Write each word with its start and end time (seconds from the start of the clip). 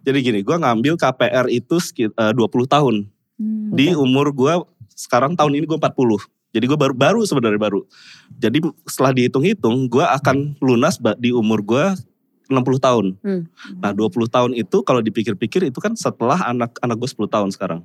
Jadi 0.00 0.18
gini, 0.20 0.38
gue 0.40 0.56
ngambil 0.56 0.96
KPR 0.96 1.46
itu 1.46 1.76
sekit- 1.76 2.14
eh, 2.14 2.32
20 2.32 2.64
tahun. 2.64 3.04
Hmm. 3.36 3.72
Di 3.72 3.92
umur 3.92 4.30
gue 4.30 4.54
sekarang 4.92 5.32
tahun 5.32 5.56
ini 5.56 5.64
gue 5.64 5.76
40. 5.76 6.20
Jadi 6.50 6.64
gue 6.66 6.74
baru 6.74 6.92
baru 6.92 7.20
sebenarnya 7.22 7.56
baru. 7.56 7.86
Jadi 8.34 8.58
setelah 8.84 9.12
dihitung-hitung, 9.12 9.86
gue 9.86 10.02
akan 10.02 10.58
lunas 10.58 10.98
di 11.16 11.30
umur 11.30 11.62
gue 11.62 11.84
60 12.50 12.82
tahun. 12.82 13.14
Hmm. 13.22 13.46
Nah 13.78 13.94
20 13.94 14.26
tahun 14.26 14.50
itu 14.52 14.82
kalau 14.82 14.98
dipikir-pikir 14.98 15.70
itu 15.70 15.78
kan 15.78 15.94
setelah 15.94 16.42
anak 16.42 16.74
anak 16.80 16.98
gue 16.98 17.06
10 17.06 17.30
tahun 17.30 17.48
sekarang. 17.54 17.80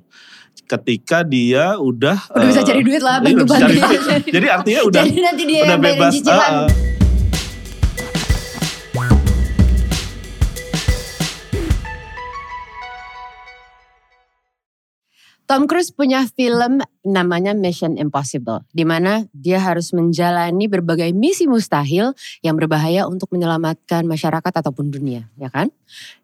Ketika 0.66 1.22
dia 1.22 1.78
udah 1.78 2.18
Udah 2.34 2.46
bisa 2.50 2.60
eh, 2.60 2.66
cari 2.66 2.82
duit 2.82 2.98
lah, 2.98 3.22
iya, 3.22 3.24
bantu-bantu. 3.38 3.78
Jadi 4.26 4.46
artinya 4.50 4.80
udah 4.90 5.02
Jadi 5.06 5.20
nanti 5.22 5.42
dia 5.46 5.60
udah 5.62 5.70
yang 5.70 5.82
bayarin 5.84 6.00
bebas. 6.02 6.12
cicilan. 6.18 6.50
ah, 6.50 6.66
Tom 15.46 15.70
Cruise 15.70 15.94
punya 15.94 16.26
film 16.26 16.82
namanya 17.06 17.54
Mission 17.54 17.94
Impossible, 17.94 18.66
di 18.74 18.82
mana 18.82 19.22
dia 19.30 19.62
harus 19.62 19.94
menjalani 19.94 20.66
berbagai 20.66 21.14
misi 21.14 21.46
mustahil 21.46 22.10
yang 22.42 22.58
berbahaya 22.58 23.06
untuk 23.06 23.30
menyelamatkan 23.30 24.02
masyarakat 24.10 24.50
ataupun 24.50 24.90
dunia, 24.90 25.30
ya 25.38 25.46
kan? 25.46 25.70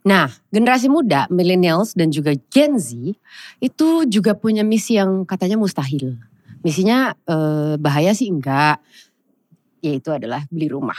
Nah, 0.02 0.26
generasi 0.50 0.90
muda, 0.90 1.30
millennials 1.30 1.94
dan 1.94 2.10
juga 2.10 2.34
Gen 2.50 2.82
Z 2.82 3.14
itu 3.62 3.88
juga 4.10 4.34
punya 4.34 4.66
misi 4.66 4.98
yang 4.98 5.22
katanya 5.22 5.54
mustahil. 5.54 6.18
Misinya 6.66 7.14
eh, 7.14 7.78
bahaya 7.78 8.10
sih 8.18 8.26
enggak, 8.26 8.82
yaitu 9.86 10.10
adalah 10.10 10.42
beli 10.50 10.66
rumah. 10.66 10.98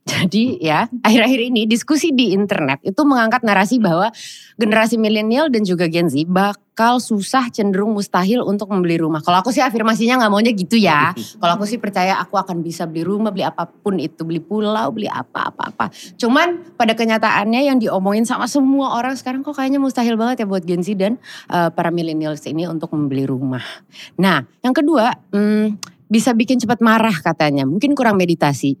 Jadi 0.00 0.58
ya, 0.64 0.88
akhir-akhir 1.04 1.40
ini 1.52 1.68
diskusi 1.68 2.10
di 2.10 2.32
internet 2.32 2.80
itu 2.82 2.98
mengangkat 3.04 3.44
narasi 3.44 3.76
bahwa 3.76 4.08
generasi 4.56 4.96
milenial 4.96 5.52
dan 5.52 5.62
juga 5.62 5.86
Gen 5.92 6.08
Z 6.08 6.24
bakal 6.24 6.98
susah 6.98 7.52
cenderung 7.52 7.92
mustahil 7.92 8.40
untuk 8.40 8.72
membeli 8.72 8.96
rumah. 8.96 9.20
Kalau 9.20 9.44
aku 9.44 9.52
sih 9.52 9.60
afirmasinya 9.60 10.24
nggak 10.24 10.32
maunya 10.32 10.52
gitu 10.56 10.80
ya. 10.80 11.12
Kalau 11.14 11.52
aku 11.60 11.68
sih 11.68 11.76
percaya 11.76 12.16
aku 12.16 12.40
akan 12.40 12.64
bisa 12.64 12.88
beli 12.88 13.04
rumah, 13.04 13.28
beli 13.28 13.44
apa 13.44 13.68
pun 13.68 14.00
itu, 14.00 14.24
beli 14.24 14.40
pulau, 14.40 14.88
beli 14.88 15.06
apa-apa-apa. 15.06 15.92
Cuman 16.16 16.74
pada 16.80 16.96
kenyataannya 16.96 17.60
yang 17.68 17.76
diomongin 17.76 18.24
sama 18.24 18.48
semua 18.48 18.96
orang 18.96 19.14
sekarang 19.20 19.44
kok 19.44 19.52
kayaknya 19.52 19.78
mustahil 19.78 20.16
banget 20.16 20.42
ya 20.42 20.46
buat 20.48 20.64
Gen 20.64 20.80
Z 20.80 20.96
dan 20.96 21.20
eh, 21.52 21.68
para 21.70 21.92
millennials 21.92 22.42
ini 22.48 22.64
untuk 22.64 22.90
membeli 22.96 23.28
rumah. 23.28 23.62
Nah, 24.16 24.48
yang 24.64 24.72
kedua, 24.72 25.12
hmm, 25.36 25.99
bisa 26.10 26.34
bikin 26.34 26.58
cepat 26.58 26.82
marah 26.82 27.14
katanya. 27.22 27.62
Mungkin 27.62 27.94
kurang 27.94 28.18
meditasi. 28.18 28.74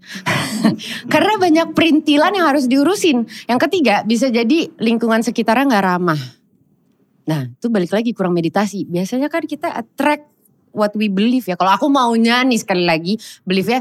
Karena 1.12 1.38
banyak 1.38 1.72
perintilan 1.72 2.34
yang 2.34 2.50
harus 2.50 2.66
diurusin. 2.66 3.24
Yang 3.46 3.60
ketiga, 3.70 4.02
bisa 4.02 4.26
jadi 4.28 4.66
lingkungan 4.82 5.22
sekitarnya 5.22 5.70
nggak 5.70 5.86
ramah. 5.86 6.20
Nah, 7.30 7.46
itu 7.46 7.70
balik 7.70 7.94
lagi 7.94 8.10
kurang 8.10 8.34
meditasi. 8.34 8.82
Biasanya 8.90 9.30
kan 9.30 9.46
kita 9.46 9.70
attract 9.70 10.26
what 10.74 10.90
we 10.98 11.06
believe 11.06 11.46
ya. 11.46 11.54
Kalau 11.54 11.70
aku 11.70 11.86
maunya 11.86 12.42
nih 12.42 12.58
sekali 12.58 12.82
lagi, 12.82 13.14
believe 13.46 13.70
ya 13.70 13.80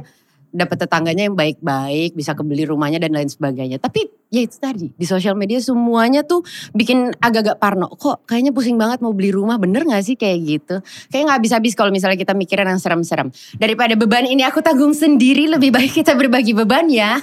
dapat 0.49 0.85
tetangganya 0.85 1.29
yang 1.29 1.37
baik-baik, 1.37 2.17
bisa 2.17 2.33
kebeli 2.33 2.65
rumahnya 2.65 2.97
dan 2.97 3.13
lain 3.13 3.29
sebagainya. 3.29 3.77
Tapi 3.77 4.09
ya 4.29 4.41
itu 4.45 4.57
tadi, 4.57 4.89
di 4.93 5.05
sosial 5.05 5.37
media 5.37 5.61
semuanya 5.61 6.25
tuh 6.25 6.41
bikin 6.73 7.13
agak-agak 7.21 7.57
parno. 7.61 7.89
Kok 7.89 8.25
kayaknya 8.25 8.53
pusing 8.53 8.77
banget 8.77 9.01
mau 9.01 9.13
beli 9.13 9.29
rumah, 9.29 9.61
bener 9.61 9.85
gak 9.85 10.01
sih 10.05 10.17
kayak 10.17 10.37
gitu? 10.45 10.75
Kayak 11.13 11.23
gak 11.29 11.37
habis-habis 11.41 11.73
kalau 11.77 11.91
misalnya 11.93 12.17
kita 12.17 12.33
mikirin 12.33 12.69
yang 12.69 12.81
serem-serem. 12.81 13.29
Daripada 13.57 13.93
beban 13.93 14.25
ini 14.25 14.41
aku 14.41 14.61
tanggung 14.65 14.93
sendiri, 14.93 15.49
lebih 15.49 15.69
baik 15.69 16.01
kita 16.01 16.17
berbagi 16.17 16.57
beban 16.57 16.89
ya. 16.89 17.21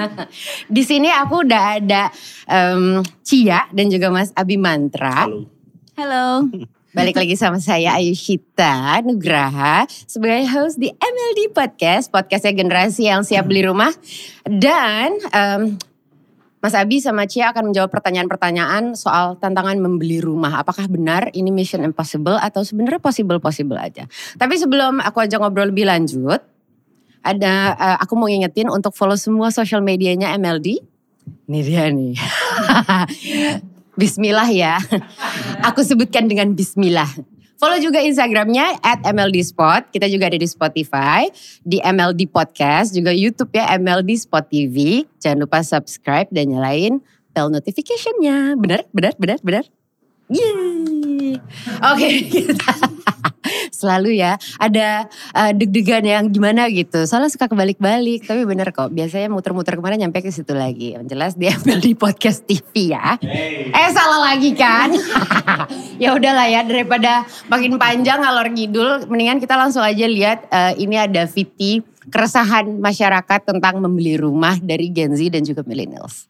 di 0.74 0.82
sini 0.82 1.10
aku 1.10 1.46
udah 1.46 1.62
ada 1.78 2.10
em, 2.50 3.02
Cia 3.22 3.70
dan 3.70 3.86
juga 3.86 4.10
Mas 4.10 4.34
Abi 4.34 4.58
Mantra. 4.58 5.26
Halo. 5.26 5.46
Halo. 5.98 6.77
Balik 6.88 7.20
lagi 7.20 7.36
sama 7.36 7.60
saya 7.60 8.00
Ayushita 8.00 9.04
Nugraha 9.04 9.84
sebagai 10.08 10.48
host 10.48 10.80
di 10.80 10.88
MLD 10.88 11.52
Podcast, 11.52 12.08
podcastnya 12.08 12.56
generasi 12.56 13.04
yang 13.04 13.20
siap 13.28 13.44
beli 13.44 13.60
rumah. 13.60 13.92
Dan 14.48 15.20
em, 15.28 15.76
Mas 16.64 16.72
Abi 16.72 16.96
sama 17.04 17.28
Cia 17.28 17.52
akan 17.52 17.68
menjawab 17.68 17.92
pertanyaan-pertanyaan 17.92 18.96
soal 18.96 19.36
tantangan 19.36 19.76
membeli 19.76 20.24
rumah. 20.24 20.64
Apakah 20.64 20.88
benar 20.88 21.28
ini 21.36 21.52
mission 21.52 21.84
impossible 21.84 22.40
atau 22.40 22.64
sebenarnya 22.64 23.04
possible-possible 23.04 23.76
aja. 23.76 24.08
Tapi 24.40 24.56
sebelum 24.56 25.04
aku 25.04 25.28
ajak 25.28 25.44
ngobrol 25.44 25.68
lebih 25.68 25.84
lanjut, 25.84 26.40
ada 27.20 27.76
eh, 27.76 27.96
aku 28.00 28.16
mau 28.16 28.32
ngingetin 28.32 28.72
untuk 28.72 28.96
follow 28.96 29.20
semua 29.20 29.52
social 29.52 29.84
medianya 29.84 30.32
MLD. 30.40 30.80
Ini 31.52 31.60
dia 31.60 31.84
nih. 31.92 32.16
Bismillah 33.98 34.46
ya. 34.54 34.78
Aku 35.66 35.82
sebutkan 35.82 36.30
dengan 36.30 36.54
Bismillah. 36.54 37.10
Follow 37.58 37.82
juga 37.82 37.98
Instagramnya 37.98 38.78
at 38.86 39.02
MLD. 39.02 39.42
Kita 39.90 40.06
juga 40.06 40.30
ada 40.30 40.38
di 40.38 40.46
Spotify, 40.46 41.26
di 41.66 41.82
MLD 41.82 42.30
Podcast, 42.30 42.94
juga 42.94 43.10
YouTube 43.10 43.50
ya 43.50 43.74
MLD 43.74 44.14
Spot 44.22 44.46
TV. 44.46 45.02
Jangan 45.18 45.42
lupa 45.42 45.66
subscribe 45.66 46.30
dan 46.30 46.54
nyalain 46.54 47.02
bell 47.34 47.50
notification-nya. 47.50 48.54
Benar, 48.54 48.86
benar, 48.94 49.18
benar, 49.18 49.38
benar. 49.42 49.64
Yeay. 50.30 51.42
Oke, 51.82 52.08
kita 52.30 52.94
selalu 53.78 54.18
ya 54.18 54.34
ada 54.58 55.06
eh, 55.38 55.52
deg-degan 55.54 56.02
yang 56.02 56.24
gimana 56.34 56.66
gitu. 56.66 57.06
Soalnya 57.06 57.30
suka 57.30 57.46
kebalik-balik, 57.46 58.26
tapi 58.26 58.42
bener 58.42 58.74
kok. 58.74 58.90
Biasanya 58.90 59.30
muter-muter 59.30 59.78
ke 59.78 59.82
mana 59.82 59.94
nyampe 59.94 60.18
ke 60.18 60.34
situ 60.34 60.50
lagi. 60.52 60.98
Yang 60.98 61.04
jelas 61.14 61.32
di 61.40 61.46
MLD 61.46 61.94
Podcast 61.94 62.42
TV 62.42 62.90
ya. 62.98 63.14
Eh 63.70 63.90
salah 63.94 64.34
lagi 64.34 64.50
kan? 64.58 64.90
ya 66.02 66.18
udahlah 66.18 66.50
ya 66.50 66.66
daripada 66.66 67.22
makin 67.46 67.78
panjang 67.78 68.18
ngalor 68.18 68.50
ngidul, 68.50 69.06
mendingan 69.06 69.38
kita 69.38 69.54
langsung 69.54 69.86
aja 69.86 70.04
lihat 70.10 70.50
eh, 70.50 70.72
ini 70.82 70.98
ada 70.98 71.24
VT 71.30 71.86
keresahan 72.08 72.80
masyarakat 72.80 73.40
tentang 73.44 73.78
membeli 73.84 74.16
rumah 74.16 74.56
dari 74.58 74.88
Gen 74.90 75.14
Z 75.14 75.28
dan 75.28 75.44
juga 75.44 75.62
millennials. 75.62 76.26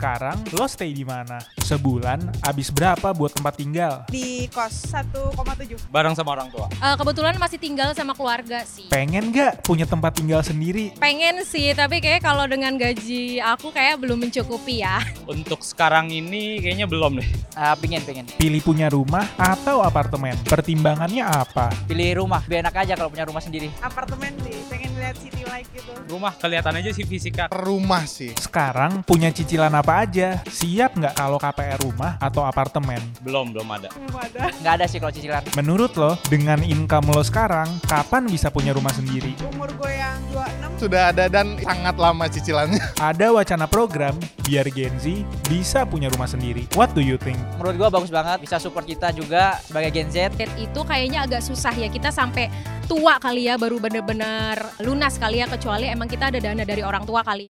Sekarang 0.00 0.40
lo 0.56 0.64
stay 0.64 0.96
di 0.96 1.04
mana? 1.04 1.36
Sebulan 1.60 2.40
habis 2.40 2.72
berapa 2.72 3.12
buat 3.12 3.36
tempat 3.36 3.60
tinggal? 3.60 4.08
di 4.08 4.48
kos 4.48 4.88
1,7 4.96 5.92
bareng 5.92 6.16
sama 6.16 6.32
orang 6.32 6.48
tua. 6.48 6.72
Eh, 6.72 6.96
kebetulan 6.96 7.36
masih 7.36 7.60
tinggal 7.60 7.92
sama 7.92 8.16
keluarga 8.16 8.64
sih. 8.64 8.88
Pengen 8.88 9.28
gak 9.28 9.60
punya 9.60 9.84
tempat 9.84 10.16
tinggal 10.16 10.40
sendiri? 10.40 10.96
Pengen 10.96 11.44
sih, 11.44 11.76
tapi 11.76 12.00
kayak 12.00 12.24
kalau 12.24 12.48
dengan 12.48 12.80
gaji 12.80 13.44
aku 13.44 13.76
kayak 13.76 14.00
belum 14.00 14.24
mencukupi 14.24 14.80
ya. 14.80 15.04
Untuk 15.36 15.60
sekarang 15.60 16.08
ini 16.08 16.64
kayaknya 16.64 16.88
belum 16.88 17.20
deh. 17.20 17.28
Ah, 17.52 17.76
pingin, 17.76 18.00
pingin. 18.00 18.24
Pilih 18.40 18.64
punya 18.64 18.88
rumah 18.88 19.28
atau 19.36 19.84
apartemen? 19.84 20.32
Pertimbangannya 20.48 21.28
apa? 21.28 21.68
Pilih 21.84 22.24
rumah, 22.24 22.40
biar 22.48 22.64
enak 22.64 22.88
aja 22.88 22.96
kalau 22.96 23.12
punya 23.12 23.28
rumah 23.28 23.44
sendiri. 23.44 23.68
apartemen 23.84 24.32
sih 24.48 24.56
pengen 24.72 24.96
lihat 25.00 25.16
city 25.16 25.42
life 25.48 25.68
gitu 25.72 25.92
Rumah 26.10 26.32
kelihatan 26.36 26.74
aja 26.76 26.90
sih 26.90 27.06
fisika. 27.06 27.48
rumah 27.54 28.04
sih. 28.04 28.34
Sekarang 28.36 29.00
punya 29.06 29.30
cicilan 29.30 29.70
apa 29.72 30.04
aja? 30.04 30.42
Siap 30.44 30.98
nggak 30.98 31.14
kalau 31.16 31.38
KPR 31.38 31.78
rumah 31.80 32.18
atau 32.18 32.42
apartemen? 32.44 32.98
Belum, 33.22 33.54
belum 33.54 33.64
ada. 33.70 33.88
belum 33.94 34.16
ada 34.18 34.50
Nggak 34.58 34.72
ada 34.76 34.84
sih 34.90 34.98
kalau 34.98 35.14
cicilan. 35.14 35.42
Menurut 35.54 35.94
lo, 35.96 36.18
dengan 36.26 36.60
income 36.60 37.14
lo 37.14 37.22
sekarang, 37.22 37.70
kapan 37.86 38.26
bisa 38.26 38.50
punya 38.50 38.74
rumah 38.74 38.90
sendiri? 38.90 39.32
umur 39.54 39.70
gue 39.72 39.92
yang 39.94 40.18
26 40.34 40.82
Sudah 40.82 41.02
ada 41.14 41.24
dan 41.30 41.56
sangat 41.60 41.96
lama 41.96 42.24
cicilannya. 42.26 42.82
Ada 43.10 43.32
wacana 43.32 43.66
program 43.68 44.16
biar 44.44 44.64
Gen 44.72 44.96
Z 44.96 45.24
bisa 45.44 45.84
punya 45.84 46.08
rumah 46.08 46.24
sendiri. 46.24 46.64
What 46.72 46.92
do 46.92 47.04
you 47.04 47.20
think? 47.20 47.36
Menurut 47.60 47.76
gua 47.76 47.88
bagus 47.92 48.08
banget, 48.08 48.40
bisa 48.40 48.56
support 48.56 48.88
kita 48.88 49.12
juga 49.12 49.60
sebagai 49.60 49.92
Gen 49.92 50.08
Z. 50.08 50.32
Dan 50.40 50.48
itu 50.56 50.80
kayaknya 50.84 51.28
agak 51.28 51.44
susah 51.44 51.72
ya. 51.76 51.88
Kita 51.92 52.08
sampai 52.08 52.48
tua 52.90 53.22
kali 53.22 53.46
ya 53.46 53.54
baru 53.54 53.78
bener-bener 53.78 54.58
lunas 54.82 55.14
kali 55.14 55.38
ya. 55.38 55.46
Kecuali 55.46 55.86
emang 55.86 56.10
kita 56.10 56.34
ada 56.34 56.42
dana 56.42 56.66
dari 56.66 56.82
orang 56.82 57.06
tua 57.06 57.22
kali. 57.22 57.46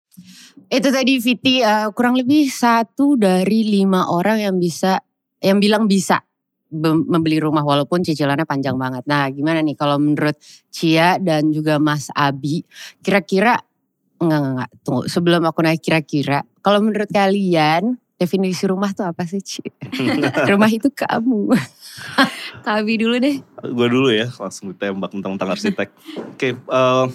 Itu 0.66 0.90
tadi 0.90 1.22
Viti 1.22 1.62
eh, 1.62 1.94
kurang 1.94 2.18
lebih 2.18 2.50
satu 2.50 3.14
dari 3.14 3.70
lima 3.70 4.10
orang 4.10 4.42
yang 4.42 4.58
bisa 4.58 4.98
yang 5.38 5.62
bilang 5.62 5.86
bisa 5.86 6.18
be- 6.74 7.06
membeli 7.06 7.38
rumah 7.38 7.62
walaupun 7.62 8.02
cicilannya 8.02 8.50
panjang 8.50 8.74
banget. 8.82 9.06
Nah, 9.06 9.30
gimana 9.30 9.62
nih 9.62 9.78
kalau 9.78 10.02
menurut 10.02 10.34
Cia 10.74 11.22
dan 11.22 11.54
juga 11.54 11.78
Mas 11.78 12.10
Abi, 12.18 12.66
kira-kira 13.06 13.62
enggak 14.18 14.40
enggak, 14.42 14.54
enggak 14.58 14.72
tunggu 14.82 15.02
sebelum 15.06 15.42
aku 15.46 15.60
naik 15.62 15.82
kira-kira, 15.86 16.42
kalau 16.66 16.82
menurut 16.82 17.10
kalian 17.14 18.02
definisi 18.18 18.66
rumah 18.66 18.92
tuh 18.92 19.06
apa 19.06 19.24
sih, 19.30 19.40
Ci? 19.40 19.62
rumah 20.52 20.70
itu 20.70 20.90
kamu. 20.90 21.54
Kak 22.66 22.74
Abi 22.84 22.98
dulu 22.98 23.16
deh. 23.22 23.38
Gue 23.62 23.88
dulu 23.88 24.10
ya, 24.10 24.28
langsung 24.42 24.74
ditembak 24.74 25.14
tentang-tentang 25.14 25.54
arsitek. 25.54 25.90
Oke, 26.34 26.58
eh, 26.58 27.06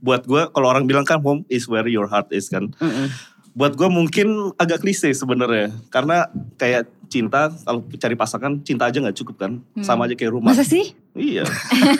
buat 0.00 0.22
gue 0.28 0.42
kalau 0.52 0.66
orang 0.68 0.84
bilang 0.84 1.04
kan 1.08 1.20
home 1.20 1.44
is 1.48 1.64
where 1.64 1.88
your 1.88 2.06
heart 2.06 2.28
is 2.30 2.52
kan. 2.52 2.68
Mm-mm. 2.76 3.08
Buat 3.56 3.74
gue 3.74 3.88
mungkin 3.90 4.54
agak 4.60 4.84
klise 4.86 5.10
sebenarnya, 5.10 5.74
karena 5.90 6.30
kayak 6.54 6.86
cinta 7.10 7.50
kalau 7.66 7.82
cari 7.98 8.14
pasangan 8.14 8.62
cinta 8.62 8.86
aja 8.86 9.02
nggak 9.02 9.18
cukup 9.18 9.36
kan, 9.42 9.52
sama 9.82 10.06
aja 10.06 10.14
kayak 10.14 10.30
rumah. 10.30 10.54
Masa 10.54 10.62
sih? 10.62 10.94
Iya. 11.10 11.42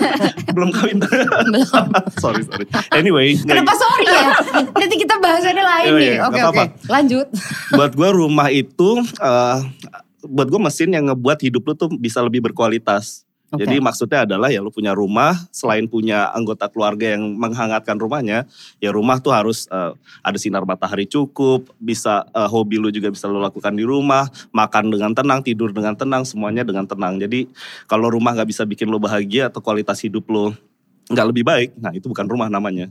Belum 0.54 0.70
kawin. 0.70 1.02
Belum. 1.02 1.86
sorry, 2.22 2.42
sorry. 2.46 2.66
Anyway. 2.94 3.34
Kenapa 3.34 3.74
sorry 3.74 4.06
ya? 4.06 4.30
Nanti 4.70 4.96
kita 4.96 5.18
bahasannya 5.18 5.64
lain 5.64 5.86
Iya, 5.86 5.98
nih. 5.98 6.10
iya, 6.14 6.22
Oke 6.26 6.40
oke. 6.44 6.64
Lanjut. 6.86 7.26
buat 7.74 7.92
gue 7.92 8.08
rumah 8.10 8.48
itu, 8.48 8.88
eh, 9.02 9.58
buat 10.22 10.46
gue 10.46 10.60
mesin 10.60 10.90
yang 10.90 11.10
ngebuat 11.10 11.38
hidup 11.42 11.62
lu 11.64 11.74
tuh 11.74 11.90
bisa 11.92 12.22
lebih 12.22 12.38
berkualitas. 12.42 13.26
Oke. 13.50 13.67
Jadi 13.67 13.82
maksudnya 13.82 14.23
adalah 14.23 14.47
ya 14.47 14.62
lu 14.62 14.70
punya 14.70 14.94
rumah, 14.94 15.35
selain 15.50 15.91
punya 15.91 16.31
anggota 16.31 16.70
keluarga 16.70 17.19
yang 17.19 17.35
menghangatkan 17.35 17.99
rumahnya, 17.99 18.47
ya 18.79 18.94
rumah 18.94 19.19
tuh 19.19 19.35
harus 19.35 19.67
eh, 19.75 19.91
ada 20.23 20.38
sinar 20.38 20.62
matahari 20.62 21.02
cukup, 21.11 21.67
bisa 21.82 22.31
eh, 22.31 22.47
hobi 22.47 22.79
lu 22.79 22.94
juga 22.94 23.11
bisa 23.11 23.26
lu 23.26 23.43
lakukan 23.43 23.75
di 23.75 23.82
rumah, 23.82 24.31
makan 24.55 24.94
dengan 24.94 25.11
tenang, 25.11 25.43
tidur 25.43 25.75
dengan 25.75 25.99
tenang, 25.99 26.23
semuanya 26.23 26.62
dengan 26.62 26.87
tenang. 26.87 27.19
Jadi 27.19 27.50
kalau 27.91 28.06
rumah 28.06 28.38
nggak 28.38 28.55
bisa 28.55 28.62
bikin 28.62 28.87
lu 28.87 29.02
bahagia 29.02 29.50
atau 29.50 29.58
kualitas 29.58 29.99
hidup 29.99 30.31
lu 30.31 30.55
nggak 31.11 31.26
lebih 31.35 31.43
baik, 31.43 31.70
nah 31.75 31.91
itu 31.91 32.06
bukan 32.06 32.31
rumah 32.31 32.46
namanya. 32.46 32.87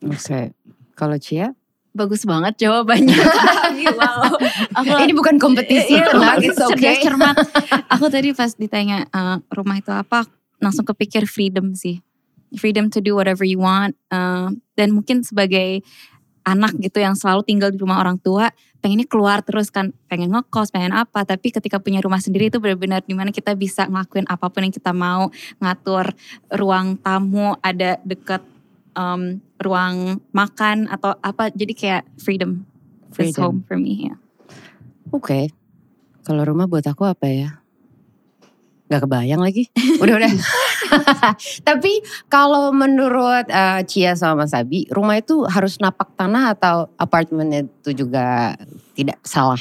Oke. 0.00 0.56
Kalau 0.96 1.20
Cia? 1.20 1.57
Bagus 1.98 2.22
banget 2.22 2.54
jawabannya. 2.62 3.18
wow. 3.98 4.38
Aku 4.78 4.92
Ini 5.02 5.12
bukan 5.18 5.42
kompetisi 5.42 5.98
Iya, 5.98 6.14
tenang, 6.14 6.38
bagus, 6.38 6.54
it's 6.54 6.62
okay. 6.62 6.94
cerdas, 6.94 6.98
cermat. 7.02 7.36
Aku 7.98 8.06
tadi 8.06 8.30
pas 8.30 8.54
ditanya 8.54 9.02
eh, 9.10 9.36
rumah 9.50 9.82
itu 9.82 9.90
apa, 9.90 10.22
langsung 10.62 10.86
kepikir 10.86 11.26
freedom 11.26 11.74
sih. 11.74 11.98
Freedom 12.54 12.86
to 12.86 13.02
do 13.02 13.18
whatever 13.18 13.42
you 13.42 13.58
want. 13.58 13.98
eh, 14.14 14.48
dan 14.78 14.94
mungkin 14.94 15.26
sebagai 15.26 15.82
anak 16.46 16.72
gitu 16.80 17.02
yang 17.02 17.12
selalu 17.12 17.44
tinggal 17.44 17.68
di 17.68 17.76
rumah 17.76 18.00
orang 18.00 18.16
tua, 18.16 18.48
pengennya 18.80 19.04
keluar 19.04 19.44
terus 19.44 19.68
kan, 19.68 19.92
pengen 20.08 20.32
ngekos, 20.32 20.72
pengen 20.72 20.96
apa. 20.96 21.26
Tapi 21.26 21.52
ketika 21.52 21.76
punya 21.76 22.00
rumah 22.00 22.22
sendiri 22.22 22.48
itu 22.48 22.56
benar-benar 22.56 23.04
di 23.04 23.12
mana 23.12 23.28
kita 23.34 23.52
bisa 23.52 23.84
ngelakuin 23.84 24.24
apa 24.30 24.46
pun 24.48 24.64
yang 24.64 24.72
kita 24.72 24.94
mau, 24.96 25.28
ngatur 25.60 26.14
ruang 26.54 26.96
tamu, 27.02 27.52
ada 27.60 28.00
deket 28.06 28.40
em, 28.96 29.44
ruang 29.58 30.22
makan 30.30 30.86
atau 30.86 31.14
apa. 31.18 31.50
Jadi 31.50 31.72
kayak 31.74 32.02
freedom. 32.16 32.64
This 33.08 33.32
Freedom. 33.34 33.42
home 33.42 33.60
for 33.64 33.76
me, 33.76 34.12
ya. 34.12 34.14
Oke. 35.10 35.48
Kalau 36.22 36.44
rumah 36.44 36.68
buat 36.68 36.84
aku 36.84 37.08
apa 37.08 37.24
ya? 37.24 37.50
Gak 38.88 39.04
kebayang 39.04 39.40
lagi. 39.40 39.68
Udah 40.02 40.16
udah. 40.16 40.32
Tapi 41.68 41.92
kalau 42.26 42.72
menurut 42.72 43.44
eh, 43.46 43.80
Cia 43.84 44.16
sama 44.16 44.44
Mas 44.44 44.52
Abi, 44.52 44.88
rumah 44.88 45.16
itu 45.16 45.44
harus 45.44 45.76
napak 45.76 46.16
tanah 46.16 46.56
atau 46.56 46.88
apartemen 46.96 47.68
itu 47.68 47.92
juga 47.94 48.56
tidak 48.92 49.20
salah? 49.22 49.60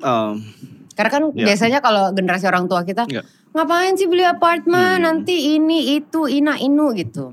Em, 0.00 0.44
Karena 0.92 1.10
kan 1.10 1.22
Iya. 1.32 1.44
biasanya 1.48 1.78
kalau 1.80 2.12
generasi 2.12 2.44
orang 2.44 2.68
tua 2.68 2.84
kita, 2.84 3.08
Iya. 3.08 3.24
ngapain 3.56 3.96
sih 3.96 4.04
beli 4.04 4.20
apartemen, 4.20 5.00
Hmm. 5.00 5.04
nanti 5.08 5.56
ini 5.56 5.96
itu 5.96 6.28
ina 6.28 6.60
inu 6.60 6.92
gitu. 6.92 7.32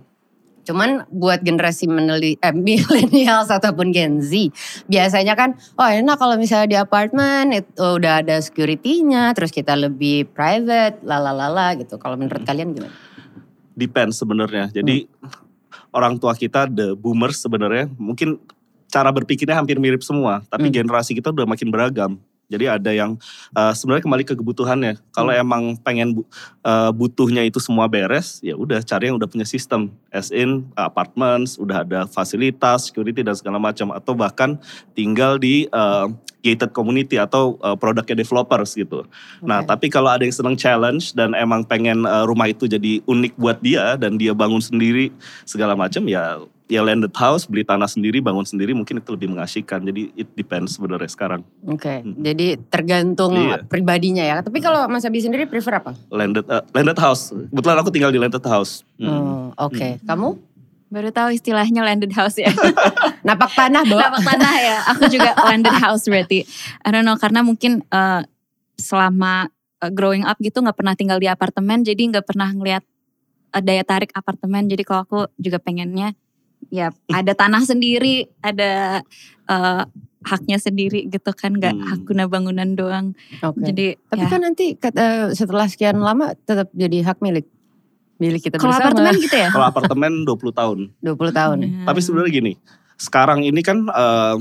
Cuman 0.67 1.07
buat 1.07 1.39
generasi 1.39 1.87
meneli, 1.87 2.35
eh, 2.43 2.51
millennials 2.67 3.47
ataupun 3.47 3.95
Gen 3.95 4.19
Z, 4.19 4.51
biasanya 4.91 5.39
kan, 5.39 5.55
oh 5.79 5.87
enak 5.87 6.19
kalau 6.19 6.35
misalnya 6.35 6.67
di 6.67 6.75
apartemen 6.75 7.55
itu 7.55 7.79
udah 7.79 8.19
ada 8.19 8.35
security-nya, 8.43 9.31
terus 9.31 9.55
kita 9.55 9.79
lebih 9.79 10.27
private, 10.35 10.99
lalalala 11.07 11.79
gitu. 11.79 11.95
Kalau 11.95 12.19
menurut 12.19 12.43
Hmm. 12.43 12.49
kalian 12.51 12.75
gimana? 12.75 12.95
depends 13.77 14.17
sebenarnya. 14.17 14.73
Jadi 14.73 15.05
orang 15.93 16.17
tua 16.17 16.33
kita 16.33 16.65
the 16.65 16.97
boomers 16.97 17.37
sebenarnya 17.37 17.85
mungkin 17.93 18.41
cara 18.89 19.13
berpikirnya 19.13 19.53
hampir 19.53 19.77
mirip 19.77 20.01
semua, 20.01 20.41
tapi 20.49 20.73
Hmm. 20.73 20.81
generasi 20.81 21.13
kita 21.13 21.29
udah 21.29 21.45
makin 21.45 21.69
beragam. 21.69 22.17
Jadi 22.47 22.65
ada 22.65 22.91
yang 22.95 23.19
eh, 23.55 23.73
sebenarnya 23.75 24.03
kembali 24.07 24.23
ke 24.23 24.33
kebutuhannya. 24.39 24.99
Kalau 25.11 25.31
Hmm. 25.35 25.43
emang 25.43 25.63
pengen 25.83 26.15
bu- 26.15 26.27
eh, 26.63 26.91
butuhnya 26.95 27.43
itu 27.43 27.59
semua 27.59 27.91
beres, 27.91 28.39
ya 28.39 28.55
udah 28.55 28.79
cari 28.83 29.11
yang 29.11 29.19
udah 29.19 29.27
punya 29.27 29.43
sistem, 29.43 29.91
as 30.09 30.31
in 30.31 30.63
apartments, 30.79 31.59
udah 31.59 31.83
ada 31.83 31.99
fasilitas, 32.07 32.87
security 32.87 33.19
dan 33.19 33.35
segala 33.35 33.59
macam, 33.59 33.91
atau 33.91 34.15
bahkan 34.15 34.55
tinggal 34.95 35.35
di 35.35 35.67
eh, 35.67 36.07
gated 36.39 36.71
community 36.71 37.19
atau 37.19 37.59
eh, 37.59 37.75
produknya 37.75 38.15
developers 38.15 38.71
gitu. 38.79 39.03
Nah, 39.43 39.59
Oke. 39.65 39.67
tapi 39.67 39.85
kalau 39.91 40.07
ada 40.07 40.23
yang 40.23 40.31
seneng 40.31 40.55
challenge 40.55 41.11
dan 41.11 41.35
emang 41.35 41.67
pengen 41.67 42.07
uh, 42.07 42.23
rumah 42.23 42.47
itu 42.47 42.69
jadi 42.69 43.03
unik 43.03 43.33
buat 43.35 43.59
dia 43.59 43.99
dan 43.99 44.15
dia 44.15 44.31
bangun 44.31 44.63
sendiri 44.63 45.11
segala 45.43 45.75
macam 45.75 46.05
ya 46.07 46.39
ya 46.67 46.83
landed 46.83 47.11
house, 47.11 47.47
beli 47.47 47.63
tanah 47.63 47.87
sendiri, 47.87 48.19
bangun 48.19 48.43
sendiri 48.43 48.75
mungkin 48.75 48.99
itu 48.99 49.09
lebih 49.09 49.31
mengasihkan. 49.31 49.79
Jadi 49.81 50.11
it 50.13 50.27
depends 50.35 50.75
sebenarnya 50.75 51.07
sekarang. 51.07 51.41
Oke, 51.63 52.03
Hmm. 52.03 52.15
jadi 52.17 52.59
tergantung 52.67 53.33
Iya. 53.33 53.63
pribadinya 53.63 54.21
ya. 54.21 54.35
Tapi 54.39 54.59
kalau 54.59 54.85
Mas 54.85 55.03
Abi 55.03 55.19
sendiri 55.19 55.47
prefer 55.47 55.79
apa? 55.79 55.95
Landed 56.07 56.43
uh, 56.45 56.63
landed 56.71 56.99
house. 56.99 57.31
Kebetulan 57.31 57.77
aku 57.79 57.89
tinggal 57.89 58.11
di 58.11 58.19
landed 58.19 58.43
house. 58.43 58.83
Hmm. 58.99 59.51
Oh, 59.55 59.67
Oke, 59.67 59.97
kamu? 60.03 60.35
Baru 60.87 61.11
tahu 61.11 61.35
istilahnya 61.35 61.83
landed 61.83 62.11
house 62.11 62.39
ya. 62.39 62.47
Napak 63.27 63.51
tanah, 63.51 63.83
Bo? 63.83 63.99
Lapak 63.99 64.23
tanah 64.23 64.53
ya. 64.55 64.77
Aku 64.95 65.07
juga 65.07 65.35
landed 65.49 65.75
house 65.75 66.07
berarti. 66.07 66.47
I 66.79 66.89
don't 66.91 67.03
know 67.03 67.15
karena 67.15 67.43
mungkin 67.43 67.83
eh, 67.83 68.21
selama 68.75 69.47
eh, 69.79 69.91
growing 69.91 70.23
up 70.23 70.39
gitu 70.39 70.59
nggak 70.59 70.75
pernah 70.75 70.95
tinggal 70.95 71.19
di 71.19 71.27
apartemen 71.27 71.83
jadi 71.83 71.99
nggak 71.99 72.23
pernah 72.23 72.51
ngelihat 72.51 72.83
eh, 73.51 73.63
daya 73.63 73.83
tarik 73.83 74.11
apartemen. 74.11 74.67
Jadi 74.67 74.83
kalau 74.83 75.03
aku 75.03 75.19
juga 75.35 75.59
pengennya 75.59 76.15
ya 76.69 76.87
ada 77.07 77.33
tanah 77.33 77.61
sendiri, 77.61 78.29
ada 78.39 79.01
eh, 79.45 79.83
haknya 80.19 80.57
sendiri 80.57 81.07
gitu 81.07 81.31
kan 81.31 81.53
nggak 81.53 81.71
Hmm. 81.71 81.87
hak 81.87 81.99
guna 82.03 82.23
bangunan 82.25 82.69
doang. 82.73 83.15
Oke. 83.39 83.63
Jadi 83.63 83.95
Tapi 84.03 84.19
ya. 84.19 84.27
kan 84.27 84.41
nanti 84.41 84.65
kata- 84.73 85.31
setelah 85.31 85.65
sekian 85.65 85.97
lama 85.97 86.35
tetap 86.37 86.67
jadi 86.71 86.99
hak 87.01 87.19
milik 87.19 87.47
milik 88.17 88.43
kita 88.43 88.57
kalau 88.57 88.73
bersama. 88.73 88.91
apartemen 88.91 89.13
gitu 89.19 89.35
ya. 89.35 89.49
Kalau 89.49 89.65
apartemen 89.65 90.11
20 90.23 90.51
tahun. 90.51 90.77
20 90.99 91.31
tahun. 91.31 91.57
ya. 91.57 91.69
Hmm. 91.69 91.85
Tapi 91.85 91.99
sebenarnya 92.01 92.31
gini, 92.33 92.53
sekarang 92.97 93.39
ini 93.41 93.61
kan 93.61 93.87
uh, 93.87 94.35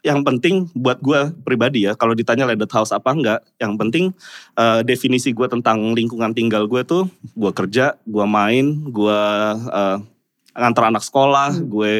yang 0.00 0.20
penting 0.20 0.68
buat 0.74 0.98
gue 0.98 1.16
pribadi 1.40 1.84
ya, 1.84 1.92
kalau 1.92 2.12
ditanya 2.12 2.44
landed 2.44 2.68
house 2.68 2.90
apa 2.90 3.08
enggak, 3.08 3.40
yang 3.56 3.72
penting 3.74 4.12
uh, 4.54 4.80
definisi 4.80 5.30
gue 5.30 5.44
tentang 5.44 5.92
lingkungan 5.92 6.32
tinggal 6.32 6.64
gue 6.64 6.82
tuh, 6.82 7.08
gue 7.32 7.52
kerja, 7.52 7.96
gue 8.02 8.24
main, 8.26 8.64
gue 8.84 9.20
uh, 9.64 9.96
ngantar 10.54 10.88
anak 10.88 11.02
sekolah, 11.02 11.50
Hmm. 11.54 11.66
gue 11.66 11.94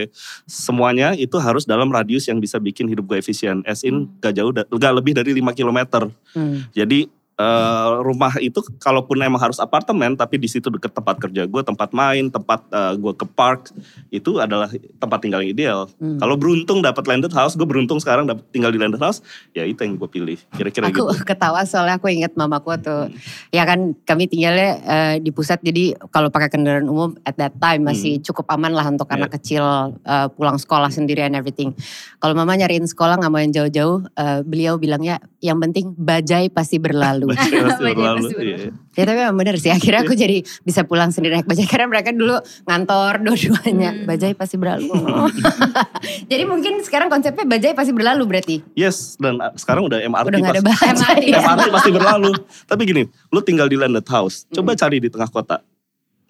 semuanya 0.47 1.13
itu 1.15 1.35
harus 1.43 1.67
dalam 1.67 1.91
radius 1.91 2.31
yang 2.31 2.39
bisa 2.39 2.63
bikin 2.63 2.87
hidup 2.87 3.07
gue 3.11 3.19
efisien. 3.19 3.61
As 3.67 3.83
in 3.83 4.07
Hmm. 4.07 4.19
gak 4.23 4.35
jauh, 4.39 4.51
gak 4.55 4.95
lebih 4.95 5.13
dari 5.15 5.35
5 5.35 5.53
kilometer. 5.53 6.09
Hmm. 6.33 6.65
Jadi 6.71 7.11
eh, 7.35 7.89
rumah 8.03 8.33
itu 8.39 8.63
kalaupun 8.79 9.19
emang 9.19 9.43
harus 9.43 9.59
apartemen 9.59 10.15
tapi 10.15 10.39
di 10.39 10.47
situ 10.47 10.71
deket 10.71 10.95
tempat 10.95 11.19
kerja 11.19 11.47
gue, 11.47 11.63
tempat 11.67 11.91
main, 11.91 12.31
tempat 12.31 12.61
eh, 12.71 12.95
gue 12.95 13.13
ke 13.15 13.27
park 13.27 13.75
itu 14.15 14.39
adalah 14.39 14.71
tempat 15.03 15.19
tinggal 15.19 15.43
yang 15.43 15.51
ideal. 15.51 15.81
Hmm. 15.99 16.23
Kalau 16.23 16.39
beruntung 16.39 16.79
dapat 16.85 17.05
landed 17.11 17.35
house, 17.35 17.59
gue 17.59 17.67
beruntung 17.67 17.99
sekarang 17.99 18.29
dapat 18.31 18.45
tinggal 18.55 18.71
di 18.71 18.79
landed 18.79 19.03
house, 19.03 19.19
ya 19.51 19.67
itu 19.67 19.83
yang 19.83 19.99
gue 19.99 20.07
pilih. 20.07 20.39
Kira-kira 20.55 20.91
Aku 20.91 21.11
gitu. 21.11 21.25
ketawa 21.31 21.67
soalnya 21.67 21.99
aku 21.99 22.07
ingat 22.13 22.39
mamaku 22.39 22.79
tuh. 22.79 23.11
Hmm. 23.11 23.19
Ya 23.51 23.67
kan 23.67 23.99
kami 24.07 24.31
tinggalnya 24.31 24.71
eh, 24.85 25.15
di 25.19 25.35
pusat 25.35 25.59
jadi 25.65 25.99
kalau 26.15 26.31
pakai 26.31 26.51
kendaraan 26.53 26.87
umum 26.87 27.19
at 27.27 27.35
that 27.35 27.55
time 27.59 27.83
masih 27.87 28.23
cukup 28.23 28.47
aman 28.55 28.71
lah 28.75 28.87
untuk 28.87 29.05
Hmm. 29.05 29.15
Iya. 29.15 29.21
anak 29.27 29.31
kecil 29.39 29.65
eh, 30.03 30.27
pulang 30.35 30.59
sekolah 30.59 30.91
sendiri 30.91 31.23
and 31.23 31.35
everything. 31.39 31.71
Kalau 32.19 32.35
mama 32.35 32.55
nyariin 32.55 32.87
sekolah 32.87 33.19
nggak 33.19 33.31
mau 33.31 33.39
yang 33.43 33.55
jauh-jauh, 33.55 34.07
eh, 34.15 34.41
beliau 34.43 34.75
bilangnya 34.79 35.19
yang 35.39 35.59
penting 35.59 35.95
bajai 35.95 36.51
pasti 36.51 36.79
berlalu. 36.79 37.24
Masih, 37.27 37.51
masih 37.57 37.81
Bajai 37.81 37.95
berlalu. 37.95 38.19
pasti 38.19 38.35
berlalu. 38.35 38.49
iya. 38.55 38.71
Ya 38.95 39.03
tapi 39.03 39.19
memang 39.19 39.37
bener 39.37 39.55
sih 39.57 39.69
akhirnya 39.69 40.01
aku 40.01 40.15
jadi 40.15 40.37
bisa 40.61 40.81
pulang 40.83 41.09
sendiri 41.09 41.35
naik 41.35 41.45
bajai 41.45 41.65
karena 41.65 41.87
mereka 41.87 42.11
dulu 42.11 42.37
ngantor 42.65 43.13
dua-duanya 43.21 43.91
Hmm. 43.93 44.05
bajai 44.05 44.33
pasti 44.33 44.55
berlalu. 44.55 44.89
jadi 46.31 46.43
mungkin 46.45 46.81
sekarang 46.81 47.09
konsepnya 47.09 47.45
bajai 47.45 47.73
pasti 47.73 47.91
berlalu 47.91 48.23
berarti. 48.25 48.57
Yes, 48.75 49.17
dan 49.17 49.37
uh, 49.37 49.53
sekarang 49.55 49.85
udah 49.85 49.99
MRT 50.01 50.29
Udah 50.29 50.39
gak 50.41 50.53
ada 50.53 50.63
pasti- 50.63 50.87
bajai. 50.87 51.27
MRT 51.33 51.63
pasti 51.77 51.91
berlalu. 51.91 52.33
Tapi 52.65 52.83
gini, 52.85 53.03
lu 53.29 53.41
tinggal 53.41 53.67
di 53.67 53.75
landed 53.75 54.07
house, 54.07 54.47
coba 54.49 54.75
cari 54.75 54.99
di 54.99 55.09
tengah 55.09 55.29
kota. 55.29 55.59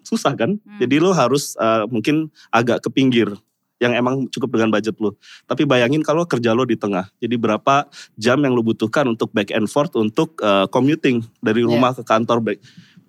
Susah 0.01 0.33
kan? 0.33 0.53
Hmm. 0.55 0.77
Jadi 0.77 0.95
lu 0.97 1.09
harus 1.11 1.53
uh, 1.55 1.85
mungkin 1.85 2.29
agak 2.49 2.81
ke 2.81 2.89
pinggir 2.89 3.33
yang 3.77 3.91
emang 3.91 4.27
cukup 4.31 4.55
dengan 4.55 4.71
budget 4.71 4.95
lu. 4.97 5.11
Tapi 5.43 5.67
bayangin 5.67 5.99
kalau 5.99 6.23
kerja 6.23 6.55
lu 6.55 6.63
di 6.63 6.75
tengah. 6.75 7.11
Jadi 7.19 7.35
berapa 7.35 7.87
jam 8.15 8.39
yang 8.39 8.55
lu 8.55 8.63
butuhkan 8.63 9.03
untuk 9.05 9.31
back 9.31 9.51
and 9.51 9.67
forth 9.67 9.91
untuk 9.95 10.39
uh, 10.39 10.63
commuting 10.67 11.19
dari 11.39 11.59
Iya. 11.59 11.67
rumah 11.67 11.91
ke 11.91 12.01
kantor 12.01 12.39
back. 12.39 12.59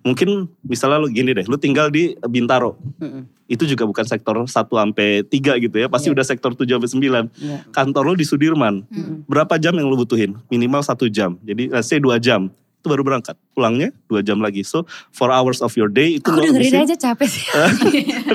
Mungkin 0.03 0.47
misalnya 0.63 1.03
lu 1.03 1.11
gini 1.11 1.35
deh, 1.35 1.43
lu 1.47 1.55
tinggal 1.55 1.91
di 1.91 2.15
Bintaro. 2.23 2.79
Mm-mm. 2.99 3.27
Itu 3.47 3.63
juga 3.63 3.83
bukan 3.83 4.03
sektor 4.03 4.35
1 4.39 4.47
sampai 4.51 5.23
3 5.23 5.55
gitu 5.57 5.75
ya. 5.77 5.87
Pasti 5.87 6.11
Iya. 6.11 6.15
udah 6.19 6.25
sektor 6.27 6.51
7 6.51 6.79
sampai 6.79 6.91
9. 6.91 7.23
Iya. 7.35 7.57
Kantor 7.71 8.03
lu 8.03 8.13
di 8.15 8.23
Sudirman 8.23 8.83
Hmm. 8.87 9.23
berapa 9.23 9.55
jam 9.55 9.71
yang 9.71 9.87
lu 9.87 9.95
butuhin? 9.95 10.35
Minimal 10.47 10.79
satu 10.81 11.07
jam. 11.07 11.35
Jadi 11.41 11.71
let's 11.71 11.87
say 11.87 11.99
dua 11.99 12.19
jam. 12.19 12.51
Itu 12.81 12.87
baru 12.87 13.01
berangkat. 13.01 13.35
Pulangnya 13.53 13.89
dua 14.07 14.21
jam 14.21 14.37
lagi. 14.39 14.61
So 14.61 14.85
four 15.09 15.33
hours 15.33 15.59
of 15.61 15.73
your 15.73 15.89
day 15.89 16.21
itu 16.21 16.27
Aku 16.27 16.39
dengerin 16.39 16.85
aja 16.85 16.95
capek 16.95 17.27
sih. 17.27 17.45
Kan? 17.53 17.73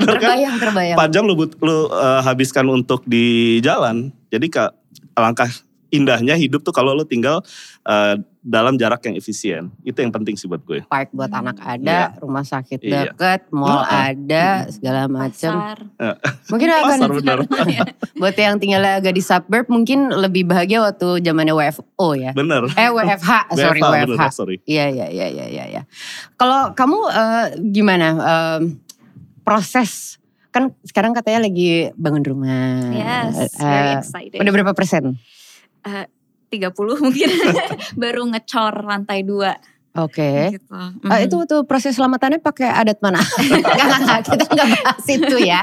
terbayang, 0.03 0.55
terbayang. 0.59 0.97
Jam 1.11 1.23
lu, 1.27 1.35
but- 1.35 1.57
lu 1.59 1.87
uh, 1.89 2.19
habiskan 2.23 2.67
untuk 2.69 3.03
di 3.07 3.57
jalan. 3.63 4.11
Jadi 4.29 4.49
kak 4.51 4.73
alangkah 5.13 5.49
indahnya 5.93 6.33
hidup 6.33 6.65
tuh 6.65 6.73
kalau 6.73 6.97
lo 6.97 7.05
tinggal 7.05 7.45
eh, 7.85 8.17
dalam 8.43 8.75
jarak 8.75 8.99
yang 9.01 9.15
efisien. 9.15 9.71
Itu 9.81 9.97
yang 9.97 10.11
penting 10.11 10.35
sih 10.35 10.45
buat 10.45 10.59
gue. 10.61 10.83
Park 10.85 11.09
buat 11.09 11.31
Hmm. 11.31 11.41
anak 11.41 11.57
ada, 11.57 12.11
rumah 12.19 12.43
sakit 12.43 12.75
Iya. 12.77 12.91
deket, 13.09 13.47
mall 13.49 13.79
Heeh. 13.81 14.11
ada, 14.11 14.47
segala 14.67 15.07
macam. 15.07 15.53
Pasar. 15.55 15.77
Mungkin 16.47 16.67
akan 16.69 16.83
Pasar 16.99 17.09
benar. 17.13 17.37
buat 18.19 18.35
yang 18.35 18.59
tinggal 18.59 18.83
agak 18.83 19.11
di 19.11 19.23
suburb 19.23 19.65
mungkin 19.65 20.11
lebih 20.11 20.43
bahagia 20.43 20.83
waktu 20.83 21.19
zamannya 21.19 21.55
WFO 21.55 22.07
ya. 22.13 22.31
Bener. 22.33 22.67
Eh 22.69 22.91
WFH, 22.91 23.31
sorry 23.57 23.79
WFH, 23.79 23.87
WFH. 23.89 24.11
bener, 24.11 24.29
sorry. 24.29 24.57
Iya 24.65 24.85
iya 24.87 25.07
iya 25.07 25.27
iya 25.29 25.45
iya. 25.47 25.63
iya. 25.69 25.81
Kalau 26.35 26.71
kamu 26.73 26.99
eh, 27.07 27.45
gimana 27.65 28.07
em, 28.13 28.75
proses 29.41 30.19
kan 30.49 30.69
sekarang 30.83 31.11
katanya 31.11 31.43
lagi 31.43 31.89
bangun 31.95 32.21
rumah. 32.21 32.91
Yes, 32.91 33.55
Eh, 33.55 33.63
very 33.63 33.91
excited. 33.97 34.37
udah 34.37 34.51
berapa 34.53 34.73
persen? 34.73 35.15
30 36.53 36.69
mungkin. 37.01 37.29
Baru 38.01 38.29
ngecor 38.29 38.85
lantai 38.85 39.25
dua. 39.25 39.57
Oke. 39.93 40.57
Gitu. 40.57 40.73
Eh, 40.73 40.89
Mhm. 41.05 41.25
itu 41.29 41.37
tuh 41.45 41.61
proses 41.65 41.93
selamatannya 41.93 42.41
pakai 42.41 42.65
adat 42.65 42.97
mana? 42.97 43.21
Enggak, 43.41 43.99
enggak, 44.01 44.19
kita 44.25 44.43
nggak 44.49 44.67
bahas 44.73 45.05
itu 45.05 45.35
ya. 45.37 45.61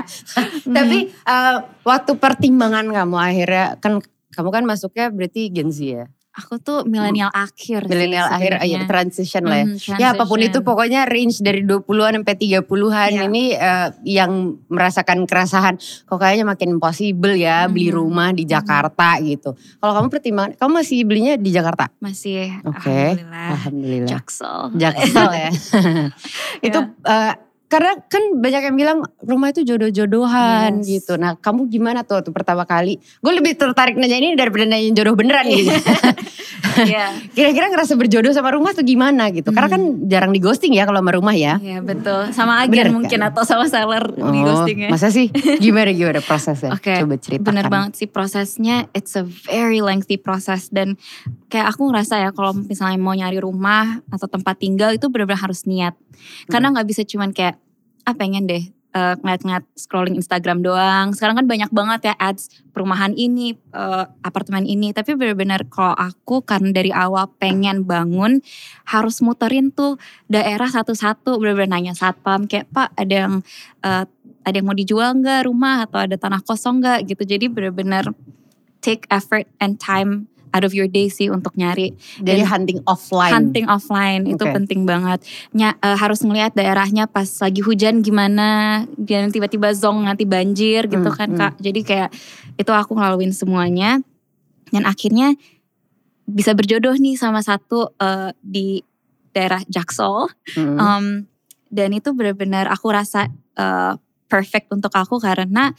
Tapi 0.66 0.98
eh, 1.10 1.56
waktu 1.82 2.12
pertimbangan 2.14 2.86
kamu 2.90 3.16
akhirnya 3.18 3.66
kan 3.82 3.98
kamu 4.30 4.48
kan 4.54 4.62
masuknya 4.62 5.10
berarti 5.10 5.50
Gen 5.50 5.74
Z 5.74 5.78
ya. 5.82 6.06
Aku 6.30 6.56
tuh 6.56 6.86
milenial 6.86 7.26
akhir 7.28 7.84
sih 7.84 7.90
Milenial 7.90 8.30
akhir 8.30 8.62
aja 8.62 8.86
transition 8.86 9.42
lah 9.42 9.60
ya. 9.60 9.66
Mhm, 9.66 9.98
Ya 9.98 10.06
apa 10.14 10.22
pun 10.22 10.38
itu 10.38 10.46
transition. 10.48 10.62
pokoknya 10.62 11.00
range 11.04 11.42
dari 11.42 11.60
20-an 11.60 12.22
sampai 12.22 12.36
30-an 12.38 13.10
Iya. 13.10 13.22
ini 13.26 13.44
eh, 13.50 13.88
yang 14.06 14.30
merasakan 14.66 15.26
kerasahan 15.26 15.74
kok 15.76 16.16
kayaknya 16.16 16.46
makin 16.46 16.70
impossible 16.72 17.34
ya 17.34 17.66
beli 17.66 17.90
Mhm. 17.90 17.96
rumah 17.96 18.30
di 18.30 18.46
Jakarta 18.46 19.18
gitu. 19.18 19.58
Kalau 19.76 19.92
kamu 19.92 20.06
pertimbangan 20.08 20.50
kamu 20.54 20.70
masih 20.72 20.98
belinya 21.02 21.34
di 21.34 21.50
Jakarta? 21.50 21.90
masih 21.98 22.62
Oke. 22.62 22.78
alhamdulillah. 22.86 23.48
Alhamdulillah. 23.50 24.08
Jaksel. 24.08 24.58
Jaksel 24.76 25.30
ya. 25.34 25.50
itu 26.66 26.78
eh, 27.04 27.32
karena 27.70 27.94
kan 28.02 28.22
banyak 28.34 28.62
yang 28.66 28.76
bilang 28.76 28.98
rumah 29.22 29.48
itu 29.48 29.62
jodoh-jodohan 29.62 30.82
Yes. 30.82 30.86
gitu. 31.00 31.14
Nah 31.14 31.38
kamu 31.38 31.70
gimana 31.70 32.02
tuh 32.02 32.18
waktu 32.18 32.30
pertama 32.30 32.66
kali? 32.66 32.98
Gue 33.22 33.32
lebih 33.32 33.54
tertarik 33.54 33.94
nanya 33.94 34.18
ini 34.18 34.34
daripada 34.34 34.66
nanya 34.66 34.90
jodoh 34.92 35.14
beneran 35.14 35.46
gitu. 35.46 35.70
Iya. 36.80 37.12
Kira-kira 37.34 37.66
ngerasa 37.68 37.92
berjodoh 37.94 38.30
sama 38.30 38.54
rumah 38.54 38.72
tuh 38.72 38.80
gimana 38.80 39.28
gitu? 39.28 39.50
Karena 39.50 39.68
kan 39.68 39.82
jarang 40.06 40.30
di 40.30 40.40
ghosting 40.40 40.72
ya 40.72 40.86
kalau 40.86 41.02
sama 41.02 41.12
rumah 41.12 41.34
ya. 41.34 41.58
Iya 41.58 41.82
betul. 41.82 42.30
Sama 42.32 42.62
agen 42.62 42.72
Bener 42.72 42.88
mungkin 42.90 43.20
kan? 43.20 43.28
atau 43.32 43.42
sama 43.44 43.66
seller 43.66 44.04
di 44.12 44.22
Oh, 44.40 44.44
ghostingnya. 44.46 44.88
Masa 44.88 45.10
sih? 45.10 45.28
Gimana 45.58 45.90
gimana 45.92 46.20
prosesnya? 46.22 46.72
Oke, 46.76 46.94
Coba 46.96 47.16
ceritakan. 47.16 47.46
Bener 47.46 47.66
banget 47.68 47.92
sih 47.98 48.08
prosesnya. 48.08 48.86
It's 48.92 49.12
a 49.12 49.24
very 49.24 49.82
lengthy 49.82 50.16
process 50.16 50.70
dan 50.70 50.96
kayak 51.50 51.74
aku 51.74 51.90
ngerasa 51.90 52.22
ya 52.22 52.30
kalau 52.30 52.54
misalnya 52.54 52.96
mau 52.96 53.12
nyari 53.12 53.42
rumah 53.42 54.00
atau 54.08 54.30
tempat 54.30 54.56
tinggal 54.56 54.94
itu 54.94 55.10
benar-benar 55.10 55.50
harus 55.50 55.66
niat. 55.66 55.98
Karena 56.50 56.72
nggak 56.74 56.88
bisa 56.88 57.02
cuman 57.06 57.30
kayak 57.34 57.56
ah 58.08 58.14
pengen 58.16 58.48
deh 58.48 58.64
eh, 58.90 59.14
ngeliat-ngeliat 59.22 59.64
scrolling 59.78 60.18
Instagram 60.18 60.66
doang. 60.66 61.14
Sekarang 61.14 61.38
kan 61.38 61.46
banyak 61.46 61.70
banget 61.70 62.10
ya 62.10 62.14
ads 62.18 62.50
perumahan 62.74 63.14
ini, 63.14 63.54
eh, 63.54 64.04
apartemen 64.26 64.66
ini. 64.66 64.90
Tapi 64.90 65.14
benar-benar 65.14 65.70
kalau 65.70 65.94
aku 65.94 66.42
karena 66.42 66.74
dari 66.74 66.90
awal 66.90 67.30
pengen 67.38 67.86
bangun 67.86 68.42
harus 68.90 69.22
muterin 69.22 69.70
tuh 69.70 69.96
daerah 70.26 70.66
satu-satu. 70.66 71.38
Benar-benar 71.38 71.70
nanya 71.70 71.94
satpam 71.94 72.50
kayak 72.50 72.66
Pak 72.74 72.88
ada 72.98 73.14
yang 73.14 73.34
eh, 73.86 74.04
ada 74.40 74.56
yang 74.56 74.66
mau 74.66 74.76
dijual 74.76 75.14
nggak 75.20 75.46
rumah 75.46 75.86
atau 75.86 76.02
ada 76.02 76.16
tanah 76.18 76.42
kosong 76.42 76.82
nggak 76.82 77.06
gitu. 77.14 77.22
Jadi 77.22 77.46
benar-benar 77.46 78.10
take 78.80 79.04
effort 79.12 79.46
and 79.60 79.76
time 79.78 80.26
out 80.50 80.64
of 80.66 80.74
your 80.74 80.90
day 80.90 81.06
sih 81.06 81.30
untuk 81.30 81.54
nyari 81.54 81.94
Jadi 82.20 82.42
Dan 82.42 82.48
hunting 82.48 82.80
offline. 82.86 83.32
hunting 83.32 83.66
offline 83.70 84.22
itu 84.26 84.42
Oke. 84.42 84.54
penting 84.54 84.86
banget. 84.86 85.22
Nya, 85.54 85.74
eh, 85.78 85.96
harus 85.96 86.20
ngelihat 86.22 86.54
daerahnya 86.54 87.06
pas 87.06 87.26
lagi 87.40 87.62
hujan 87.62 88.02
gimana, 88.02 88.84
dan 88.98 89.30
tiba-tiba 89.30 89.70
zong 89.74 90.06
nanti 90.06 90.26
banjir 90.26 90.90
gitu 90.90 91.08
Hmm, 91.10 91.18
kan 91.18 91.28
hmm. 91.30 91.38
kak. 91.38 91.54
Jadi 91.62 91.80
kayak 91.86 92.10
itu 92.58 92.70
aku 92.70 92.98
ngelaluin 92.98 93.32
semuanya 93.32 94.02
dan 94.70 94.84
akhirnya 94.86 95.34
bisa 96.30 96.54
berjodoh 96.54 96.94
nih 96.94 97.18
sama 97.18 97.42
satu 97.42 97.94
eh, 97.98 98.30
di 98.42 98.82
daerah 99.30 99.62
Jaksel. 99.66 100.30
Hmm. 100.58 100.76
Um, 100.78 101.06
dan 101.70 101.94
itu 101.94 102.10
benar-benar 102.10 102.66
aku 102.66 102.90
rasa 102.90 103.30
uh, 103.54 103.94
perfect 104.26 104.74
untuk 104.74 104.90
aku 104.90 105.22
karena 105.22 105.70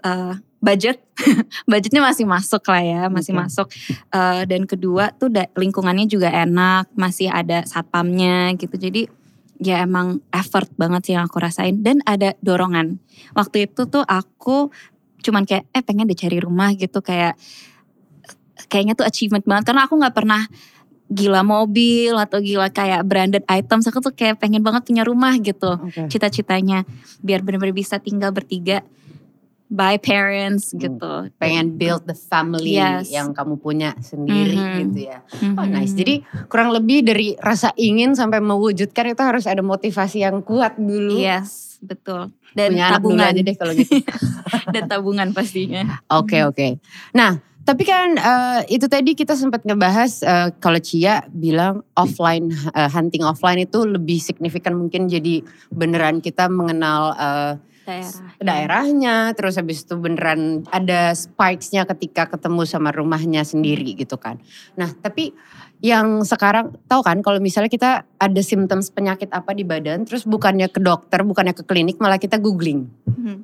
uh, 0.00 0.40
budget. 0.64 1.04
Budgetnya 1.70 2.00
masih 2.00 2.24
masuk 2.24 2.64
lah 2.72 2.82
ya 2.82 3.02
masih 3.12 3.36
Oke. 3.36 3.40
masuk. 3.44 3.66
Uh, 4.08 4.42
dan 4.48 4.64
kedua 4.64 5.12
tuh 5.12 5.28
da- 5.28 5.52
lingkungannya 5.52 6.08
juga 6.08 6.32
enak 6.32 6.88
masih 6.96 7.28
ada 7.28 7.68
satpamnya 7.68 8.56
gitu. 8.56 8.72
Jadi 8.80 9.06
ya 9.60 9.84
emang 9.84 10.24
effort 10.32 10.72
banget 10.80 11.12
sih 11.12 11.12
yang 11.14 11.28
aku 11.28 11.36
rasain. 11.36 11.84
Dan 11.84 12.00
ada 12.08 12.32
dorongan. 12.40 12.96
Waktu 13.36 13.68
itu 13.68 13.84
tuh 13.86 14.02
aku 14.02 14.72
cuman 15.20 15.44
kayak 15.44 15.68
eh 15.72 15.84
pengen 15.84 16.08
deh 16.08 16.16
cari 16.16 16.40
rumah 16.40 16.72
gitu. 16.72 17.04
Kayak 17.04 17.36
kayaknya 18.72 18.96
tuh 18.96 19.04
achievement 19.04 19.44
banget. 19.44 19.68
Karena 19.68 19.84
aku 19.84 20.00
nggak 20.00 20.16
pernah 20.16 20.42
gila 21.04 21.44
mobil 21.44 22.16
atau 22.16 22.40
gila 22.40 22.72
kayak 22.72 23.04
branded 23.04 23.44
items. 23.46 23.84
Aku 23.86 24.00
tuh 24.00 24.16
kayak 24.16 24.40
pengen 24.40 24.64
banget 24.64 24.88
punya 24.88 25.04
rumah 25.04 25.36
gitu 25.36 25.76
Oke. 25.76 26.08
cita-citanya. 26.08 26.88
Biar 27.20 27.44
benar-benar 27.44 27.76
bisa 27.76 28.00
tinggal 28.00 28.32
bertiga 28.32 28.80
by 29.66 29.96
parents 29.96 30.70
Hmm. 30.70 30.80
gitu 30.80 31.12
Pengen 31.36 31.74
build 31.74 32.04
the 32.04 32.14
family 32.14 32.76
Yes. 32.76 33.08
yang 33.08 33.32
kamu 33.32 33.56
punya 33.56 33.96
sendiri 33.98 34.54
Mhm. 34.54 34.76
gitu 34.78 34.98
ya. 35.08 35.18
Oh 35.56 35.64
Mhm. 35.64 35.72
nice. 35.72 35.92
Jadi 35.92 36.20
kurang 36.46 36.70
lebih 36.70 37.02
dari 37.02 37.34
rasa 37.34 37.72
ingin 37.74 38.12
sampai 38.12 38.38
mewujudkan 38.38 39.08
itu 39.08 39.20
harus 39.20 39.44
ada 39.44 39.60
motivasi 39.60 40.20
yang 40.20 40.40
kuat 40.40 40.76
dulu. 40.76 41.16
yes 41.16 41.76
betul 41.80 42.32
dan 42.52 42.72
Punya 42.72 42.84
anak 42.86 43.00
dulu 43.02 43.12
tabungan 43.12 43.28
aja 43.28 43.42
deh 43.42 43.56
kalau 43.56 43.72
gitu. 43.74 43.92
dan 44.74 44.82
tabungan 44.86 45.28
pastinya 45.30 46.00
Oke 46.08 46.40
oke. 46.40 46.80
Nah 47.12 47.36
tapi 47.60 47.82
kan 47.82 48.12
eh, 48.14 48.60
itu 48.70 48.84
tadi 48.84 49.12
kita 49.12 49.32
sempat 49.32 49.64
ngebahas 49.64 50.12
eh, 50.20 50.48
kalau 50.58 50.76
Cia 50.78 51.24
bilang 51.26 51.80
offline 51.92 52.48
eh, 52.70 52.88
hunting 52.88 53.20
offline 53.20 53.60
itu 53.60 53.82
lebih 53.82 54.16
signifikan 54.18 54.72
mungkin 54.74 55.08
jadi 55.08 55.40
beneran 55.68 56.20
kita 56.20 56.46
mengenal 56.46 57.12
eh, 57.14 57.52
daerah 57.84 58.32
daerahnya 58.40 59.16
terus 59.36 59.60
habis 59.60 59.84
itu 59.84 59.94
beneran 60.00 60.64
ada 60.72 61.12
sparksnya 61.12 61.84
ketika 61.84 62.26
ketemu 62.32 62.64
sama 62.64 62.90
rumahnya 62.90 63.44
sendiri 63.44 63.94
gitu 63.94 64.16
kan. 64.16 64.40
Nah 64.74 64.90
tapi 64.98 65.36
yang 65.82 66.22
sekarang 66.22 66.76
tahu 66.86 67.02
kan 67.02 67.20
kalau 67.20 67.42
misalnya 67.42 67.68
kita 67.68 67.90
ada 68.16 68.42
symptoms 68.44 68.88
penyakit 68.94 69.28
apa 69.34 69.52
di 69.52 69.66
badan 69.66 70.06
terus 70.06 70.24
bukannya 70.24 70.70
ke 70.70 70.80
dokter 70.80 71.20
bukannya 71.26 71.52
ke 71.52 71.66
klinik 71.66 71.98
malah 72.00 72.16
kita 72.20 72.38
googling 72.40 72.88
Mhm. 73.14 73.36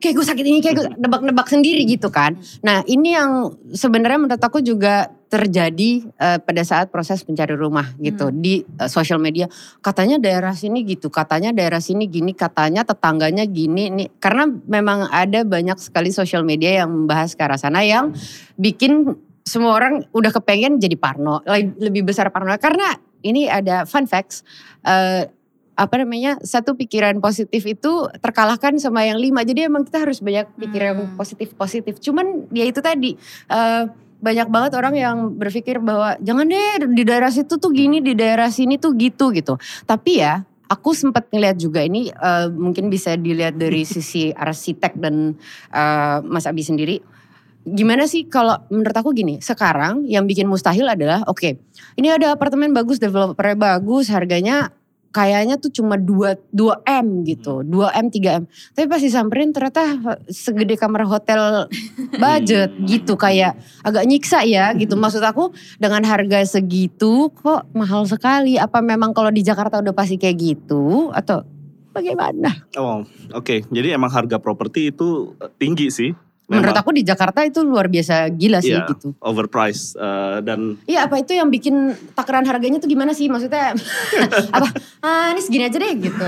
kayak 0.00 0.14
gue 0.16 0.26
sakit 0.26 0.44
ini 0.46 0.58
kayak 0.64 0.74
gue 0.78 0.86
nebak-nebak 0.96 1.48
sendiri 1.50 1.84
gitu 1.84 2.08
kan. 2.08 2.38
Nah 2.64 2.80
ini 2.88 3.12
yang 3.12 3.52
sebenarnya 3.74 4.16
menurut 4.16 4.40
aku 4.40 4.64
juga 4.64 5.12
terjadi 5.26 6.06
eh, 6.06 6.38
pada 6.38 6.62
saat 6.62 6.88
proses 6.88 7.26
mencari 7.26 7.58
rumah 7.58 7.92
gitu 7.98 8.30
di 8.30 8.62
eh, 8.62 8.88
social 8.88 9.18
media. 9.18 9.50
Katanya 9.82 10.16
daerah 10.22 10.54
sini 10.54 10.86
gitu, 10.86 11.10
katanya 11.10 11.50
daerah 11.52 11.82
sini 11.82 12.06
gini, 12.06 12.32
katanya 12.32 12.86
tetangganya 12.86 13.44
gini. 13.44 13.90
Nih 13.90 14.08
karena 14.22 14.48
memang 14.48 15.10
ada 15.10 15.42
banyak 15.42 15.76
sekali 15.82 16.14
social 16.14 16.46
media 16.46 16.86
yang 16.86 17.04
membahas 17.04 17.34
ke 17.34 17.42
arah 17.42 17.58
sana 17.60 17.82
yang 17.82 18.14
bikin 18.56 19.18
semua 19.46 19.78
orang 19.78 20.02
udah 20.10 20.34
kepengen 20.34 20.82
jadi 20.82 20.98
parno, 20.98 21.38
le- 21.46 21.78
lebih 21.78 22.02
besar 22.02 22.28
parno. 22.28 22.50
Karena 22.58 22.90
ini 23.22 23.46
ada 23.46 23.86
fun 23.86 24.04
facts. 24.04 24.42
eh, 24.82 25.30
apa 25.76 26.00
namanya 26.00 26.40
satu 26.40 26.72
pikiran 26.72 27.20
positif 27.20 27.60
itu 27.68 28.08
terkalahkan 28.24 28.80
sama 28.80 29.04
yang 29.04 29.20
lima 29.20 29.44
jadi 29.44 29.68
emang 29.68 29.84
kita 29.84 30.08
harus 30.08 30.24
banyak 30.24 30.48
pikiran 30.56 30.96
Hmm. 30.96 31.20
positif 31.20 31.52
positif 31.52 32.00
cuman 32.00 32.48
ya 32.48 32.64
itu 32.64 32.80
tadi 32.80 33.12
eh, 33.46 33.82
banyak 34.16 34.48
banget 34.48 34.72
orang 34.72 34.96
yang 34.96 35.16
berpikir 35.36 35.76
bahwa 35.76 36.16
jangan 36.24 36.48
deh 36.48 36.88
di 36.88 37.04
daerah 37.04 37.28
situ 37.28 37.60
tuh 37.60 37.68
gini 37.68 38.00
di 38.00 38.16
daerah 38.16 38.48
sini 38.48 38.80
tuh 38.80 38.96
gitu 38.96 39.28
gitu 39.36 39.60
tapi 39.84 40.24
ya 40.24 40.40
aku 40.64 40.96
sempat 40.96 41.28
ngeliat 41.28 41.60
juga 41.60 41.84
ini 41.84 42.08
eh, 42.08 42.48
mungkin 42.48 42.88
bisa 42.88 43.12
dilihat 43.12 43.60
dari 43.60 43.84
sisi 43.92 44.32
arsitek 44.32 44.96
dan 44.96 45.36
eh, 45.68 46.18
Mas 46.24 46.48
Abi 46.48 46.64
sendiri 46.64 47.04
gimana 47.66 48.06
sih 48.06 48.30
kalau 48.30 48.62
menurut 48.70 48.94
aku 48.94 49.10
gini 49.10 49.42
sekarang 49.42 50.06
yang 50.06 50.22
bikin 50.22 50.46
mustahil 50.46 50.86
adalah 50.86 51.26
oke 51.26 51.58
ini 51.98 52.08
ada 52.08 52.38
apartemen 52.38 52.70
bagus 52.70 53.02
developernya 53.02 53.58
bagus 53.58 54.06
harganya 54.06 54.70
kayaknya 55.16 55.56
tuh 55.56 55.72
cuma 55.72 55.96
2 55.96 56.52
2 56.52 56.84
M 56.84 57.24
gitu 57.24 57.64
2 57.64 57.88
M 58.04 58.06
3 58.12 58.36
M. 58.36 58.44
Tapi 58.76 58.84
pas 58.84 59.00
disamperin 59.00 59.48
ternyata 59.48 59.96
segede 60.28 60.76
kamar 60.76 61.08
hotel 61.08 61.64
budget 62.22 62.76
gitu 62.84 63.16
kayak 63.16 63.56
agak 63.80 64.04
nyiksa 64.04 64.44
ya 64.44 64.76
gitu. 64.76 64.92
Maksud 65.00 65.24
aku 65.24 65.56
dengan 65.80 66.04
harga 66.04 66.44
segitu 66.44 67.32
kok 67.32 67.64
mahal 67.72 68.04
sekali? 68.04 68.60
Apa 68.60 68.84
memang 68.84 69.16
kalau 69.16 69.32
di 69.32 69.40
Jakarta 69.40 69.80
udah 69.80 69.96
pasti 69.96 70.20
kayak 70.20 70.36
gitu 70.36 71.08
atau 71.16 71.48
bagaimana? 71.96 72.68
Oh, 72.76 73.00
oke. 73.32 73.64
Jadi 73.72 73.96
emang 73.96 74.12
harga 74.12 74.36
properti 74.36 74.92
itu 74.92 75.32
eh, 75.40 75.48
tinggi 75.56 75.88
sih. 75.88 76.12
Menurut 76.46 76.70
memang 76.70 76.78
aku 76.80 76.90
di 76.90 77.02
Jakarta 77.02 77.42
itu 77.42 77.58
luar 77.60 77.86
biasa 77.86 78.30
gila 78.30 78.58
sih 78.58 78.70
Iya. 78.70 78.86
gitu. 78.88 79.18
overpriced 79.18 79.94
eh, 79.94 80.38
dan 80.40 80.78
Iya 80.84 81.04
apa 81.04 81.18
itu 81.18 81.32
yang 81.32 81.46
bikin 81.46 81.74
takaran 82.14 82.42
harganya 82.42 82.78
tuh 82.78 82.86
gimana 82.86 83.10
sih? 83.10 83.26
Maksudnya 83.26 83.74
apa? 84.56 84.68
Ah 85.00 85.30
ini 85.30 85.40
segini 85.40 85.66
aja 85.66 85.74
deh 85.74 85.92
gitu. 85.96 86.26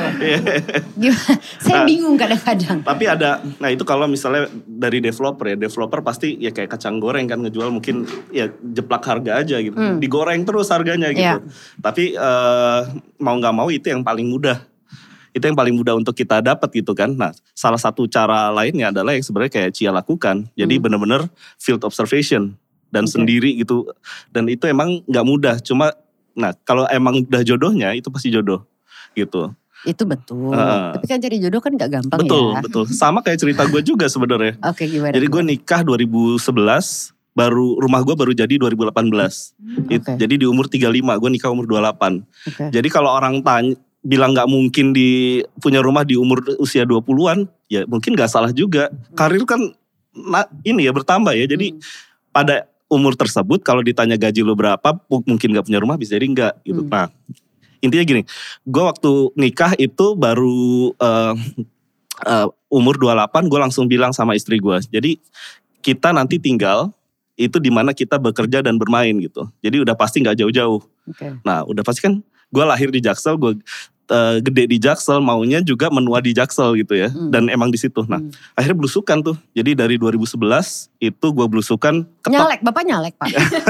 Gimana? 0.97 1.35
Saya 1.57 1.83
bingung 1.85 2.15
kadang-kadang. 2.15 2.83
Tapi 2.83 3.05
ada, 3.05 3.39
nah 3.57 3.69
itu 3.69 3.83
kalau 3.83 4.05
misalnya 4.05 4.47
dari 4.61 4.99
developer 4.99 5.47
ya, 5.47 5.57
developer 5.57 6.01
pasti 6.01 6.35
ya 6.37 6.51
kayak 6.51 6.71
kacang 6.71 6.99
goreng 6.99 7.25
kan 7.25 7.39
ngejual 7.39 7.71
mungkin 7.71 8.03
ya 8.31 8.47
jeplak 8.51 9.03
harga 9.05 9.39
aja 9.39 9.57
gitu, 9.59 9.75
Hmm. 9.75 9.99
digoreng 9.99 10.43
terus 10.43 10.69
harganya 10.69 11.09
gitu. 11.11 11.39
Iya. 11.39 11.47
Tapi 11.79 12.13
eh, 12.13 12.81
mau 13.17 13.35
nggak 13.35 13.55
mau 13.55 13.69
itu 13.69 13.87
yang 13.87 14.03
paling 14.03 14.27
mudah, 14.27 14.67
itu 15.38 15.47
yang 15.47 15.54
paling 15.54 15.73
mudah 15.73 15.95
untuk 15.95 16.12
kita 16.12 16.38
dapat 16.38 16.68
gitu 16.75 16.92
kan. 16.92 17.11
Nah 17.11 17.30
salah 17.52 17.78
satu 17.78 18.04
cara 18.04 18.50
lainnya 18.50 18.90
adalah 18.90 19.14
yang 19.14 19.23
sebenarnya 19.23 19.52
kayak 19.54 19.71
Cia 19.73 19.90
lakukan, 19.90 20.50
jadi 20.52 20.75
Hmm. 20.75 20.83
bener-bener 20.85 21.23
field 21.57 21.80
observation 21.83 22.59
dan 22.90 23.04
Oke. 23.04 23.14
sendiri 23.14 23.54
gitu. 23.57 23.88
Dan 24.28 24.47
itu 24.47 24.66
emang 24.66 25.00
nggak 25.04 25.25
mudah, 25.25 25.57
cuma 25.59 25.95
nah 26.33 26.54
kalau 26.62 26.85
emang 26.88 27.23
udah 27.23 27.42
jodohnya 27.42 27.90
itu 27.92 28.07
pasti 28.09 28.28
jodoh 28.28 28.62
gitu. 29.12 29.50
Itu 29.80 30.02
betul. 30.04 30.50
Heeh. 30.50 30.90
Tapi 30.92 31.07
kan 31.07 31.18
cari 31.18 31.37
jodoh 31.38 31.61
kan 31.61 31.71
gak 31.73 31.87
gampang 31.88 32.18
betul, 32.18 32.50
ya. 32.50 32.61
betul. 32.61 32.83
Sama 32.88 33.23
kayak 33.23 33.38
cerita 33.38 33.62
gue 33.64 33.78
juga 33.80 34.11
sebenarnya. 34.11 34.59
Oke 34.71 34.85
gimana? 34.85 35.14
Jadi 35.14 35.26
gue 35.28 35.42
nikah 35.45 35.87
2011, 35.87 37.14
baru 37.30 37.78
rumah 37.78 38.02
gue 38.02 38.14
baru 38.14 38.33
jadi 38.33 38.59
2018. 38.59 39.54
It- 39.88 40.02
Oke. 40.02 40.14
Jadi 40.18 40.35
di 40.35 40.47
umur 40.47 40.66
35, 40.66 40.90
gue 41.14 41.30
nikah 41.30 41.49
umur 41.49 41.62
28. 41.64 42.26
Oke. 42.45 42.64
Jadi 42.71 42.88
kalau 42.90 43.11
orang 43.12 43.38
tanya 43.40 43.78
bilang 44.09 44.33
nggak 44.33 44.49
mungkin 44.49 44.97
di 44.97 45.45
punya 45.61 45.85
rumah 45.85 46.00
di 46.00 46.17
umur 46.17 46.41
usia 46.57 46.88
20-an, 46.88 47.45
ya 47.69 47.85
mungkin 47.85 48.17
nggak 48.17 48.33
salah 48.33 48.49
juga. 48.57 48.88
Karir 49.12 49.45
kan 49.45 49.61
ini 50.65 50.88
ya 50.88 50.93
bertambah 50.97 51.37
ya. 51.37 51.45
Jadi 51.45 51.77
Hmm. 51.77 51.83
pada 52.33 52.65
umur 52.88 53.12
tersebut 53.12 53.61
kalau 53.61 53.85
ditanya 53.85 54.17
gaji 54.17 54.41
lo 54.41 54.57
berapa, 54.57 54.97
mu- 55.12 55.27
mungkin 55.29 55.53
nggak 55.53 55.69
punya 55.69 55.77
rumah 55.77 56.00
bisa 56.00 56.17
jadi 56.17 56.25
enggak 56.25 56.55
gitu. 56.65 56.81
Hmm. 56.81 56.88
Nah, 56.88 57.07
intinya 57.85 58.05
gini, 58.09 58.23
gue 58.65 58.83
waktu 58.83 59.12
nikah 59.37 59.77
itu 59.77 60.17
baru 60.17 60.97
eh, 60.97 61.35
eh, 62.25 62.47
umur 62.73 62.97
28 62.97 63.45
gue 63.53 63.61
langsung 63.61 63.85
bilang 63.85 64.17
sama 64.17 64.33
istri 64.33 64.57
gue. 64.57 64.77
Jadi 64.88 65.21
kita 65.85 66.17
nanti 66.17 66.41
tinggal 66.41 66.91
itu 67.38 67.61
di 67.62 67.71
mana 67.71 67.93
kita 67.95 68.19
bekerja 68.19 68.65
dan 68.65 68.81
bermain 68.81 69.15
gitu. 69.21 69.47
Jadi 69.62 69.85
udah 69.85 69.95
pasti 69.95 70.25
nggak 70.25 70.43
jauh-jauh. 70.43 70.81
Oke. 70.83 71.29
Nah 71.45 71.62
udah 71.69 71.85
pasti 71.87 72.03
kan 72.03 72.19
gue 72.49 72.65
lahir 72.65 72.88
di 72.88 72.99
Jaksel, 72.99 73.37
gue 73.37 73.61
eh, 74.09 74.37
gede 74.43 74.65
di 74.67 74.77
Jaksel, 74.77 75.21
maunya 75.21 75.61
juga 75.61 75.88
menua 75.88 76.19
di 76.19 76.33
Jaksel 76.33 76.75
gitu 76.81 76.97
ya. 76.97 77.09
Hmm. 77.09 77.31
Dan 77.31 77.47
emang 77.49 77.69
di 77.69 77.79
situ. 77.79 78.03
Nah 78.05 78.19
Hmm. 78.19 78.33
akhirnya 78.57 78.77
belusukan 78.77 79.23
tuh. 79.23 79.37
Jadi 79.55 79.79
dari 79.79 79.95
2011 79.97 80.91
itu 80.99 81.27
gue 81.31 81.47
belusukan 81.47 82.03
ketok. 82.21 82.33
Nyalek, 82.35 82.61
bapak 82.67 82.83
nyalek 82.83 83.15
pak. 83.15 83.29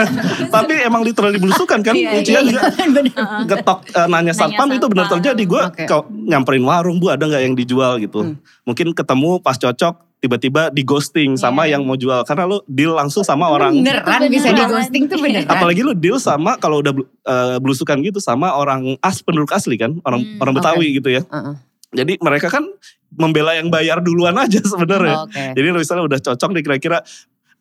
Tapi 0.54 0.74
emang 0.82 1.04
literally 1.04 1.36
belusukan 1.36 1.82
kan. 1.84 1.94
Iya, 2.08 2.22
iya. 2.24 2.40
juga 2.40 2.62
Bener. 2.88 3.04
getok 3.44 3.78
eh, 3.98 4.06
nanya 4.08 4.32
satpam 4.32 4.68
itu 4.72 4.86
benar 4.88 5.06
terjadi. 5.10 5.42
Gue 5.44 5.62
Oke. 5.62 5.84
nyamperin 6.24 6.64
warung 6.64 6.96
bu 7.02 7.12
ada 7.12 7.28
nggak 7.28 7.42
yang 7.44 7.54
dijual 7.54 8.00
gitu. 8.00 8.24
Hmm. 8.24 8.36
Mungkin 8.64 8.96
ketemu 8.96 9.42
pas 9.44 9.58
cocok 9.58 10.07
tiba-tiba 10.18 10.68
di 10.68 10.82
ghosting 10.82 11.34
sama 11.34 11.62
Iya. 11.62 11.78
yang 11.78 11.82
mau 11.82 11.94
jual 11.94 12.22
karena 12.22 12.42
lu 12.44 12.58
deal 12.66 12.90
langsung 12.90 13.22
sama 13.22 13.46
orang 13.46 13.70
Beneran 13.72 14.26
bisa 14.26 14.50
di 14.50 14.60
ghosting 14.60 15.06
tuh 15.06 15.14
beneran. 15.16 15.46
apalagi 15.46 15.80
lu 15.80 15.92
deal 15.92 16.18
sama 16.18 16.54
kalau 16.56 16.78
udah 16.78 16.90
belu- 16.90 17.06
eh, 17.06 17.56
belusukan 17.58 17.96
gitu 18.00 18.18
sama 18.18 18.50
orang 18.52 18.98
as 19.00 19.20
penduduk 19.20 19.50
asli 19.50 19.74
kan 19.74 19.94
orang 20.02 20.20
Hmm, 20.20 20.38
orang 20.38 20.54
Betawi 20.54 20.86
gitu 20.92 21.08
ya 21.08 21.22
Heeh. 21.22 21.54
jadi 21.94 22.12
mereka 22.18 22.48
kan 22.48 22.66
membela 23.10 23.52
yang 23.52 23.68
bayar 23.68 23.98
duluan 23.98 24.34
aja 24.42 24.58
sebenarnya 24.58 25.22
Oke. 25.24 25.54
jadi 25.54 25.66
misalnya 25.70 26.04
udah 26.04 26.18
cocok 26.20 26.50
nih 26.50 26.62
kira-kira 26.62 26.98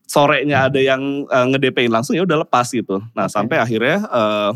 sorenya 0.04 0.66
ada 0.66 0.80
yang 0.80 1.00
eh, 1.26 1.46
nge-DP-in 1.48 1.92
langsung 1.92 2.14
ya 2.14 2.24
udah 2.24 2.42
lepas 2.42 2.68
gitu 2.68 3.06
nah 3.14 3.26
Oke. 3.26 3.34
sampai 3.34 3.58
akhirnya 3.58 4.02
eh, 4.02 4.52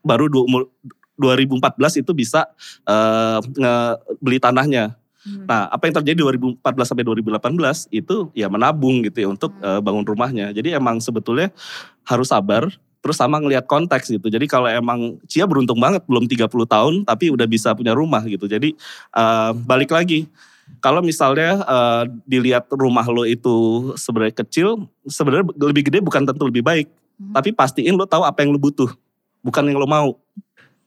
baru 0.00 0.26
du- 0.26 0.42
umur 0.42 0.66
2014 1.14 1.62
itu 1.96 2.10
bisa 2.10 2.48
eh, 2.82 3.38
nge- 3.38 3.96
beli 4.18 4.38
tanahnya 4.38 4.98
Hmm. 5.20 5.44
Nah, 5.44 5.68
apa 5.68 5.84
yang 5.84 5.94
terjadi 6.00 6.18
2014 6.24 6.88
sampai 6.88 7.04
2018 7.04 7.88
itu 7.92 8.32
ya 8.32 8.48
menabung 8.48 9.04
gitu 9.04 9.20
ya 9.20 9.28
untuk 9.28 9.52
Hmm. 9.60 9.64
eh, 9.64 9.80
bangun 9.84 10.04
rumahnya. 10.04 10.52
Jadi 10.56 10.72
emang 10.72 10.96
sebetulnya 11.00 11.52
harus 12.08 12.32
sabar 12.32 12.72
terus 13.00 13.16
sama 13.16 13.40
ngelihat 13.40 13.64
konteks 13.64 14.12
gitu. 14.12 14.28
Jadi 14.28 14.44
kalau 14.44 14.68
emang 14.68 15.16
Cia 15.24 15.48
beruntung 15.48 15.80
banget 15.80 16.04
belum 16.04 16.28
30 16.28 16.68
tahun 16.68 17.04
tapi 17.08 17.32
udah 17.32 17.48
bisa 17.48 17.72
punya 17.76 17.92
rumah 17.92 18.24
gitu. 18.24 18.48
Jadi 18.48 18.72
eh, 19.16 19.50
balik 19.64 19.92
lagi 19.92 20.28
kalau 20.78 21.02
misalnya 21.02 21.60
eh, 21.66 22.02
dilihat 22.24 22.70
rumah 22.72 23.04
lo 23.10 23.26
itu 23.28 23.90
sebenarnya 23.98 24.40
kecil, 24.40 24.88
sebenarnya 25.04 25.50
lebih 25.58 25.90
gede 25.90 25.98
bukan 26.00 26.24
tentu 26.24 26.48
lebih 26.48 26.64
baik. 26.64 26.86
Hmm. 27.20 27.36
Tapi 27.36 27.52
pastiin 27.52 27.98
lo 27.98 28.08
tahu 28.08 28.24
apa 28.24 28.40
yang 28.40 28.54
lo 28.54 28.60
butuh, 28.60 28.88
bukan 29.44 29.68
yang 29.68 29.76
lo 29.76 29.88
mau. 29.90 30.16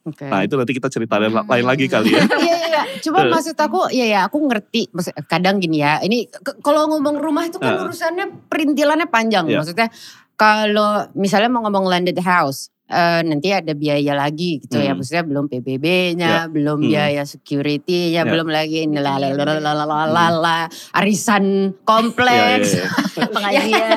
Okay. 0.04 0.28
Nah 0.28 0.44
itu 0.44 0.60
nanti 0.60 0.76
kita 0.76 0.92
cerita 0.92 1.16
lain, 1.16 1.32
hmm. 1.32 1.48
lain 1.48 1.66
lagi 1.66 1.86
kali 1.88 2.12
ya. 2.12 2.28
Iya, 2.44 2.56
iya 2.60 2.68
iya, 2.68 2.84
cuma 3.00 3.24
eh. 3.24 3.32
maksud 3.32 3.56
aku 3.56 3.88
ya 3.96 4.04
ya 4.04 4.20
aku 4.28 4.36
ngerti. 4.52 4.92
Maksud, 4.92 5.16
kadang 5.32 5.64
gini 5.64 5.80
ya, 5.80 6.04
ini 6.04 6.28
kalau 6.60 6.92
ngomong 6.92 7.24
rumah 7.24 7.48
itu 7.48 7.56
kan 7.56 7.80
uh. 7.80 7.88
urusannya 7.88 8.52
perintilannya 8.52 9.08
panjang. 9.08 9.48
Yeah. 9.48 9.64
Maksudnya 9.64 9.88
kalau 10.36 11.08
misalnya 11.16 11.48
mau 11.48 11.64
ngomong 11.64 11.88
landed 11.88 12.20
house, 12.20 12.68
Uh, 12.84 13.24
nanti 13.26 13.50
ada 13.50 13.72
biaya 13.74 14.12
lagi 14.12 14.60
gitu 14.60 14.76
ya. 14.76 14.92
hmm. 14.92 14.92
ya 14.92 14.94
maksudnya 15.00 15.24
belum 15.24 15.46
PBB-nya, 15.48 16.30
yeah. 16.30 16.52
belum 16.52 16.84
hmm. 16.84 16.90
biaya 16.92 17.24
security-nya, 17.24 18.22
yeah. 18.22 18.28
belum 18.28 18.52
lagi 18.52 18.86
lalalalalalala 18.86 20.20
iya, 20.20 20.30
iya, 20.30 20.68
hmm. 20.68 21.00
arisan 21.00 21.46
kompleks, 21.88 22.76
yeah, 22.76 22.86
yeah, 22.86 23.08
yeah. 23.18 23.30
pengajian, 23.34 23.72
ya, 23.72 23.88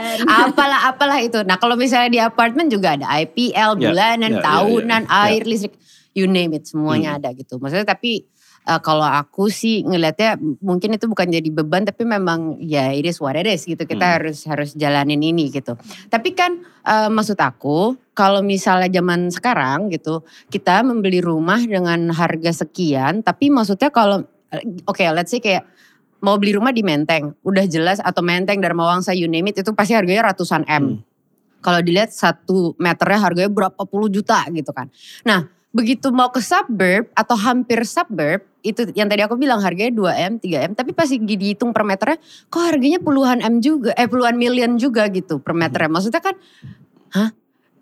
apalah 0.48 0.80
apalah 0.86 1.18
itu. 1.18 1.42
Nah 1.42 1.58
kalau 1.58 1.74
misalnya 1.74 2.08
di 2.14 2.20
apartemen 2.22 2.70
juga 2.70 2.94
ada 2.94 3.10
IPL 3.20 3.74
bulanan, 3.74 4.32
tahunan, 4.38 5.02
air 5.10 5.42
listrik 5.44 5.74
you 6.16 6.24
name 6.24 6.56
it 6.56 6.64
semuanya 6.64 7.20
ada 7.20 7.36
gitu. 7.36 7.60
Maksudnya 7.60 7.84
tapi 7.84 8.24
eh, 8.64 8.80
kalau 8.80 9.04
aku 9.04 9.52
sih 9.52 9.84
ngelihatnya 9.84 10.40
mungkin 10.64 10.96
itu 10.96 11.06
bukan 11.06 11.28
jadi 11.28 11.48
beban 11.52 11.84
tapi 11.84 12.08
memang 12.08 12.58
ya 12.64 12.90
it 12.90 13.04
is 13.04 13.20
what 13.20 13.36
it 13.36 13.44
is 13.44 13.68
gitu. 13.68 13.84
Kita 13.84 14.02
Hmm. 14.02 14.14
harus 14.16 14.48
harus 14.48 14.72
jalanin 14.72 15.20
ini 15.20 15.52
gitu. 15.52 15.76
Tapi 16.08 16.32
kan 16.32 16.64
eh, 16.88 17.12
maksud 17.12 17.36
aku 17.36 18.00
kalau 18.16 18.40
misalnya 18.40 18.88
zaman 18.88 19.28
sekarang 19.28 19.92
gitu 19.92 20.24
kita 20.48 20.80
membeli 20.80 21.20
rumah 21.20 21.60
dengan 21.60 22.08
harga 22.10 22.64
sekian 22.64 23.20
tapi 23.20 23.52
maksudnya 23.52 23.92
kalau 23.92 24.24
eh, 24.56 24.64
oke 24.88 25.04
let's 25.12 25.30
say 25.30 25.38
kayak 25.38 25.68
mau 26.24 26.40
beli 26.40 26.56
rumah 26.56 26.72
di 26.72 26.80
Menteng, 26.80 27.36
udah 27.44 27.68
jelas 27.68 28.00
atau 28.00 28.24
Menteng 28.24 28.56
Dharma 28.58 28.88
Wangsa 28.88 29.12
you 29.12 29.28
name 29.28 29.52
it 29.52 29.60
itu 29.60 29.70
pasti 29.76 29.92
harganya 29.92 30.32
ratusan 30.32 30.64
M. 30.64 30.74
Hmm. 30.74 31.04
Kalau 31.60 31.84
dilihat 31.84 32.08
satu 32.08 32.72
meternya 32.80 33.20
harganya 33.20 33.52
berapa 33.52 33.82
puluh 33.84 34.08
juta 34.08 34.48
gitu 34.48 34.72
kan. 34.72 34.88
Nah 35.28 35.44
begitu 35.76 36.08
mau 36.08 36.32
ke 36.32 36.40
suburb 36.40 37.12
atau 37.12 37.36
hampir 37.36 37.84
suburb 37.84 38.40
itu 38.64 38.88
yang 38.96 39.06
tadi 39.06 39.20
aku 39.20 39.36
bilang 39.36 39.60
harganya 39.60 39.92
2M, 39.92 40.40
3M 40.40 40.72
tapi 40.72 40.96
pasti 40.96 41.20
dihitung 41.20 41.76
per 41.76 41.84
meternya 41.84 42.16
kok 42.48 42.64
harganya 42.64 42.96
puluhan 42.98 43.44
M 43.44 43.60
juga 43.60 43.92
eh 43.92 44.08
puluhan 44.08 44.40
million 44.40 44.80
juga 44.80 45.04
gitu 45.12 45.36
per 45.36 45.52
meternya. 45.52 45.92
Maksudnya 45.92 46.24
kan 46.24 46.34
hah 47.12 47.28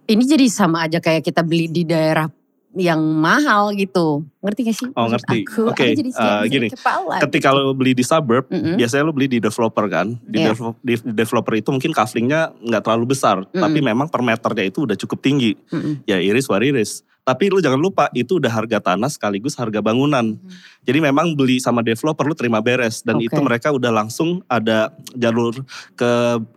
ini 0.05 0.23
jadi 0.27 0.45
sama 0.51 0.85
aja 0.85 0.99
kayak 0.99 1.23
kita 1.23 1.41
beli 1.41 1.71
di 1.71 1.87
daerah 1.87 2.27
yang 2.75 2.99
mahal 2.99 3.71
gitu. 3.79 4.27
Ngerti 4.43 4.61
gak 4.67 4.77
sih? 4.77 4.89
Oh, 4.99 5.07
ngerti. 5.07 5.47
Oke, 5.63 5.95
aku 5.95 5.95
jadi 5.95 6.11
eh, 6.11 6.43
gini. 6.51 6.69
kepala. 6.75 7.23
Ketika 7.23 7.55
lo 7.55 7.71
beli 7.71 7.95
di 7.95 8.03
suburb, 8.03 8.51
Mm-mm. 8.51 8.75
biasanya 8.75 9.07
lo 9.07 9.15
beli 9.15 9.31
di 9.31 9.39
developer 9.39 9.87
kan. 9.87 10.19
Di, 10.27 10.43
Iya. 10.43 10.53
develop- 10.53 10.83
di 10.83 10.95
developer 11.15 11.55
itu 11.55 11.71
mungkin 11.71 11.95
kaflingnya 11.95 12.51
nggak 12.51 12.83
terlalu 12.83 13.15
besar, 13.15 13.47
Mm-mm. 13.47 13.63
tapi 13.63 13.79
memang 13.79 14.11
per 14.11 14.27
meternya 14.27 14.67
itu 14.67 14.91
udah 14.91 14.99
cukup 14.99 15.23
tinggi. 15.23 15.55
Mm-mm. 15.71 16.03
Ya 16.05 16.19
iris 16.19 16.51
wariris. 16.51 17.07
Tapi 17.25 17.49
lu 17.49 17.57
jangan 17.57 17.81
lupa 17.81 18.13
itu 18.13 18.37
udah 18.37 18.53
harga 18.53 18.93
tanah 18.93 19.09
sekaligus 19.09 19.57
harga 19.57 19.81
bangunan. 19.81 20.37
Jadi 20.85 21.01
memang 21.01 21.33
beli 21.33 21.57
sama 21.57 21.81
developer 21.81 22.21
lu 22.29 22.37
terima 22.37 22.61
beres 22.61 23.01
dan 23.01 23.17
Oke. 23.17 23.33
itu 23.33 23.41
mereka 23.41 23.73
udah 23.73 23.89
langsung 23.89 24.45
ada 24.45 24.93
jalur 25.17 25.57
ke 25.97 26.11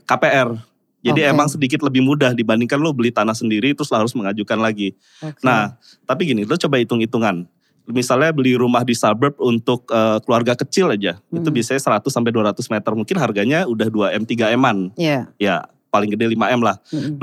KPR. 0.04 0.60
Jadi 1.00 1.24
Oke. 1.24 1.32
emang 1.32 1.48
sedikit 1.48 1.80
lebih 1.88 2.04
mudah 2.04 2.36
dibandingkan 2.36 2.84
lo 2.84 2.92
beli 2.92 3.16
tanah 3.16 3.32
sendiri 3.32 3.72
terus 3.72 3.88
harus 3.96 4.12
mengajukan 4.12 4.60
lagi. 4.60 4.92
Oke. 5.24 5.40
Nah, 5.40 5.80
tapi 6.04 6.28
gini, 6.28 6.44
lo 6.44 6.60
coba 6.60 6.84
hitung-hitungan. 6.84 7.48
Misalnya 7.88 8.36
beli 8.36 8.60
rumah 8.60 8.84
di 8.84 8.92
suburb 8.92 9.40
untuk 9.40 9.88
eh, 9.88 10.20
keluarga 10.28 10.52
kecil 10.52 10.92
aja, 10.92 11.16
itu 11.32 11.48
Hmm. 11.48 11.56
biasanya 11.56 11.80
100 12.04 12.12
sampai 12.12 12.36
200 12.36 12.68
meter. 12.68 12.92
Mungkin 12.92 13.16
harganya 13.16 13.64
udah 13.64 13.88
2M, 13.88 14.28
3M-an. 14.28 14.92
Iya. 15.00 15.32
Ya, 15.40 15.64
paling 15.88 16.12
gede 16.12 16.28
5M 16.28 16.60
lah. 16.60 16.76
Mm-mm. 16.92 17.16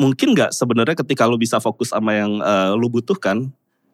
Mungkin 0.00 0.34
nggak 0.34 0.50
sebenarnya 0.56 0.96
ketika 0.98 1.28
lo 1.28 1.36
bisa 1.36 1.60
fokus 1.62 1.92
sama 1.92 2.16
yang 2.16 2.40
eh, 2.40 2.72
lo 2.74 2.86
butuhkan. 2.88 3.48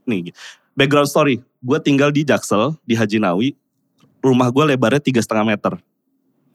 Nih, 0.08 0.32
background 0.78 1.10
story. 1.10 1.42
Gue 1.60 1.78
tinggal 1.82 2.14
di 2.14 2.22
Jaksel, 2.24 2.78
di 2.86 2.94
Haji 2.94 3.18
Nawi. 3.20 3.48
Rumah 4.18 4.48
gue 4.50 4.64
lebarnya 4.74 5.02
tiga 5.02 5.20
setengah 5.22 5.46
meter. 5.46 5.78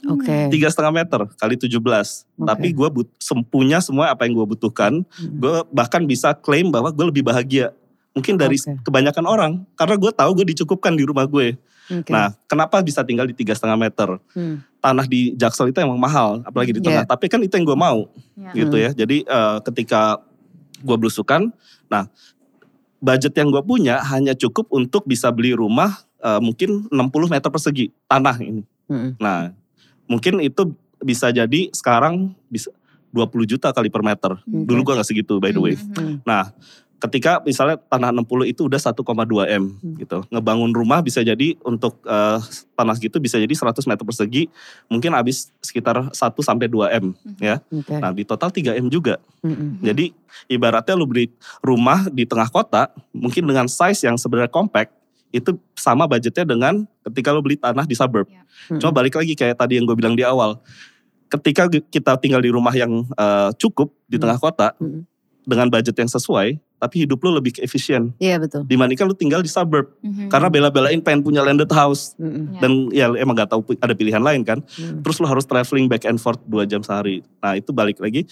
Oke. 0.03 0.51
Tiga 0.51 0.67
setengah 0.67 1.03
meter 1.03 1.21
kali 1.39 1.55
17. 1.55 1.79
Oke. 1.79 2.43
Tapi 2.43 2.67
gue 2.75 2.87
but, 2.91 3.07
sem- 3.19 3.45
punya 3.47 3.79
semua 3.79 4.11
apa 4.11 4.27
yang 4.27 4.35
gue 4.35 4.47
butuhkan. 4.55 5.03
Hmm. 5.03 5.37
Gue 5.39 5.63
bahkan 5.71 6.03
bisa 6.03 6.35
klaim 6.35 6.67
bahwa 6.71 6.91
gue 6.91 7.05
lebih 7.07 7.23
bahagia. 7.23 7.71
Mungkin 8.11 8.35
dari 8.35 8.59
Oke. 8.59 8.83
kebanyakan 8.83 9.25
orang. 9.25 9.51
Karena 9.79 9.95
gue 9.95 10.11
tahu 10.11 10.31
gue 10.43 10.45
dicukupkan 10.55 10.91
di 10.91 11.07
rumah 11.07 11.23
gue. 11.23 11.55
Oke. 11.87 12.11
Nah 12.11 12.35
kenapa 12.51 12.83
bisa 12.83 13.03
tinggal 13.03 13.27
di 13.27 13.35
tiga 13.35 13.55
setengah 13.55 13.79
meter? 13.79 14.19
Hmm. 14.35 14.59
Tanah 14.83 15.07
di 15.07 15.31
Jaksel 15.39 15.71
itu 15.71 15.79
emang 15.79 15.95
mahal, 15.95 16.43
apalagi 16.43 16.75
di 16.75 16.83
tengah. 16.83 17.07
Tapi 17.07 17.31
kan 17.31 17.39
itu 17.39 17.55
yang 17.55 17.63
gue 17.63 17.79
mau, 17.79 18.11
Ya. 18.35 18.51
gitu 18.51 18.75
ya. 18.75 18.91
Jadi 18.91 19.23
eh, 19.23 19.57
ketika 19.71 20.19
gue 20.83 20.95
belusukan, 20.99 21.55
nah 21.87 22.11
budget 22.99 23.31
yang 23.39 23.47
gue 23.47 23.63
punya 23.63 24.03
hanya 24.11 24.35
cukup 24.35 24.67
untuk 24.75 25.07
bisa 25.07 25.31
beli 25.31 25.55
rumah 25.55 26.03
eh, 26.19 26.39
mungkin 26.43 26.91
60 26.91 26.99
meter 27.31 27.47
persegi 27.47 27.95
tanah 28.11 28.35
ini. 28.43 28.63
Mm-mm. 28.91 29.15
Nah 29.23 29.55
mungkin 30.11 30.43
itu 30.43 30.75
bisa 30.99 31.31
jadi 31.31 31.71
sekarang 31.71 32.35
bisa 32.51 32.71
20 33.13 33.45
juta 33.45 33.69
kali 33.69 33.93
per 33.93 34.01
meter. 34.01 34.41
Hmm. 34.43 34.65
Dulu 34.65 34.81
gue 34.81 34.93
nggak 34.97 35.07
segitu 35.07 35.37
by 35.37 35.53
the 35.53 35.61
way. 35.61 35.75
Mhm. 35.77 36.25
Nah, 36.25 36.49
ketika 37.03 37.43
misalnya 37.43 37.75
tanah 37.91 38.15
60 38.15 38.47
itu 38.47 38.71
udah 38.71 38.79
1,2 38.79 38.95
M 39.51 39.75
Hmm. 39.75 39.99
gitu. 39.99 40.23
Ngebangun 40.31 40.71
rumah 40.71 41.03
bisa 41.03 41.19
jadi 41.19 41.59
untuk 41.67 41.99
eh, 42.07 42.39
tanah 42.79 42.95
gitu 42.95 43.19
bisa 43.19 43.35
jadi 43.35 43.51
100 43.51 43.83
meter 43.83 44.03
persegi 44.07 44.47
mungkin 44.87 45.11
habis 45.11 45.51
sekitar 45.59 46.15
1 46.15 46.15
sampai 46.39 46.71
2 46.71 46.95
M 47.03 47.11
ya. 47.43 47.59
Oke. 47.67 47.99
Nah, 47.99 48.15
di 48.15 48.23
total 48.23 48.55
3 48.55 48.79
M 48.79 48.87
juga. 48.87 49.19
Mm-mm. 49.43 49.83
Jadi 49.83 50.15
ibaratnya 50.47 50.95
lu 50.95 51.03
beli 51.03 51.27
rumah 51.59 52.07
di 52.07 52.23
tengah 52.23 52.47
kota 52.47 52.87
mungkin 53.11 53.43
dengan 53.43 53.67
size 53.67 54.07
yang 54.07 54.15
sebenarnya 54.15 54.47
compact 54.47 54.95
itu 55.35 55.57
sama 55.75 56.07
budgetnya 56.07 56.45
dengan 56.47 56.87
ketika 57.03 57.35
lu 57.35 57.43
beli 57.43 57.59
tanah 57.59 57.83
di 57.83 57.99
suburb. 57.99 58.31
Mm-mm. 58.31 58.79
Coba 58.79 59.03
balik 59.03 59.19
lagi 59.19 59.35
kayak 59.35 59.59
tadi 59.59 59.75
yang 59.75 59.83
gue 59.83 59.97
bilang 59.99 60.15
di 60.15 60.23
awal. 60.23 60.55
Ketika 61.27 61.65
kita 61.67 62.15
tinggal 62.21 62.39
di 62.39 62.47
rumah 62.47 62.71
yang 62.71 63.03
eh, 63.11 63.49
cukup 63.59 63.91
di 64.07 64.15
tengah 64.15 64.39
kota 64.39 64.71
Mm-mm. 64.79 65.03
dengan 65.43 65.67
budget 65.67 65.97
yang 65.99 66.07
sesuai, 66.07 66.61
tapi 66.83 67.07
hidup 67.07 67.23
lu 67.23 67.39
lebih 67.39 67.55
efisien 67.63 68.11
Iya 68.19 68.43
betul. 68.43 68.67
dibandingkan 68.67 69.07
lu 69.07 69.15
tinggal 69.15 69.39
di 69.39 69.47
suburb. 69.47 69.87
Mhm. 70.03 70.27
Karena 70.27 70.51
bela-belain 70.51 70.99
pengen 70.99 71.23
punya 71.23 71.39
landed 71.39 71.71
house 71.71 72.19
Mm-mm. 72.19 72.59
Ya. 72.59 72.59
dan 72.59 72.71
ya 72.91 73.05
emang 73.15 73.39
gak 73.39 73.55
tahu 73.55 73.63
ada 73.79 73.95
pilihan 73.95 74.19
lain 74.19 74.43
kan. 74.43 74.59
Mm. 74.75 74.99
Terus 74.99 75.23
lu 75.23 75.27
harus 75.31 75.47
traveling 75.47 75.87
back 75.87 76.03
and 76.03 76.19
forth 76.19 76.43
2 76.51 76.67
jam 76.67 76.83
sehari. 76.83 77.23
Nah, 77.39 77.55
itu 77.55 77.71
balik 77.71 78.03
lagi 78.03 78.27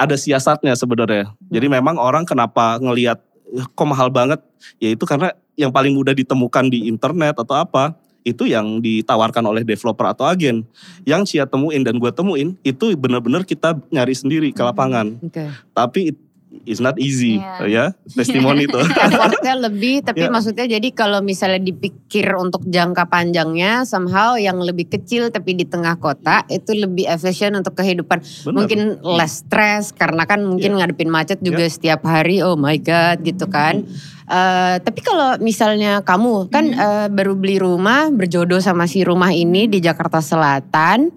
ada 0.00 0.16
siasatnya 0.16 0.72
sebenarnya. 0.72 1.36
Jadi 1.52 1.68
memang 1.68 2.00
orang 2.00 2.24
kenapa 2.24 2.80
ngelihat 2.80 3.20
"Eh, 3.52 3.66
kok 3.68 3.84
mahal 3.84 4.08
banget? 4.08 4.40
Ya 4.80 4.88
itu 4.88 5.04
karena 5.04 5.36
yang 5.60 5.68
paling 5.68 5.92
mudah 5.92 6.16
ditemukan 6.16 6.72
di 6.72 6.88
internet 6.88 7.36
atau 7.36 7.52
apa 7.52 7.92
itu 8.20 8.44
yang 8.48 8.80
ditawarkan 8.80 9.44
oleh 9.44 9.64
developer 9.64 10.04
atau 10.08 10.24
agen. 10.28 10.64
Yang 11.04 11.36
Cia 11.36 11.44
temuin 11.44 11.84
dan 11.84 11.96
gue 12.00 12.08
temuin 12.12 12.56
itu 12.64 12.92
benar-benar 12.96 13.44
kita 13.44 13.76
nyari 13.92 14.12
sendiri 14.16 14.48
ke 14.52 14.60
lapangan. 14.60 15.16
Oke. 15.20 15.48
Tapi 15.72 16.12
it's 16.64 16.78
not 16.78 16.96
easy 16.96 17.40
Iya. 17.40 17.66
ya 17.66 17.84
testimoni 18.06 18.66
itu. 18.66 18.80
Effortnya 19.06 19.54
lebih, 19.56 20.02
tapi 20.02 20.24
Ya. 20.24 20.30
maksudnya 20.30 20.66
jadi 20.66 20.88
kalau 20.90 21.20
misalnya 21.20 21.60
dipikir 21.60 22.32
untuk 22.34 22.64
jangka 22.64 23.06
panjangnya, 23.06 23.84
somehow 23.84 24.34
yang 24.34 24.58
lebih 24.58 24.88
kecil 24.88 25.28
tapi 25.28 25.54
di 25.54 25.64
tengah 25.64 25.96
kota 25.96 26.42
itu 26.46 26.72
lebih 26.72 27.06
efisien 27.06 27.54
untuk 27.54 27.74
kehidupan. 27.74 28.20
Benar. 28.20 28.52
Mungkin 28.52 28.80
less 29.02 29.42
stress 29.42 29.90
karena 29.90 30.24
kan 30.24 30.42
mungkin 30.42 30.76
ngadepin 30.76 31.08
macet 31.08 31.38
juga 31.40 31.64
setiap 31.64 32.04
hari. 32.04 32.42
Oh 32.42 32.54
my 32.54 32.76
god, 32.76 33.22
gitu 33.22 33.46
kan. 33.46 33.86
Eh, 34.30 34.76
tapi 34.78 35.00
kalau 35.02 35.34
misalnya 35.38 36.00
kamu 36.00 36.46
kan 36.48 36.64
eh, 36.70 37.06
baru 37.10 37.34
beli 37.34 37.58
rumah, 37.58 38.10
berjodoh 38.10 38.62
sama 38.62 38.86
si 38.86 39.02
rumah 39.02 39.30
ini 39.30 39.66
di 39.66 39.78
Jakarta 39.78 40.22
Selatan. 40.22 41.10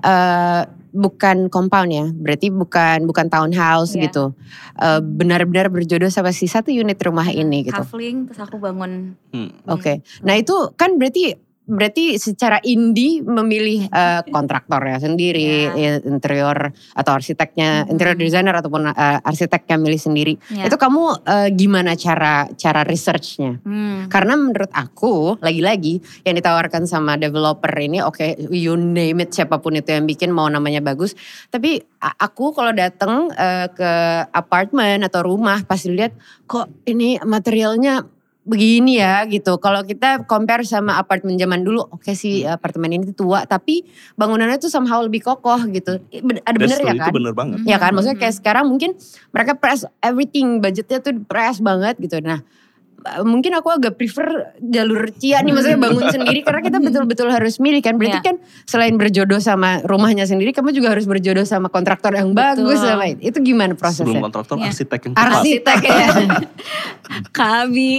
eh, 0.00 0.62
bukan 0.90 1.50
compound 1.50 1.90
ya, 1.90 2.06
berarti 2.10 2.50
bukan 2.50 3.06
bukan 3.06 3.26
townhouse 3.30 3.94
Iya. 3.94 4.10
gitu. 4.10 4.34
Eh, 4.78 5.00
benar-benar 5.00 5.70
berjodoh 5.70 6.10
sama 6.10 6.30
si 6.30 6.46
satu 6.46 6.70
unit 6.70 6.98
rumah 7.02 7.26
ini 7.30 7.66
gitu. 7.66 7.78
Kafling 7.78 8.26
terus 8.30 8.40
aku 8.42 8.58
bangun. 8.58 9.14
Hmm. 9.30 9.50
Oke. 9.66 10.02
Nah 10.22 10.34
itu 10.36 10.54
kan 10.74 10.98
berarti 10.98 11.34
berarti 11.70 12.18
secara 12.18 12.58
indie 12.66 13.22
memilih 13.22 13.86
eh, 13.86 14.20
kontraktornya 14.26 14.98
sendiri, 14.98 15.70
ya, 15.70 16.02
interior 16.02 16.74
atau 16.92 17.12
arsiteknya, 17.14 17.86
Mhm. 17.86 17.90
interior 17.94 18.18
designer 18.18 18.54
ataupun 18.58 18.90
eh, 18.90 19.18
arsitek 19.22 19.70
yang 19.70 19.80
milih 19.86 20.00
sendiri. 20.00 20.34
Ya. 20.50 20.66
Itu 20.66 20.76
kamu 20.76 21.22
eh, 21.24 21.48
gimana 21.54 21.94
cara 21.94 22.50
cara 22.58 22.82
researchnya? 22.82 23.62
Hmm. 23.62 24.10
Karena 24.10 24.34
menurut 24.34 24.70
aku 24.74 25.38
lagi-lagi 25.38 26.02
yang 26.26 26.34
ditawarkan 26.34 26.90
sama 26.90 27.14
developer 27.14 27.70
ini 27.78 28.02
oke 28.02 28.50
you 28.50 28.74
name 28.74 29.22
it 29.22 29.30
siapa 29.30 29.62
pun 29.62 29.78
itu 29.78 29.94
yang 29.94 30.04
bikin 30.10 30.34
mau 30.34 30.50
namanya 30.50 30.82
bagus. 30.82 31.14
Tapi 31.48 31.78
aku 32.02 32.50
kalau 32.50 32.74
datang 32.74 33.30
eh, 33.30 33.70
ke 33.70 33.90
apartemen 34.34 35.06
atau 35.06 35.22
rumah 35.22 35.62
pasti 35.62 35.94
lihat 35.94 36.12
kok 36.50 36.66
ini 36.90 37.22
materialnya 37.22 38.02
begini 38.50 38.98
ya 38.98 39.22
gitu. 39.30 39.62
Kalau 39.62 39.86
kita 39.86 40.26
compare 40.26 40.66
sama 40.66 40.98
apartemen 40.98 41.38
zaman 41.38 41.62
dulu, 41.62 41.86
oke 41.86 42.10
sih 42.18 42.42
apartemen 42.42 42.90
ini 42.90 43.14
tua, 43.14 43.46
tapi 43.46 43.86
bangunannya 44.18 44.58
tuh 44.58 44.66
somehow 44.66 44.98
lebih 44.98 45.22
kokoh 45.22 45.70
gitu. 45.70 46.02
Ada 46.10 46.58
bener 46.58 46.74
That's 46.74 46.82
ya 46.82 46.92
true, 46.92 46.98
kan? 46.98 47.06
Itu 47.06 47.14
bener 47.14 47.32
banget. 47.32 47.58
Ya 47.62 47.78
kan, 47.78 47.94
maksudnya 47.94 48.18
Mhm. 48.18 48.22
kayak 48.26 48.34
sekarang 48.42 48.64
mungkin 48.66 48.90
mereka 49.30 49.54
press 49.54 49.86
everything, 50.02 50.58
budgetnya 50.58 50.98
tuh 50.98 51.14
press 51.30 51.62
banget 51.62 51.94
gitu. 52.02 52.18
Nah, 52.18 52.42
mungkin 53.22 53.52
aku 53.52 53.68
agak 53.70 53.94
prefer 53.94 54.26
jalur 54.58 55.08
Cia 55.12 55.40
nih, 55.40 55.50
maksudnya 55.50 55.78
bangun 55.78 56.04
sendiri 56.14 56.40
karena 56.40 56.60
kita 56.60 56.78
betul-betul 56.78 57.28
harus 57.28 57.56
milih 57.56 57.80
kan. 57.80 57.96
Berarti 57.96 58.18
Iya. 58.18 58.26
kan 58.26 58.36
selain 58.64 58.94
berjodoh 58.94 59.38
sama 59.38 59.80
rumahnya 59.82 60.24
sendiri, 60.24 60.50
kamu 60.50 60.70
juga 60.70 60.92
harus 60.92 61.04
berjodoh 61.04 61.42
sama 61.42 61.66
kontraktor 61.66 62.12
yang 62.12 62.30
bagus 62.30 62.76
Betul. 62.76 62.90
sama 62.90 63.04
itu. 63.08 63.20
Itu 63.26 63.38
gimana 63.40 63.72
Sebelum 63.72 63.80
prosesnya? 63.80 64.20
kontraktor 64.20 64.56
Iya. 64.56 64.68
arsitek 64.68 65.00
yang 65.00 65.12
tepat. 65.12 65.26
Arsitek 65.30 65.78
ya. 65.82 66.08
Kabi. 67.30 67.92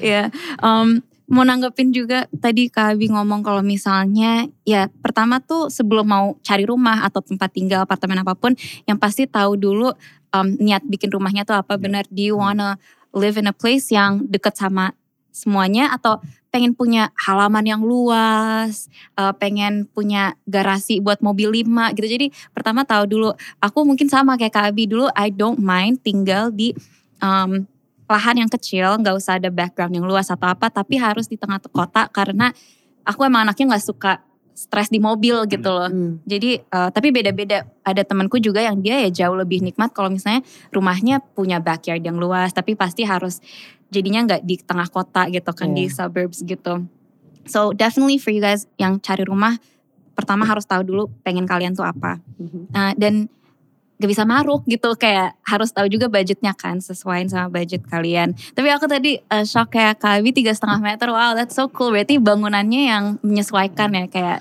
ya, 0.00 0.22
em, 0.58 0.88
mau 1.26 1.44
nanggepin 1.44 1.92
juga 1.92 2.24
tadi 2.32 2.68
Kak 2.68 2.96
Abi 2.96 3.12
ngomong 3.12 3.44
kalau 3.44 3.60
misalnya 3.60 4.48
ya 4.62 4.88
pertama 4.98 5.38
tuh 5.38 5.68
sebelum 5.68 6.04
mau 6.04 6.26
cari 6.40 6.64
rumah 6.64 7.04
atau 7.04 7.20
tempat 7.20 7.52
tinggal 7.52 7.84
apartemen 7.84 8.16
apa 8.18 8.32
pun 8.32 8.56
yang 8.84 8.96
pasti 8.96 9.28
tahu 9.28 9.54
dulu 9.54 9.92
em, 10.28 10.56
niat 10.56 10.80
bikin 10.82 11.08
rumahnya 11.08 11.44
tuh 11.44 11.52
apa 11.54 11.76
benar 11.76 12.08
do 12.08 12.22
you 12.22 12.32
wanna 12.32 12.80
live 13.18 13.36
in 13.36 13.50
a 13.50 13.54
place 13.54 13.90
yang 13.90 14.24
dekat 14.30 14.54
sama 14.54 14.94
semuanya 15.34 15.94
atau 15.94 16.18
pengen 16.48 16.72
punya 16.72 17.12
halaman 17.14 17.62
yang 17.62 17.82
luas, 17.84 18.88
eh, 19.14 19.34
pengen 19.36 19.84
punya 19.92 20.34
garasi 20.48 20.98
buat 20.98 21.20
mobil 21.20 21.62
lima 21.62 21.92
gitu. 21.92 22.08
Jadi 22.08 22.32
pertama 22.50 22.82
tahu 22.88 23.04
dulu. 23.04 23.30
Aku 23.60 23.84
mungkin 23.84 24.08
sama 24.08 24.40
kayak 24.40 24.54
Kak 24.56 24.64
Abi 24.72 24.88
dulu. 24.88 25.12
I 25.12 25.28
don't 25.28 25.60
mind 25.60 26.00
tinggal 26.00 26.48
di 26.48 26.72
em, 27.20 27.68
lahan 28.08 28.36
yang 28.40 28.50
kecil, 28.50 28.96
nggak 29.04 29.14
usah 29.20 29.36
ada 29.36 29.52
background 29.52 29.92
yang 29.92 30.08
luas 30.08 30.32
atau 30.32 30.48
apa, 30.48 30.72
tapi 30.72 30.96
harus 30.96 31.28
di 31.28 31.36
tengah 31.36 31.60
kota 31.68 32.08
karena 32.08 32.48
aku 33.04 33.28
emang 33.28 33.44
anaknya 33.44 33.76
nggak 33.76 33.84
suka 33.84 34.12
stres 34.58 34.90
di 34.90 34.98
mobil 34.98 35.46
gitu 35.46 35.70
loh. 35.70 35.86
Hmm. 35.86 36.18
Jadi 36.26 36.58
eh, 36.58 36.88
tapi 36.90 37.14
beda-beda. 37.14 37.62
Ada 37.86 38.02
temanku 38.04 38.42
juga 38.42 38.58
yang 38.60 38.82
dia 38.82 39.00
ya 39.06 39.08
jauh 39.08 39.38
lebih 39.38 39.62
nikmat 39.62 39.94
kalau 39.94 40.10
misalnya 40.10 40.42
rumahnya 40.74 41.22
punya 41.22 41.62
backyard 41.62 42.02
yang 42.02 42.18
luas, 42.18 42.50
tapi 42.50 42.74
pasti 42.74 43.06
harus 43.06 43.38
jadinya 43.88 44.26
nggak 44.26 44.42
di 44.44 44.60
tengah 44.60 44.90
kota 44.90 45.30
gitu 45.30 45.48
kan 45.54 45.72
di 45.72 45.86
Iya. 45.88 45.94
suburbs 46.04 46.42
gitu. 46.44 46.84
So 47.48 47.72
definitely 47.72 48.20
for 48.20 48.28
you 48.28 48.44
guys 48.44 48.68
yang 48.76 49.00
cari 49.00 49.24
rumah, 49.24 49.56
pertama 50.12 50.44
harus 50.44 50.68
tahu 50.68 50.84
dulu 50.84 51.08
pengen 51.24 51.48
kalian 51.48 51.72
tuh 51.72 51.88
apa. 51.88 52.20
Nah, 52.74 52.92
dan 52.98 53.32
gak 53.98 54.10
bisa 54.10 54.22
maruk 54.22 54.62
gitu 54.70 54.94
kayak 54.94 55.34
harus 55.42 55.74
tahu 55.74 55.90
juga 55.90 56.06
budgetnya 56.06 56.54
kan 56.54 56.78
sesuaiin 56.78 57.26
sama 57.26 57.50
budget 57.50 57.82
kalian. 57.90 58.32
Tapi 58.54 58.68
aku 58.70 58.86
tadi 58.86 59.18
eh, 59.18 59.44
shock 59.44 59.74
kayak 59.74 59.98
Kabi 59.98 60.30
tiga 60.30 60.54
setengah 60.54 60.78
meter, 60.78 61.10
wow 61.10 61.34
that's 61.34 61.58
so 61.58 61.66
cool. 61.66 61.90
Berarti 61.90 62.22
bangunannya 62.22 62.82
yang 62.86 63.04
menyesuaikan 63.26 63.90
ya 63.94 64.04
kayak 64.06 64.40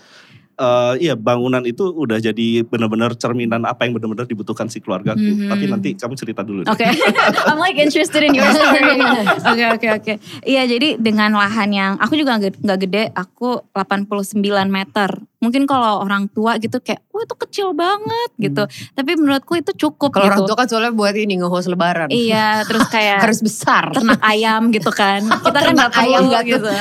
Eh, 0.57 0.93
iya 0.99 1.13
bangunan 1.13 1.61
itu 1.61 1.85
udah 1.85 2.17
jadi 2.17 2.65
benar-benar 2.65 3.13
cerminan 3.13 3.61
apa 3.61 3.85
yang 3.85 3.93
benar-benar 3.93 4.25
dibutuhkan 4.25 4.65
si 4.65 4.81
keluarga. 4.81 5.13
Mhm. 5.13 5.53
Tapi 5.53 5.63
nanti 5.69 5.89
kamu 5.93 6.17
cerita 6.17 6.41
dulu. 6.41 6.65
deh. 6.65 6.73
Oke, 6.73 6.81
I'm 7.45 7.61
like 7.61 7.77
interested 7.77 8.25
in 8.25 8.33
your 8.33 8.49
story. 8.57 8.97
Oke 9.53 9.63
oke 9.69 9.87
oke. 9.93 10.13
Iya 10.41 10.65
jadi 10.65 10.97
dengan 10.97 11.29
lahan 11.31 11.69
yang 11.69 11.91
aku 12.01 12.17
juga 12.17 12.41
nggak 12.41 12.79
gede, 12.79 13.13
aku 13.13 13.69
89 13.69 14.41
meter. 14.65 15.21
Mungkin 15.37 15.69
kalau 15.69 16.01
orang 16.01 16.25
tua 16.25 16.57
gitu 16.57 16.81
kayak, 16.81 17.05
wah 17.13 17.21
itu 17.21 17.35
kecil 17.37 17.77
banget 17.77 18.29
gitu. 18.41 18.65
Tapi 18.91 19.13
menurutku 19.13 19.53
itu 19.53 19.69
cukup 19.77 20.09
Kalau 20.09 20.25
gitu. 20.25 20.33
orang 20.33 20.49
tua 20.49 20.57
kan 20.57 20.65
soalnya 20.65 20.89
buat 20.89 21.13
ini 21.13 21.37
nge-host 21.37 21.69
lebaran. 21.69 22.09
Iya, 22.09 22.65
terus 22.65 22.89
kayak 22.89 23.21
Harus 23.21 23.45
besar. 23.45 23.93
ternak 23.93 24.17
ayam 24.19 24.73
gitu 24.73 24.89
kan. 24.89 25.21
Kita 25.21 25.53
kan 25.53 25.77
Ternak 25.77 25.93
nggak 25.93 26.01
ayam 26.01 26.21
tuh? 26.25 26.41
gitu. 26.41 26.71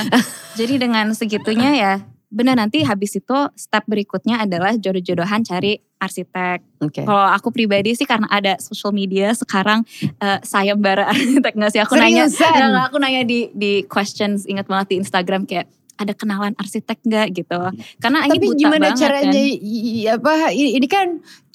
Jadi 0.57 0.73
dengan 0.81 1.05
segitunya 1.13 1.69
ya, 1.77 1.93
benar 2.27 2.59
nanti 2.59 2.83
habis 2.83 3.15
itu 3.15 3.37
step 3.55 3.87
berikutnya 3.87 4.43
adalah 4.43 4.75
jodoh-jodohan 4.75 5.41
cari 5.41 5.79
arsitek. 5.97 6.59
Oke. 6.83 7.01
Kalau 7.07 7.27
aku 7.31 7.49
pribadi 7.49 7.95
sih 7.95 8.05
karena 8.05 8.27
ada 8.29 8.59
social 8.59 8.93
media 8.93 9.33
sekarang 9.33 9.81
eh, 10.19 10.39
sayembara 10.43 11.07
arsitek 11.09 11.53
nggak 11.55 11.71
sih? 11.71 11.81
Aku 11.81 11.95
nanya, 11.95 12.27
Seriusan? 12.29 12.51
Nggak, 12.51 12.67
nggak, 12.69 12.85
aku 12.91 12.97
nanya 12.99 13.21
di 13.23 13.39
di 13.55 13.71
questions 13.87 14.45
ingat 14.45 14.67
banget 14.67 14.93
di 14.93 14.95
Instagram 15.01 15.47
kayak 15.47 15.65
ada 15.97 16.13
kenalan 16.13 16.53
arsitek 16.53 17.01
nggak 17.01 17.27
gitu. 17.33 17.57
Karena 17.97 18.29
ini 18.29 18.37
Tapi 18.37 18.45
buta 18.45 18.59
gimana 18.61 18.85
banget 18.93 19.01
caranya 19.01 19.33
kan. 19.33 19.49
i- 19.49 19.61
i- 19.65 20.05
apa 20.05 20.31
ini 20.53 20.87
kan 20.87 21.07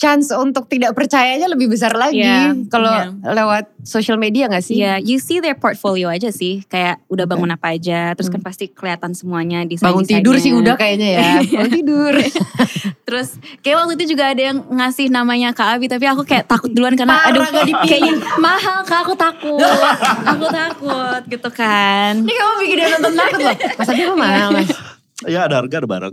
chance 0.02 0.34
untuk 0.34 0.66
tidak 0.66 0.90
percayanya 0.92 1.46
lebih 1.46 1.70
besar 1.70 1.94
lagi 1.94 2.18
Iya, 2.18 2.58
kalau 2.66 2.90
iya. 2.90 3.06
lewat 3.32 3.70
social 3.80 4.18
media 4.18 4.46
gak 4.46 4.60
sih? 4.60 4.82
Iya, 4.82 4.98
you 4.98 5.16
see 5.16 5.38
their 5.38 5.54
portfolio 5.54 6.10
aja 6.10 6.28
sih. 6.28 6.66
Kayak 6.66 6.98
udah 7.06 7.22
bangun 7.24 7.46
apa 7.48 7.70
aja, 7.70 8.10
terus 8.12 8.26
kan 8.26 8.42
Hmm. 8.42 8.48
pasti 8.48 8.66
kelihatan 8.66 9.12
semuanya 9.12 9.62
desain 9.62 9.86
Bangun 9.86 10.02
tidur 10.02 10.34
sih 10.36 10.50
udah 10.50 10.74
kayaknya 10.74 11.08
ya. 11.12 11.22
Bangun 11.54 11.70
tidur. 11.70 12.14
Terus 13.02 13.36
kayak 13.60 13.76
waktu 13.76 13.92
itu 13.94 14.16
juga 14.16 14.32
ada 14.32 14.40
yang 14.40 14.58
ngasih 14.64 15.12
namanya 15.12 15.52
Kak 15.52 15.76
Abi, 15.76 15.84
tapi 15.84 16.08
aku 16.08 16.24
kayak 16.24 16.48
takut 16.48 16.72
duluan 16.72 16.96
karena 16.96 17.12
Parah, 17.12 17.28
aduh 17.28 17.42
gak 17.44 17.68
dipilih. 17.68 17.84
kayaknya 17.84 18.12
mahal 18.40 18.80
Kak, 18.82 18.98
aku 19.04 19.12
takut. 19.12 19.60
aku 20.32 20.46
takut 20.48 21.22
gitu 21.28 21.48
kan. 21.52 22.24
Ini 22.24 22.32
kamu 22.32 22.52
bikin 22.58 22.76
dia 22.78 22.88
nonton 22.90 23.12
takut 23.12 23.40
loh. 23.42 23.56
Mas 23.76 23.86
Abi 23.86 24.02
kok 24.02 24.16
mahal 24.16 24.48
mas? 24.50 24.70
Ya 25.22 25.44
ada 25.44 25.60
harga 25.60 25.76
ada 25.76 25.86
barang. 25.86 26.12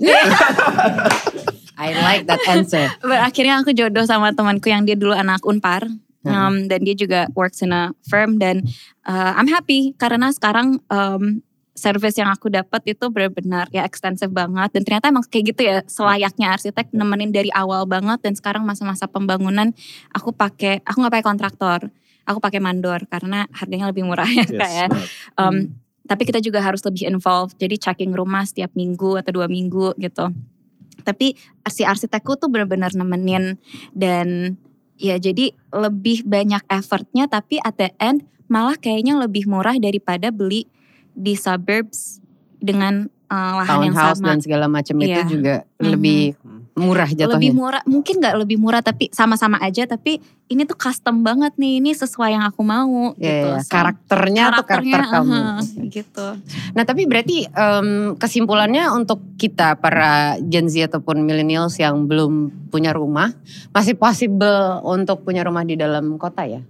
I 1.79 1.95
like 1.95 2.27
that 2.27 2.43
answer. 2.43 2.91
But 3.07 3.23
akhirnya 3.23 3.63
aku 3.63 3.71
jodoh 3.71 4.03
sama 4.03 4.35
temanku 4.35 4.67
yang 4.67 4.83
dia 4.83 4.99
dulu 4.99 5.15
anak 5.15 5.41
Unpar. 5.47 5.87
Um, 6.27 6.67
dan 6.67 6.83
dia 6.83 6.93
juga 6.99 7.31
works 7.31 7.63
in 7.63 7.71
a 7.71 7.95
firm 8.03 8.43
dan 8.43 8.67
uh, 9.07 9.31
I'm 9.39 9.47
happy 9.47 9.95
karena 9.95 10.29
sekarang 10.35 10.83
um, 10.91 11.39
service 11.79 12.19
yang 12.19 12.27
aku 12.27 12.51
dapat 12.51 12.91
itu 12.91 13.07
benar-benar 13.07 13.71
ya 13.71 13.87
ekstensif 13.87 14.27
banget 14.27 14.67
dan 14.75 14.83
ternyata 14.83 15.15
emang 15.15 15.23
kayak 15.31 15.55
gitu 15.55 15.61
ya 15.63 15.79
selayaknya 15.87 16.51
arsitek 16.51 16.91
nemenin 16.91 17.31
dari 17.31 17.47
awal 17.55 17.87
banget 17.87 18.19
dan 18.19 18.35
sekarang 18.35 18.67
masa-masa 18.67 19.07
pembangunan 19.07 19.71
aku 20.11 20.35
pakai 20.35 20.83
aku 20.83 21.07
nggak 21.07 21.13
pakai 21.17 21.27
kontraktor 21.31 21.79
aku 22.29 22.37
pakai 22.37 22.61
mandor 22.61 23.01
karena 23.09 23.49
harganya 23.49 23.89
lebih 23.89 24.05
murah 24.05 24.29
ya 24.29 24.45
Yes, 24.45 24.53
kayak 24.53 24.89
benar. 24.93 25.07
Um, 25.39 25.57
Tapi 26.09 26.25
kita 26.25 26.41
juga 26.41 26.57
harus 26.57 26.81
lebih 26.81 27.05
involved. 27.05 27.53
Jadi 27.61 27.77
checking 27.77 28.17
rumah 28.17 28.41
setiap 28.41 28.73
minggu 28.73 29.21
atau 29.21 29.29
dua 29.29 29.45
minggu 29.45 29.93
gitu. 30.01 30.33
Tapi 31.09 31.33
si 31.65 31.81
arsitekku 31.81 32.37
tuh 32.37 32.53
benar-benar 32.53 32.93
nemenin 32.93 33.57
dan 33.97 34.57
ya 34.99 35.17
jadi 35.17 35.55
lebih 35.71 36.27
banyak 36.27 36.61
effortnya 36.69 37.25
tapi 37.25 37.57
at 37.63 37.79
the 37.79 37.89
end 37.97 38.27
malah 38.45 38.75
kayaknya 38.75 39.15
lebih 39.15 39.47
murah 39.47 39.79
daripada 39.79 40.29
beli 40.29 40.67
di 41.15 41.33
suburbs 41.33 42.19
dengan 42.59 43.07
uh, 43.31 43.63
lahan 43.63 43.89
yang 43.89 43.95
Townhouse 43.95 44.19
sama. 44.19 44.27
dan 44.35 44.37
segala 44.43 44.65
macam 44.67 44.95
itu 44.99 45.09
Iya. 45.15 45.23
juga 45.25 45.55
Mhm. 45.79 45.87
lebih 45.87 46.21
murah 46.79 47.09
lebih 47.11 47.19
jatuhnya. 47.27 47.51
murah 47.51 47.81
mungkin 47.83 48.15
nggak 48.23 48.35
lebih 48.39 48.57
murah 48.57 48.81
tapi 48.81 49.11
sama-sama 49.11 49.59
aja 49.59 49.83
tapi 49.83 50.17
ini 50.49 50.63
tuh 50.65 50.79
custom 50.79 51.21
banget 51.21 51.53
nih 51.59 51.83
ini 51.83 51.91
sesuai 51.93 52.33
yang 52.33 52.43
aku 52.47 52.63
mau 52.63 53.13
Ya, 53.19 53.27
gitu 53.29 53.47
ya, 53.53 53.59
So, 53.61 53.71
karakternya 53.75 54.43
tuh 54.57 54.65
karakter 54.65 55.01
kamu. 55.05 55.35
aha, 55.35 55.61
gitu 55.91 56.27
Nah 56.73 56.83
tapi 56.87 57.01
berarti 57.05 57.45
em, 57.45 58.15
kesimpulannya 58.15 58.89
untuk 58.95 59.19
kita 59.35 59.75
para 59.77 60.39
Gen 60.41 60.71
Z 60.71 60.89
ataupun 60.89 61.21
millennials 61.21 61.75
yang 61.77 62.07
belum 62.07 62.49
punya 62.71 62.95
rumah 62.95 63.35
masih 63.75 63.93
possible 63.99 64.79
untuk 64.87 65.21
punya 65.27 65.43
rumah 65.43 65.67
di 65.67 65.75
dalam 65.75 66.15
kota 66.17 66.47
ya? 66.47 66.63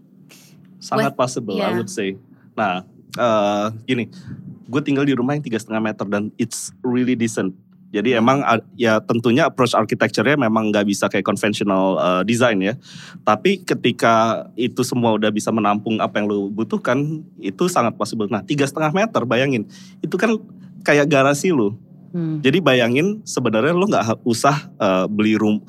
Sangat 0.79 1.13
possible, 1.15 1.59
I 1.59 1.69
yeah. 1.69 1.75
would 1.75 1.91
say. 1.91 2.15
Nah, 2.55 2.87
eh, 3.15 3.65
gini, 3.83 4.07
gue 4.69 4.81
tinggal 4.85 5.03
di 5.03 5.11
rumah 5.11 5.35
yang 5.35 5.43
tiga 5.43 5.59
setengah 5.59 5.91
meter 5.91 6.05
dan 6.07 6.31
it's 6.39 6.71
really 6.85 7.19
decent. 7.19 7.51
Jadi 7.89 8.13
emang 8.13 8.45
a- 8.45 8.61
ya 8.77 9.01
tentunya 9.01 9.49
approach 9.49 9.73
architecture-nya 9.73 10.37
memang 10.37 10.69
nggak 10.69 10.85
bisa 10.85 11.09
kayak 11.09 11.25
conventional 11.25 11.97
eh, 11.97 12.21
design 12.23 12.61
ya. 12.61 12.73
Tapi 13.25 13.65
ketika 13.65 14.45
itu 14.53 14.85
semua 14.85 15.17
udah 15.17 15.33
bisa 15.33 15.49
menampung 15.49 15.97
apa 15.97 16.21
yang 16.21 16.29
lo 16.29 16.47
butuhkan, 16.47 17.25
itu 17.37 17.65
sangat 17.65 17.97
possible. 17.97 18.29
Nah, 18.29 18.45
tiga 18.45 18.69
setengah 18.69 18.93
meter, 18.93 19.25
bayangin, 19.25 19.65
itu 19.99 20.15
kan 20.15 20.37
kayak 20.85 21.09
garasi 21.09 21.49
lo. 21.49 21.73
Hmm. 22.09 22.41
Jadi 22.41 22.61
bayangin 22.61 23.21
sebenarnya 23.25 23.73
lo 23.73 23.85
nggak 23.85 24.21
usah 24.21 24.69
eh, 24.77 25.05
beli 25.09 25.33
room, 25.33 25.61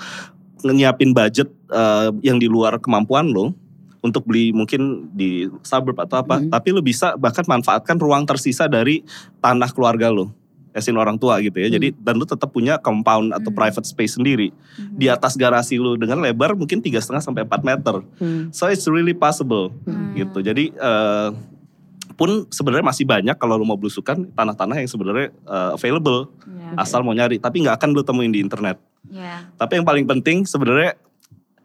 nyiapin 0.60 1.16
budget 1.16 1.48
eh, 1.72 2.08
yang 2.20 2.36
di 2.36 2.48
luar 2.48 2.76
kemampuan 2.76 3.32
lo 3.32 3.56
untuk 4.00 4.24
beli 4.24 4.48
mungkin 4.50 5.12
di 5.12 5.44
suburb 5.60 5.96
atau 6.00 6.24
apa, 6.24 6.40
Mhm. 6.40 6.48
tapi 6.48 6.68
lo 6.72 6.80
bisa 6.80 7.16
bahkan 7.16 7.44
manfaatkan 7.44 8.00
ruang 8.00 8.24
tersisa 8.24 8.64
dari 8.64 9.04
tanah 9.40 9.68
keluarga 9.72 10.08
lo, 10.08 10.32
esin 10.70 10.94
orang 10.94 11.14
tua 11.14 11.38
gitu 11.38 11.56
ya. 11.56 11.68
Jadi 11.68 11.92
dan 11.94 12.14
lo 12.14 12.24
tetap 12.24 12.48
punya 12.48 12.76
compound 12.76 13.30
atau 13.30 13.48
Mhm. 13.48 13.56
private 13.56 13.84
space 13.84 14.14
sendiri 14.14 14.48
di 14.92 15.06
atas 15.06 15.34
garasi 15.34 15.76
lo 15.76 15.94
dengan 15.94 16.18
lebar 16.18 16.54
mungkin 16.54 16.78
tiga 16.78 16.98
setengah 16.98 17.20
sampai 17.20 17.42
4 17.42 17.60
meter. 17.60 18.02
Hmm. 18.16 18.48
So 18.50 18.66
it's 18.66 18.86
really 18.86 19.12
possible 19.12 19.74
Hmm. 19.82 20.14
gitu. 20.14 20.38
Jadi 20.40 20.70
eh, 20.70 21.30
pun 22.12 22.44
sebenarnya 22.46 22.84
masih 22.84 23.04
banyak 23.04 23.32
kalau 23.34 23.56
lo 23.56 23.64
mau 23.64 23.74
belusukan 23.74 24.28
tanah-tanah 24.30 24.76
yang 24.76 24.86
sebenarnya 24.86 25.28
eh, 25.32 25.70
available 25.72 26.28
Ya. 26.44 26.76
asal 26.78 27.00
mau 27.00 27.10
nyari 27.10 27.36
tapi 27.36 27.60
nggak 27.60 27.76
akan 27.76 27.90
lo 27.90 28.02
temuin 28.02 28.28
di 28.28 28.38
internet 28.38 28.76
Ya, 29.02 29.48
tapi 29.56 29.74
yang 29.74 29.82
paling 29.82 30.04
penting 30.04 30.44
sebenarnya 30.44 30.92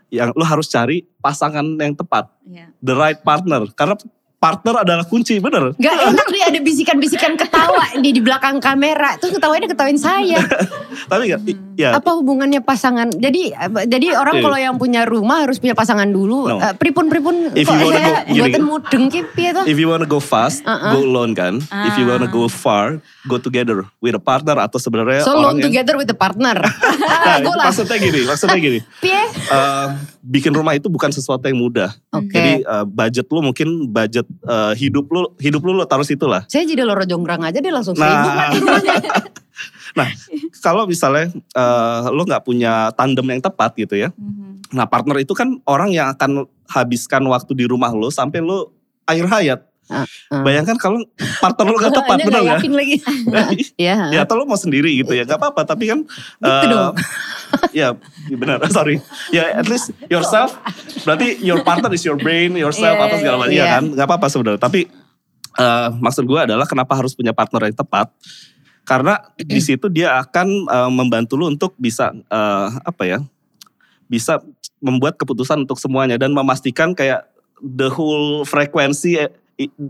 yang 0.07 0.31
lo 0.31 0.41
harus 0.41 0.65
cari 0.65 1.03
pasangan 1.19 1.75
yang 1.75 1.91
tepat 1.91 2.31
ya. 2.41 2.71
the 2.79 2.95
right 2.95 3.19
partner 3.19 3.67
karena 3.69 3.99
partner 4.45 4.75
adalah 4.81 5.03
kunci 5.03 5.37
bener 5.37 5.73
Gak 5.75 5.95
enak 6.07 6.27
nih 6.27 6.43
ada 6.45 6.59
bisikan-bisikan 6.59 7.33
ketawa 7.33 7.81
di 7.95 8.09
di 8.09 8.21
belakang 8.21 8.57
kamera. 8.57 9.17
Terus 9.17 9.33
ketawanya 9.33 9.65
ketawain 9.65 9.97
saya. 9.97 10.37
tapi 11.11 11.23
nggak 11.27 11.41
i- 11.45 11.59
ya 11.75 11.89
Apa 11.93 12.13
hubungannya 12.13 12.59
pasangan? 12.59 13.09
Jadi 13.11 13.51
jadi 13.85 14.07
orang 14.13 14.39
kalau 14.39 14.55
yang 14.55 14.75
punya 14.75 15.03
rumah 15.03 15.41
harus 15.41 15.57
punya 15.57 15.73
pasangan 15.73 16.07
dulu. 16.07 16.47
No. 16.47 16.57
Eh, 16.57 16.73
Pripun-pripun 16.75 17.51
If 17.53 17.65
kok 17.65 17.73
you 17.73 17.85
wanna 17.85 17.97
saya 17.97 18.11
go- 18.23 18.35
buatan 18.35 18.63
mudeng 18.63 19.03
ki 19.07 19.21
piye 19.31 19.49
toh? 19.51 19.65
if 19.65 19.75
you 19.75 19.87
wanna 19.87 20.05
go 20.05 20.17
fast 20.17 20.61
Uh-uh. 20.61 20.91
go 20.91 21.01
alone 21.01 21.31
kan 21.31 21.57
if 21.83 21.93
you 21.95 22.05
wanna 22.05 22.27
go 22.27 22.45
far 22.45 22.99
go 23.23 23.37
together 23.37 23.81
with 23.99 24.13
a 24.13 24.21
partner 24.21 24.55
atau 24.55 24.77
sebenarnya 24.77 25.21
So 25.21 25.33
orang 25.33 25.41
long 25.41 25.57
yang 25.57 25.65
together 25.67 25.95
with 25.95 26.05
the 26.05 26.15
partner. 26.15 26.53
nah, 27.25 27.37
itu 27.37 27.49
maksudnya 27.49 27.97
gini 27.97 28.19
maksudnya 28.23 28.57
gini 28.57 28.79
Piye? 28.99 29.23
eh, 29.27 29.87
bikin 30.21 30.51
rumah 30.51 30.73
itu 30.73 30.85
bukan 30.85 31.09
sesuatu 31.09 31.41
yang 31.43 31.57
mudah 31.57 31.89
Oke. 32.11 32.29
jadi 32.29 32.51
eh, 32.61 32.85
budget 32.85 33.25
lu 33.27 33.39
mungkin 33.41 33.67
budget 33.87 34.25
eh, 34.43 34.73
hidup 34.75 35.05
lu 35.07 35.31
hidup 35.39 35.61
lu 35.63 35.71
lu 35.77 35.85
taruh 35.87 36.05
situ 36.05 36.27
lah 36.27 36.43
Saya 36.51 36.67
jadi 36.67 36.83
loro 36.83 37.03
jonggrang 37.07 37.41
aja 37.45 37.57
deh 37.61 37.71
langsung 37.71 37.95
Nah. 37.95 38.51
Nah, 39.95 40.11
kalau 40.59 40.83
misalnya 40.83 41.31
eh, 41.31 42.01
lo 42.11 42.27
nggak 42.27 42.43
punya 42.43 42.91
tandem 42.99 43.23
yang 43.31 43.39
tepat 43.39 43.71
gitu 43.79 43.95
ya. 43.95 44.11
Mhm. 44.19 44.75
Nah, 44.75 44.83
partner 44.83 45.23
itu 45.23 45.31
kan 45.31 45.55
orang 45.63 45.95
yang 45.95 46.11
akan 46.11 46.43
habiskan 46.67 47.23
waktu 47.31 47.55
di 47.55 47.65
rumah 47.65 47.95
lo 47.95 48.11
sampai 48.11 48.43
lo 48.43 48.75
akhir 49.07 49.25
hayat. 49.31 49.59
Bayangkan 50.41 50.81
kalau 50.81 51.05
partner 51.37 51.65
lo 51.69 51.77
gak 51.77 51.93
tepat, 51.93 52.17
nggak 52.25 52.41
nggak? 52.41 52.57
yakin 52.57 52.71
lagi. 52.73 52.95
Iya. 53.77 54.09
ya 54.09 54.19
atau 54.25 54.41
lo 54.41 54.49
mau 54.49 54.57
sendiri 54.57 54.89
gitu 54.97 55.13
ya, 55.13 55.29
nggak 55.29 55.37
apa-apa. 55.37 55.61
Tapi 55.61 55.93
kan, 55.93 55.99
Gitu 56.41 56.65
dong. 56.73 56.93
ya 57.69 57.93
ya 58.29 58.33
benar, 58.33 58.57
sorry. 58.75 58.97
Ya 59.29 59.53
at 59.53 59.69
least 59.69 59.93
yourself, 60.09 60.57
berarti 61.05 61.37
your 61.45 61.61
partner 61.61 61.93
is 61.93 62.01
your 62.01 62.17
brain, 62.17 62.57
yourself 62.57 62.97
Iya, 62.97 63.05
apa 63.05 63.15
segala 63.21 63.35
macam, 63.45 63.53
iya. 63.53 63.61
ya 63.61 63.73
kan? 63.77 63.83
Nggak 63.93 64.07
apa-apa 64.09 64.27
sebenarnya. 64.33 64.61
Tapi 64.61 64.81
eh, 65.55 65.87
maksud 66.01 66.23
gue 66.25 66.39
adalah 66.41 66.65
kenapa 66.65 66.97
harus 66.97 67.13
punya 67.13 67.31
partner 67.31 67.69
yang 67.69 67.77
tepat? 67.77 68.09
Karena 68.85 69.17
di 69.37 69.61
situ 69.61 69.85
dia 69.89 70.17
akan 70.17 70.47
eh, 70.65 70.89
membantu 70.89 71.37
lu 71.37 71.45
untuk 71.45 71.77
bisa 71.77 72.09
eh, 72.09 72.67
apa 72.81 73.03
ya? 73.05 73.19
Bisa 74.09 74.41
membuat 74.81 75.17
keputusan 75.21 75.65
untuk 75.65 75.77
semuanya 75.77 76.17
dan 76.17 76.33
memastikan 76.33 76.97
kayak 76.97 77.25
the 77.61 77.89
whole 77.89 78.41
frekuensi 78.45 79.17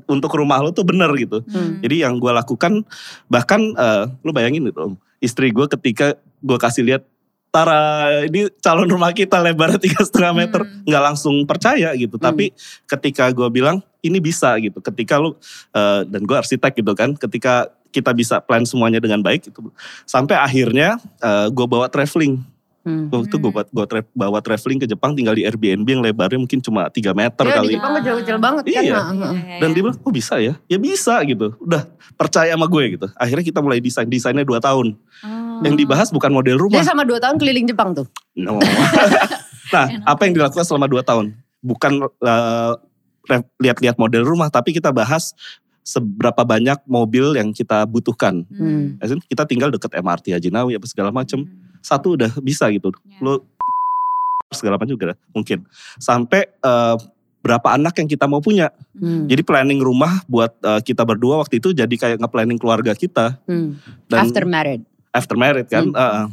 untuk 0.06 0.32
rumah 0.38 0.62
lu 0.62 0.70
tuh 0.70 0.86
bener 0.86 1.10
gitu. 1.18 1.42
Hmm. 1.50 1.82
Jadi 1.82 2.06
yang 2.06 2.22
gue 2.22 2.30
lakukan 2.30 2.86
bahkan 3.28 3.62
eh, 3.74 4.04
lu 4.22 4.32
bayangin 4.32 4.70
gitu, 4.70 4.94
Om, 4.94 4.94
istri 5.22 5.50
gue 5.50 5.66
ketika 5.66 6.14
gue 6.46 6.58
kasih 6.58 6.86
lihat 6.86 7.04
Tara 7.50 8.12
ini 8.28 8.52
calon 8.60 8.92
rumah 8.92 9.16
kita 9.16 9.40
lebarnya 9.40 9.80
tiga 9.86 10.04
setengah 10.04 10.36
meter 10.36 10.62
Hmm. 10.68 10.84
nggak 10.86 11.04
langsung 11.14 11.36
percaya 11.48 11.96
gitu. 11.96 12.20
Tapi 12.20 12.52
ketika 12.84 13.32
gue 13.32 13.48
bilang 13.48 13.80
ini 14.04 14.20
bisa 14.20 14.54
gitu. 14.60 14.84
Ketika 14.84 15.18
lu 15.18 15.34
eh, 15.72 16.02
dan 16.04 16.22
gue 16.28 16.36
arsitek 16.36 16.84
gitu 16.84 16.92
kan. 16.94 17.16
Ketika 17.16 17.72
kita 17.96 18.12
bisa 18.12 18.44
plan 18.44 18.68
semuanya 18.68 19.00
dengan 19.00 19.24
baik 19.24 19.48
itu 19.48 19.72
sampai 20.04 20.36
akhirnya 20.36 21.00
gue 21.48 21.64
bawa 21.64 21.88
traveling. 21.88 22.44
Hmm. 22.86 23.10
Waktu 23.10 23.34
itu 23.34 23.38
gue 23.42 23.50
buat 23.50 23.68
gua 23.74 23.86
tra- 23.90 24.06
bawa 24.14 24.46
traveling 24.46 24.78
ke 24.78 24.86
Jepang 24.86 25.18
tinggal 25.18 25.34
di 25.34 25.42
Airbnb 25.42 25.90
yang 25.90 26.06
lebarnya 26.06 26.38
mungkin 26.38 26.62
cuma 26.62 26.86
3 26.86 27.18
meter 27.18 27.42
Ya, 27.42 27.50
di 27.50 27.58
kali. 27.58 27.74
Jepang 27.82 27.92
mah 27.98 28.04
jauh-jauh 28.06 28.38
banget 28.38 28.64
kan. 28.70 28.84
Iya. 28.86 28.94
Nah, 28.94 29.14
nah. 29.18 29.32
Dan 29.58 29.70
dia 29.74 29.82
bilang, 29.82 29.98
oh 30.06 30.14
bisa 30.14 30.38
ya? 30.38 30.54
Ya 30.70 30.78
bisa 30.78 31.18
gitu. 31.26 31.58
Udah 31.58 31.90
percaya 32.14 32.54
sama 32.54 32.70
gue 32.70 32.84
gitu. 32.94 33.10
Akhirnya 33.18 33.42
kita 33.42 33.60
mulai 33.66 33.82
desain. 33.82 34.06
Desainnya 34.06 34.46
2 34.46 34.62
tahun. 34.62 34.94
Oh. 35.26 35.66
Yang 35.66 35.76
dibahas 35.82 36.14
bukan 36.14 36.30
model 36.30 36.62
rumah. 36.62 36.78
Dia 36.78 36.86
sama 36.86 37.02
2 37.10 37.18
tahun 37.18 37.42
keliling 37.42 37.66
Jepang 37.66 37.98
tuh. 37.98 38.06
No. 38.38 38.62
nah, 39.74 39.86
apa 40.06 40.22
yang 40.30 40.38
dilakukan 40.38 40.62
selama 40.62 40.86
2 40.86 41.02
tahun? 41.02 41.34
Bukan 41.66 42.06
eh, 42.06 42.74
re- 43.34 43.50
lihat-lihat 43.66 43.98
model 43.98 44.22
rumah, 44.30 44.54
tapi 44.54 44.78
kita 44.78 44.94
bahas 44.94 45.34
seberapa 45.86 46.42
banyak 46.42 46.82
mobil 46.90 47.38
yang 47.38 47.50
kita 47.50 47.86
butuhkan. 47.86 48.46
Hmm. 48.50 48.98
Kita 49.30 49.46
tinggal 49.46 49.70
deket 49.70 49.94
MRT 49.94 50.34
Haji 50.34 50.50
Nawawi 50.50 50.78
apa 50.78 50.86
segala 50.90 51.10
macem. 51.14 51.46
Satu 51.86 52.18
udah 52.18 52.34
bisa 52.42 52.66
gitu. 52.74 52.90
Ya. 53.06 53.22
Lo 53.22 53.46
segala 54.50 54.82
macam 54.82 54.98
juga 54.98 55.14
mungkin. 55.38 55.70
Sampai 56.02 56.50
eh, 56.50 56.96
berapa 57.46 57.78
anak 57.78 58.02
yang 58.02 58.10
kita 58.10 58.26
mau 58.26 58.42
punya. 58.42 58.74
Hmm. 58.98 59.30
Jadi 59.30 59.46
planning 59.46 59.78
rumah 59.86 60.26
buat 60.26 60.58
eh, 60.66 60.82
kita 60.82 61.06
berdua 61.06 61.46
waktu 61.46 61.62
itu 61.62 61.78
jadi 61.78 61.94
kayak 61.94 62.18
nge-planning 62.26 62.58
keluarga 62.58 62.98
kita. 62.98 63.38
Hmm. 63.46 63.78
Dan 64.10 64.26
After 64.26 64.50
married. 64.50 64.82
after 65.14 65.38
married 65.38 65.70
kan. 65.70 65.94
Hmm. 65.94 65.94
eh, 65.94 66.26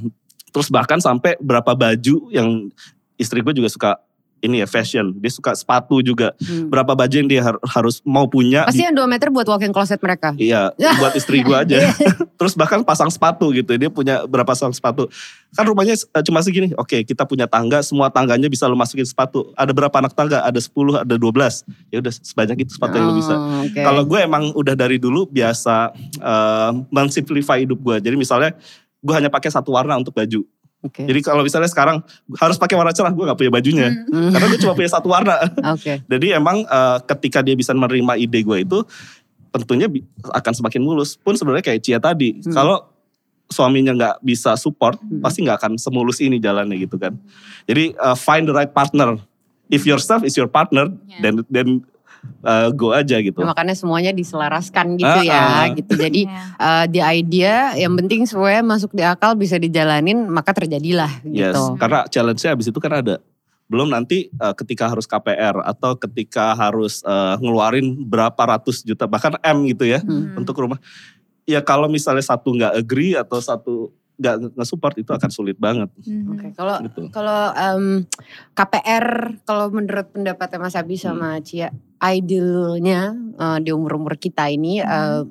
terus 0.48 0.72
bahkan 0.72 1.00
sampai 1.04 1.36
berapa 1.36 1.76
baju 1.76 2.32
yang 2.32 2.72
istri 3.20 3.44
gue 3.44 3.52
juga 3.52 3.68
suka 3.68 4.00
ini 4.42 4.58
ya 4.60 4.66
fashion. 4.66 5.14
Dia 5.22 5.30
suka 5.30 5.54
sepatu 5.54 6.02
juga. 6.02 6.34
Hmm. 6.42 6.66
Berapa 6.66 6.98
baju 6.98 7.14
yang 7.14 7.30
dia 7.30 7.40
har- 7.46 7.62
harus 7.62 8.02
mau 8.02 8.26
punya. 8.26 8.66
Pasti 8.66 8.82
yang 8.82 8.92
2 8.92 9.06
meter 9.06 9.30
buat 9.30 9.46
walk-in 9.46 9.70
closet 9.70 10.02
mereka. 10.02 10.34
Iya, 10.34 10.74
buat 11.00 11.14
istri 11.14 11.46
gue 11.46 11.54
aja. 11.54 11.76
Iya. 11.78 11.94
Terus 12.42 12.58
bahkan 12.58 12.82
pasang 12.82 13.08
sepatu 13.08 13.54
gitu. 13.54 13.78
Dia 13.78 13.86
punya 13.88 14.26
berapa 14.26 14.50
pasang 14.50 14.74
sepatu. 14.74 15.06
Kan 15.54 15.64
rumahnya 15.64 15.94
eh, 15.94 16.22
cuma 16.26 16.42
segini. 16.42 16.74
Oke, 16.74 17.06
kita 17.06 17.22
punya 17.22 17.46
tangga, 17.46 17.80
semua 17.86 18.10
tangganya 18.10 18.50
bisa 18.50 18.66
lo 18.66 18.74
masukin 18.74 19.06
sepatu. 19.06 19.54
Ada 19.54 19.70
berapa 19.70 19.94
anak 19.94 20.12
tangga? 20.12 20.42
Ada 20.42 20.58
10, 20.58 21.06
ada 21.06 21.14
12. 21.14 21.62
Ya 21.94 22.02
udah 22.02 22.12
sebanyak 22.12 22.66
itu 22.66 22.74
sepatu 22.74 22.98
yang 22.98 23.06
lo 23.08 23.14
bisa. 23.14 23.34
Oh, 23.38 23.62
oke. 23.62 23.78
Kalau 23.78 24.02
gue 24.02 24.18
emang 24.18 24.50
udah 24.58 24.74
dari 24.74 24.98
dulu 24.98 25.30
biasa 25.30 25.94
eh, 26.18 26.70
mensimplify 26.90 27.62
hidup 27.62 27.78
gue. 27.78 27.96
Jadi 28.10 28.16
misalnya 28.18 28.58
gue 28.98 29.14
hanya 29.14 29.30
pakai 29.30 29.54
satu 29.54 29.70
warna 29.78 29.94
untuk 29.94 30.12
baju. 30.12 30.42
Oke. 30.82 31.06
Jadi 31.06 31.20
kalau 31.22 31.46
misalnya 31.46 31.70
sekarang 31.70 32.02
harus 32.42 32.58
pakai 32.58 32.74
warna 32.74 32.90
cerah, 32.90 33.14
gue 33.14 33.22
gak 33.22 33.38
punya 33.38 33.52
bajunya. 33.54 33.88
Hmm. 34.10 34.34
Karena 34.34 34.46
gue 34.50 34.58
cuma 34.58 34.74
punya 34.74 34.90
satu 34.90 35.06
warna. 35.06 35.38
Oke. 35.70 36.02
Jadi 36.12 36.26
emang 36.34 36.66
eh, 36.66 36.98
ketika 37.06 37.38
dia 37.38 37.54
bisa 37.54 37.70
menerima 37.70 38.18
ide 38.18 38.42
gue 38.42 38.58
itu, 38.66 38.78
tentunya 39.54 39.86
akan 40.26 40.52
semakin 40.52 40.82
mulus. 40.82 41.14
Pun 41.14 41.38
sebenarnya 41.38 41.62
kayak 41.62 41.80
Cia 41.86 42.02
tadi, 42.02 42.42
Hmm. 42.42 42.50
kalau 42.50 42.76
suaminya 43.46 43.94
nggak 43.94 44.16
bisa 44.26 44.58
support, 44.58 44.98
Hmm. 44.98 45.22
pasti 45.22 45.46
nggak 45.46 45.62
akan 45.62 45.72
semulus 45.78 46.18
ini 46.18 46.42
jalannya 46.42 46.74
gitu 46.82 46.98
kan. 46.98 47.14
Jadi 47.70 47.94
eh, 47.94 48.16
find 48.18 48.50
the 48.50 48.54
right 48.54 48.74
partner. 48.74 49.22
If 49.70 49.86
yourself 49.86 50.26
is 50.26 50.34
your 50.34 50.50
partner, 50.50 50.90
Yeah. 51.06 51.22
then 51.22 51.34
then 51.48 51.68
eh, 52.22 52.68
go 52.72 52.90
aja 52.90 53.18
gitu. 53.18 53.38
Nah, 53.42 53.52
makanya 53.52 53.74
semuanya 53.74 54.10
diselaraskan 54.10 54.94
gitu 54.96 55.18
Ah, 55.18 55.24
ya, 55.24 55.38
ah. 55.38 55.66
gitu. 55.74 55.92
Jadi 55.94 56.26
uh, 56.56 56.84
the 56.86 57.02
idea 57.02 57.74
yang 57.74 57.94
penting 57.94 58.24
semuanya 58.24 58.62
masuk 58.62 58.90
di 58.90 59.02
akal 59.02 59.34
bisa 59.34 59.56
dijalanin 59.56 60.26
maka 60.26 60.50
terjadilah 60.50 61.22
Yes, 61.22 61.54
gitu. 61.54 61.76
karena 61.76 62.06
challenge-nya 62.06 62.54
abis 62.54 62.70
itu 62.70 62.78
kan 62.78 62.92
ada. 62.98 63.18
Belum 63.66 63.88
nanti 63.88 64.28
eh, 64.28 64.54
ketika 64.54 64.84
harus 64.84 65.08
KPR 65.08 65.64
atau 65.64 65.96
ketika 65.96 66.52
harus 66.52 67.00
eh, 67.02 67.34
ngeluarin 67.40 68.04
berapa 68.04 68.36
ratus 68.36 68.84
juta 68.84 69.08
bahkan 69.08 69.32
M 69.40 69.64
gitu 69.64 69.88
ya 69.88 70.04
Hmm. 70.04 70.36
untuk 70.36 70.58
rumah. 70.60 70.76
Ya 71.42 71.58
kalau 71.58 71.88
misalnya 71.88 72.22
satu 72.22 72.52
nggak 72.52 72.74
agree 72.76 73.16
atau 73.16 73.40
satu 73.40 73.90
nggak 74.22 74.54
nge-support 74.54 74.94
itu 74.96 75.10
akan 75.10 75.28
sulit 75.28 75.58
banget 75.58 75.90
Mhm. 75.98 76.30
Oke, 76.30 76.46
kalau 76.54 76.76
gitu. 76.80 77.02
kalau 77.10 77.50
em, 77.52 78.06
KPR 78.54 79.06
kalau 79.42 79.66
menurut 79.68 80.06
pendapatnya 80.08 80.58
Mas 80.58 80.78
Abi 80.78 80.94
sama 80.94 81.36
Hmm. 81.36 81.42
Cia, 81.42 81.68
idealnya 82.00 83.12
eh, 83.36 83.58
di 83.58 83.70
umur-umur 83.70 84.14
kita 84.14 84.46
ini 84.46 84.78
eh, 84.78 85.22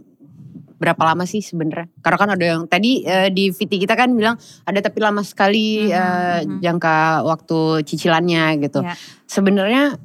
berapa 0.76 1.14
lama 1.14 1.24
sih 1.24 1.40
sebenarnya? 1.40 1.94
Karena 2.02 2.18
kan 2.18 2.30
ada 2.34 2.46
yang 2.48 2.62
tadi 2.66 3.02
eh, 3.02 3.30
di 3.30 3.50
VT 3.50 3.78
kita 3.80 3.94
kan 3.94 4.10
bilang 4.12 4.34
ada 4.66 4.80
tapi 4.82 4.98
lama 4.98 5.22
sekali 5.22 5.86
Mhm, 5.86 5.94
eh, 5.94 6.40
mhm. 6.44 6.58
jangka 6.60 6.96
waktu 7.24 7.60
cicilannya 7.86 8.44
gitu. 8.60 8.82
Ya. 8.82 8.98
Sebenarnya 9.24 9.96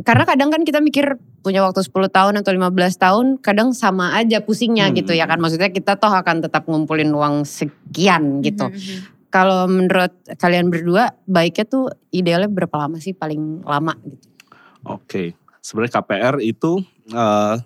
karena 0.00 0.24
kadang 0.24 0.48
kan 0.48 0.62
kita 0.64 0.80
mikir 0.80 1.20
punya 1.44 1.60
waktu 1.60 1.84
10 1.84 2.08
tahun 2.08 2.34
atau 2.40 2.52
15 2.54 2.96
tahun 2.96 3.26
kadang 3.44 3.76
sama 3.76 4.16
aja 4.16 4.40
pusingnya 4.40 4.88
Hmm. 4.88 4.96
gitu 4.96 5.12
ya 5.12 5.28
kan. 5.28 5.36
Maksudnya 5.42 5.68
kita 5.68 6.00
toh 6.00 6.08
akan 6.08 6.40
tetap 6.40 6.64
ngumpulin 6.64 7.12
uang 7.12 7.44
sekian 7.44 8.40
gitu. 8.40 8.72
Mhm. 8.72 9.28
Kalau 9.32 9.64
menurut 9.64 10.12
kalian 10.36 10.68
berdua 10.68 11.16
baiknya 11.24 11.64
tuh 11.64 11.88
idealnya 12.12 12.52
berapa 12.52 12.76
lama 12.76 13.00
sih 13.00 13.16
paling 13.16 13.64
lama 13.64 13.96
gitu? 14.04 14.28
Oke, 14.84 15.32
sebenarnya 15.64 16.00
KPR 16.00 16.36
itu 16.44 16.84
eh, 17.10 17.56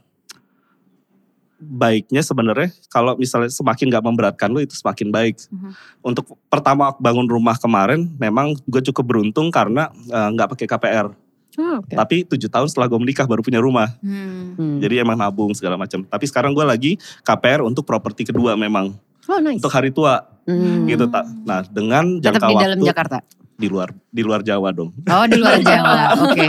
baiknya 1.56 2.20
sebenarnya 2.20 2.68
kalau 2.92 3.16
misalnya 3.16 3.48
semakin 3.48 3.88
nggak 3.88 4.04
memberatkan 4.04 4.48
lo 4.52 4.60
itu 4.60 4.76
semakin 4.76 5.08
baik. 5.08 5.40
Mhm. 5.48 5.70
Untuk 6.04 6.38
pertama 6.52 6.92
bangun 7.00 7.26
rumah 7.26 7.56
kemarin 7.58 8.12
memang 8.20 8.54
gue 8.68 8.82
cukup 8.92 9.04
beruntung 9.16 9.50
karena 9.50 9.90
eh, 10.06 10.28
nggak 10.32 10.54
pakai 10.54 10.66
KPR. 10.68 11.25
Oke. 11.56 11.90
Tapi 11.90 12.16
tujuh 12.26 12.46
tahun 12.46 12.66
setelah 12.66 12.86
gue 12.86 12.98
menikah 12.98 13.24
baru 13.24 13.40
punya 13.40 13.58
rumah. 13.58 13.92
Hmm. 13.98 14.54
Hmm. 14.54 14.78
Jadi 14.78 14.98
emang 14.98 15.14
nabung 15.14 15.50
segala 15.50 15.74
macam. 15.74 16.00
Tapi 16.02 16.24
sekarang 16.24 16.52
gue 16.52 16.62
lagi 16.62 16.92
KPR 17.20 17.60
untuk 17.60 17.82
properti 17.82 18.24
kedua 18.24 18.54
memang 18.54 18.92
oh 19.24 19.38
nice. 19.38 19.58
untuk 19.58 19.70
hari 19.70 19.90
tua 19.90 20.22
Hmm. 20.44 20.86
gitu 20.86 21.06
tak. 21.06 21.26
Nah 21.42 21.64
dengan 21.64 22.22
Tetap 22.22 22.38
jangka 22.38 22.46
di 22.46 22.54
waktu 22.54 22.64
dalam 22.64 22.78
Jakarta. 22.80 23.18
di 23.56 23.66
luar 23.66 23.88
di 24.06 24.20
luar 24.20 24.40
Jawa 24.40 24.68
dong. 24.70 24.92
Oh 25.02 25.24
di 25.24 25.34
luar 25.34 25.58
Jawa, 25.64 26.12
oke. 26.22 26.44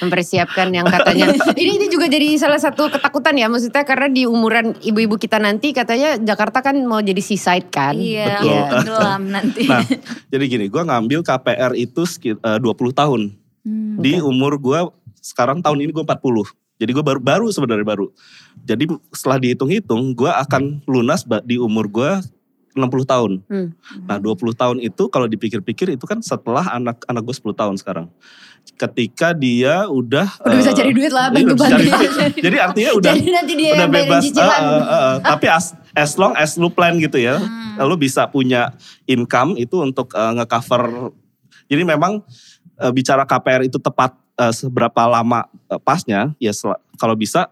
Mempersiapkan 0.00 0.70
yang 0.70 0.86
katanya. 0.86 1.28
Ini 1.52 1.72
ini 1.76 1.86
juga 1.88 2.06
jadi 2.06 2.30
salah 2.34 2.56
satu 2.56 2.88
ketakutan 2.88 3.34
ya, 3.34 3.46
maksudnya 3.46 3.82
karena 3.82 4.06
di 4.06 4.24
umuran 4.24 4.72
ibu-ibu 4.78 5.14
kita 5.14 5.36
nanti 5.36 5.70
katanya 5.70 6.16
Jakarta 6.16 6.62
kan 6.62 6.78
mau 6.80 6.98
jadi 6.98 7.18
seaside 7.18 7.68
kan. 7.68 7.94
Iya, 7.94 8.38
Betul. 8.40 8.58
tenggelam 8.70 9.22
nanti. 9.28 9.62
Nah 9.66 9.82
jadi 10.30 10.44
gini, 10.46 10.66
gue 10.66 10.80
ngambil 10.80 11.20
KPR 11.20 11.72
itu 11.74 12.02
sekit- 12.04 12.40
eh, 12.40 12.56
20 12.56 12.64
tahun. 12.92 13.34
Hmm. 13.64 13.96
Di 13.96 14.20
umur 14.20 14.56
gue 14.56 14.80
sekarang 15.18 15.58
tahun 15.58 15.80
ini 15.80 15.90
gue 15.90 16.04
40. 16.04 16.20
Jadi 16.74 16.90
gue 16.90 17.00
baru 17.00 17.18
baru 17.18 17.46
sebenarnya 17.48 17.86
baru. 17.86 18.12
Jadi 18.60 18.84
setelah 19.08 19.40
dihitung-hitung, 19.40 20.12
gue 20.12 20.28
akan 20.28 20.84
lunas 20.84 21.24
di 21.42 21.56
umur 21.56 21.88
gue 21.88 22.10
60 22.74 22.84
tahun. 23.06 23.32
Hmm. 23.46 23.70
Nah 24.04 24.18
20 24.18 24.34
tahun 24.52 24.76
itu 24.82 25.06
kalau 25.06 25.24
dipikir-pikir 25.24 25.94
itu 25.94 26.04
kan 26.04 26.18
setelah 26.18 26.66
anak 26.68 27.06
anak 27.06 27.22
gue 27.22 27.32
10 27.32 27.54
tahun 27.54 27.74
sekarang. 27.78 28.06
Ketika 28.74 29.30
dia 29.30 29.86
udah 29.86 30.26
Udah 30.40 30.56
bisa 30.58 30.72
eh, 30.72 30.76
cari 30.76 30.90
duit 30.90 31.12
lah, 31.12 31.28
iya, 31.28 31.34
bantu-bantu. 31.36 31.84
Jadi 32.34 32.56
artinya 32.58 32.90
udah 32.98 33.12
Jadi 33.12 33.30
nanti 33.30 33.52
dia 33.54 33.70
udah 33.76 33.86
bebas. 33.86 34.20
cicilan. 34.24 34.50
eh, 34.58 34.74
eh, 34.74 34.82
eh, 34.82 35.16
tapi 35.22 35.46
as, 35.46 35.64
as 35.94 36.10
long 36.16 36.34
as 36.34 36.58
lu 36.58 36.68
plan 36.68 36.96
gitu 36.96 37.16
ya, 37.16 37.38
Hmm. 37.38 37.86
lu 37.86 37.94
bisa 37.94 38.26
punya 38.26 38.74
income 39.04 39.54
itu 39.54 39.78
untuk 39.78 40.10
eh, 40.10 40.32
nge-cover. 40.34 41.14
Jadi 41.64 41.82
memang 41.82 42.24
eh, 42.78 42.92
bicara 42.94 43.22
KPR 43.26 43.66
itu 43.66 43.78
tepat 43.78 44.14
eh, 44.38 44.52
seberapa 44.54 45.02
lama 45.06 45.46
eh, 45.70 45.80
pasnya, 45.82 46.34
ya 46.42 46.52
kalau 46.98 47.14
bisa 47.14 47.50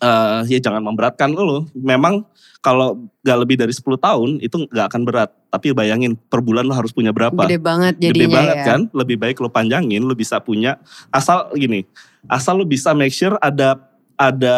eh, 0.00 0.40
ya 0.48 0.58
jangan 0.62 0.82
memberatkan 0.82 1.32
lu. 1.32 1.66
Memang 1.74 2.24
kalau 2.58 3.08
gak 3.22 3.38
lebih 3.38 3.56
dari 3.58 3.70
10 3.70 3.86
tahun 3.98 4.30
itu 4.42 4.66
gak 4.70 4.86
akan 4.90 5.02
berat. 5.06 5.30
Tapi 5.48 5.72
bayangin 5.72 6.18
per 6.18 6.44
bulan 6.44 6.66
lu 6.66 6.74
harus 6.74 6.92
punya 6.92 7.14
berapa. 7.14 7.48
Gede 7.48 7.58
banget 7.62 7.94
jadinya 7.96 8.12
Gede 8.12 8.26
banget 8.28 8.56
ya. 8.56 8.66
kan, 8.66 8.80
lebih 8.92 9.16
baik 9.16 9.36
lu 9.40 9.48
panjangin, 9.48 10.02
lu 10.04 10.12
bisa 10.12 10.36
punya 10.42 10.76
asal 11.08 11.48
gini, 11.56 11.88
asal 12.28 12.60
lu 12.60 12.68
bisa 12.68 12.92
make 12.92 13.14
sure 13.14 13.38
ada 13.40 13.80
ada 14.18 14.56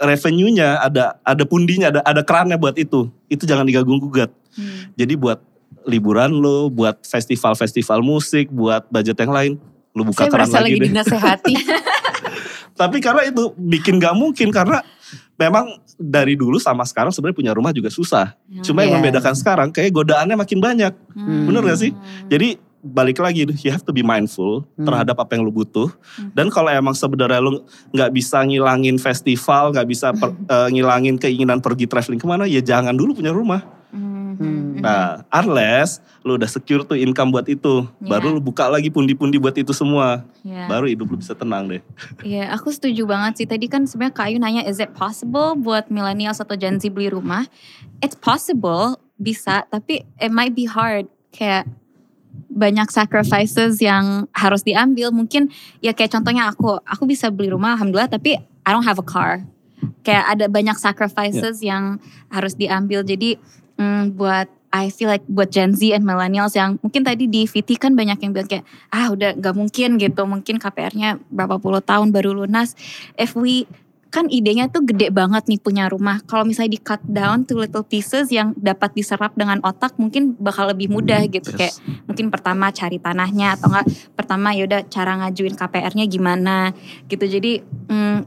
revenue-nya, 0.00 0.80
ada 0.80 1.20
ada 1.20 1.44
pundinya, 1.44 1.92
ada 1.92 2.00
ada 2.02 2.22
kerannya 2.24 2.56
buat 2.56 2.74
itu. 2.80 3.12
Itu 3.28 3.44
jangan 3.44 3.68
diganggu 3.68 4.00
gugat. 4.00 4.32
Hmm. 4.56 4.90
Jadi 4.96 5.14
buat 5.14 5.38
liburan 5.88 6.30
lu, 6.30 6.68
buat 6.68 7.00
festival-festival 7.00 8.04
musik, 8.04 8.52
buat 8.52 8.84
budget 8.86 9.16
yang 9.18 9.32
lain, 9.32 9.52
lu 9.96 10.04
buka 10.04 10.28
Saya 10.28 10.30
keran 10.30 10.44
merasa 10.44 10.56
lagi 10.60 10.64
lagi 10.68 10.76
deh. 10.76 10.86
dinasehati. 10.92 11.54
Tapi 12.80 13.02
karena 13.02 13.26
itu 13.26 13.50
bikin 13.56 13.98
gak 13.98 14.14
mungkin 14.14 14.54
karena 14.54 14.78
memang 15.34 15.66
dari 15.98 16.38
dulu 16.38 16.62
sama 16.62 16.86
sekarang 16.86 17.10
sebenarnya 17.10 17.34
punya 17.36 17.52
rumah 17.56 17.74
juga 17.74 17.90
susah. 17.90 18.38
Cuma 18.62 18.86
yang 18.86 18.94
Iya. 18.94 18.96
membedakan 19.02 19.34
sekarang 19.34 19.68
kayak 19.72 19.90
godaannya 19.90 20.38
makin 20.38 20.62
banyak. 20.62 20.92
Hmm. 21.10 21.50
Bener 21.50 21.66
gak 21.66 21.80
sih? 21.80 21.90
Jadi 22.30 22.54
balik 22.78 23.18
lagi, 23.18 23.42
you 23.42 23.74
have 23.74 23.82
to 23.82 23.90
be 23.90 24.06
mindful 24.06 24.62
Hmm. 24.78 24.86
terhadap 24.86 25.18
apa 25.18 25.34
yang 25.34 25.42
lu 25.42 25.50
butuh. 25.50 25.90
Hmm. 26.14 26.30
Dan 26.30 26.46
kalau 26.48 26.70
emang 26.70 26.94
sebenarnya 26.94 27.42
lu 27.42 27.66
nggak 27.90 28.10
bisa 28.14 28.46
ngilangin 28.46 28.94
festival, 28.94 29.74
nggak 29.74 29.88
bisa 29.90 30.14
per- 30.14 30.38
eh, 30.54 30.68
ngilangin 30.70 31.18
keinginan 31.18 31.58
pergi 31.58 31.90
traveling 31.90 32.22
ke 32.22 32.28
mana, 32.28 32.46
ya 32.46 32.62
jangan 32.62 32.94
dulu 32.94 33.18
punya 33.18 33.34
rumah. 33.34 33.66
Hmm. 33.88 34.78
Nah, 34.78 35.24
unless 35.32 35.98
lu 36.20 36.36
udah 36.36 36.46
secure 36.46 36.84
tuh 36.84 36.94
income 36.94 37.32
buat 37.32 37.48
itu, 37.48 37.88
baru 37.98 38.30
Iya. 38.30 38.34
lu 38.36 38.40
buka 38.44 38.68
lagi 38.68 38.92
pundi-pundi 38.92 39.40
buat 39.40 39.56
itu 39.56 39.72
semua, 39.72 40.22
Iya. 40.44 40.68
baru 40.68 40.86
hidup 40.86 41.06
lu 41.08 41.16
bisa 41.18 41.32
tenang 41.32 41.66
deh. 41.66 41.82
Iya, 42.20 42.52
aku 42.52 42.68
setuju 42.68 43.08
banget 43.08 43.42
sih. 43.42 43.46
Tadi 43.48 43.66
kan 43.66 43.88
sebenarnya 43.88 44.14
Kak 44.14 44.26
Ayu 44.28 44.38
nanya, 44.38 44.62
is 44.68 44.76
it 44.76 44.92
possible 44.92 45.56
buat 45.56 45.88
millennials 45.88 46.38
atau 46.38 46.54
Gen 46.54 46.76
Z 46.76 46.92
beli 46.92 47.08
rumah? 47.08 47.48
It's 48.04 48.14
possible, 48.14 49.00
bisa, 49.16 49.64
tapi 49.72 50.04
it 50.20 50.30
might 50.30 50.52
be 50.52 50.68
hard. 50.68 51.08
Kayak 51.32 51.66
banyak 52.48 52.88
sacrifices 52.92 53.82
yang 53.82 54.28
harus 54.36 54.62
diambil. 54.62 55.10
Mungkin 55.10 55.50
ya 55.82 55.90
kayak 55.96 56.12
contohnya 56.12 56.52
aku, 56.52 56.78
aku 56.86 57.04
bisa 57.08 57.32
beli 57.32 57.50
rumah 57.50 57.74
alhamdulillah, 57.74 58.10
tapi 58.12 58.38
I 58.38 58.70
don't 58.70 58.86
have 58.86 59.00
a 59.00 59.06
car. 59.06 59.42
Kayak 60.02 60.24
ada 60.38 60.46
banyak 60.50 60.74
sacrifices 60.78 61.62
yang 61.62 62.02
harus 62.30 62.54
diambil. 62.54 63.02
Jadi 63.06 63.38
mm, 63.78 64.18
buat 64.18 64.50
I 64.68 64.92
feel 64.92 65.08
like 65.08 65.24
buat 65.24 65.48
Gen 65.48 65.72
Z 65.72 65.80
and 65.96 66.04
millennials 66.04 66.52
yang 66.52 66.76
mungkin 66.84 67.00
tadi 67.00 67.24
di 67.24 67.48
VT 67.48 67.80
kan 67.80 67.96
banyak 67.96 68.20
yang 68.20 68.36
bilang 68.36 68.48
kayak 68.52 68.68
ah 68.92 69.08
udah 69.08 69.32
gak 69.40 69.56
mungkin 69.56 69.96
gitu. 69.96 70.28
Mungkin 70.28 70.60
KPR-nya 70.60 71.16
berapa 71.32 71.56
puluh 71.56 71.80
tahun 71.80 72.12
baru 72.12 72.36
lunas. 72.36 72.76
If 73.16 73.32
we 73.32 73.64
kan 74.08 74.28
idenya 74.32 74.72
tuh 74.72 74.84
gede 74.84 75.08
banget 75.12 75.48
nih 75.48 75.60
punya 75.60 75.88
rumah. 75.88 76.20
Kalau 76.24 76.44
misalnya 76.44 76.76
di 76.76 76.80
cut 76.80 77.00
down 77.04 77.44
to 77.48 77.56
little 77.56 77.84
pieces 77.84 78.28
yang 78.32 78.56
dapat 78.56 78.92
diserap 78.96 79.36
dengan 79.36 79.60
otak 79.64 79.96
mungkin 80.00 80.36
bakal 80.36 80.68
lebih 80.68 80.88
mudah 80.92 81.24
gitu. 81.28 81.52
kayak 81.52 81.76
Yes. 81.76 81.80
mungkin 82.08 82.32
pertama 82.32 82.72
cari 82.72 82.96
tanahnya 82.96 83.56
atau 83.56 83.68
enggak 83.72 83.88
pertama 84.16 84.56
yaudah 84.56 84.84
cara 84.88 85.16
ngajuin 85.24 85.56
KPR-nya 85.56 86.04
gimana 86.08 86.72
gitu. 87.08 87.24
Jadi 87.24 87.60
mm, 87.64 88.18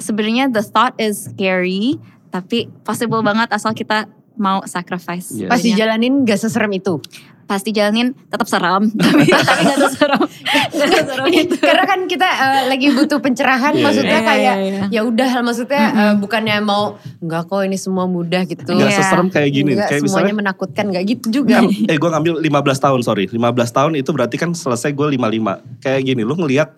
sebenarnya 0.00 0.48
the 0.52 0.64
thought 0.64 0.96
is 0.96 1.28
scary 1.28 2.00
tapi 2.28 2.68
possible 2.84 3.22
banget 3.24 3.48
asal 3.52 3.72
kita 3.72 4.10
mau 4.36 4.62
sacrifice 4.64 5.30
Yes. 5.32 5.46
Pas 5.46 5.56
banyak. 5.56 5.66
dijalanin 5.68 6.12
gak 6.22 6.38
seserem 6.38 6.72
itu. 6.72 6.96
pas 7.44 7.60
dijalanin 7.60 8.16
tetap 8.24 8.48
seram 8.48 8.88
tapi 8.96 9.28
nggak 9.28 9.76
seseram 9.84 10.24
itu 11.36 11.54
Karena 11.54 11.84
kan 11.84 12.00
kita 12.04 12.24
eh, 12.24 12.62
lagi 12.66 12.88
butuh 12.88 13.20
pencerahan, 13.20 13.68
Iya, 13.70 13.84
maksudnya 13.84 14.16
iya. 14.16 14.24
kayak 14.24 14.54
Iya, 14.56 14.64
iya. 14.64 14.82
ya 14.88 15.00
udah, 15.02 15.30
maksudnya 15.42 15.84
eh, 15.92 16.14
bukannya 16.16 16.56
mau 16.60 16.96
enggak 17.20 17.44
kok 17.44 17.60
ini 17.62 17.76
semua 17.76 18.04
mudah 18.06 18.42
gitu. 18.44 18.64
Nggak 18.64 18.88
Iya. 18.88 18.96
seserem 18.98 19.28
kayak 19.28 19.50
gini. 19.50 19.70
Enggak, 19.72 19.88
kayak 19.90 20.00
semuanya 20.00 20.08
misalnya 20.24 20.34
menakutkan 20.34 20.84
nggak 20.88 21.04
gitu 21.06 21.26
juga. 21.34 21.56
eh 21.60 21.94
gue 21.94 22.10
ngambil 22.10 22.32
15 22.40 22.48
tahun 22.80 23.00
sorry 23.02 23.24
15 23.28 23.36
tahun 23.70 23.92
itu 23.94 24.08
berarti 24.08 24.36
kan 24.36 24.50
selesai 24.50 24.90
gue 24.90 25.06
55 25.12 25.52
kayak 25.80 26.00
gini 26.02 26.22
lu 26.22 26.34
ngelihat 26.34 26.72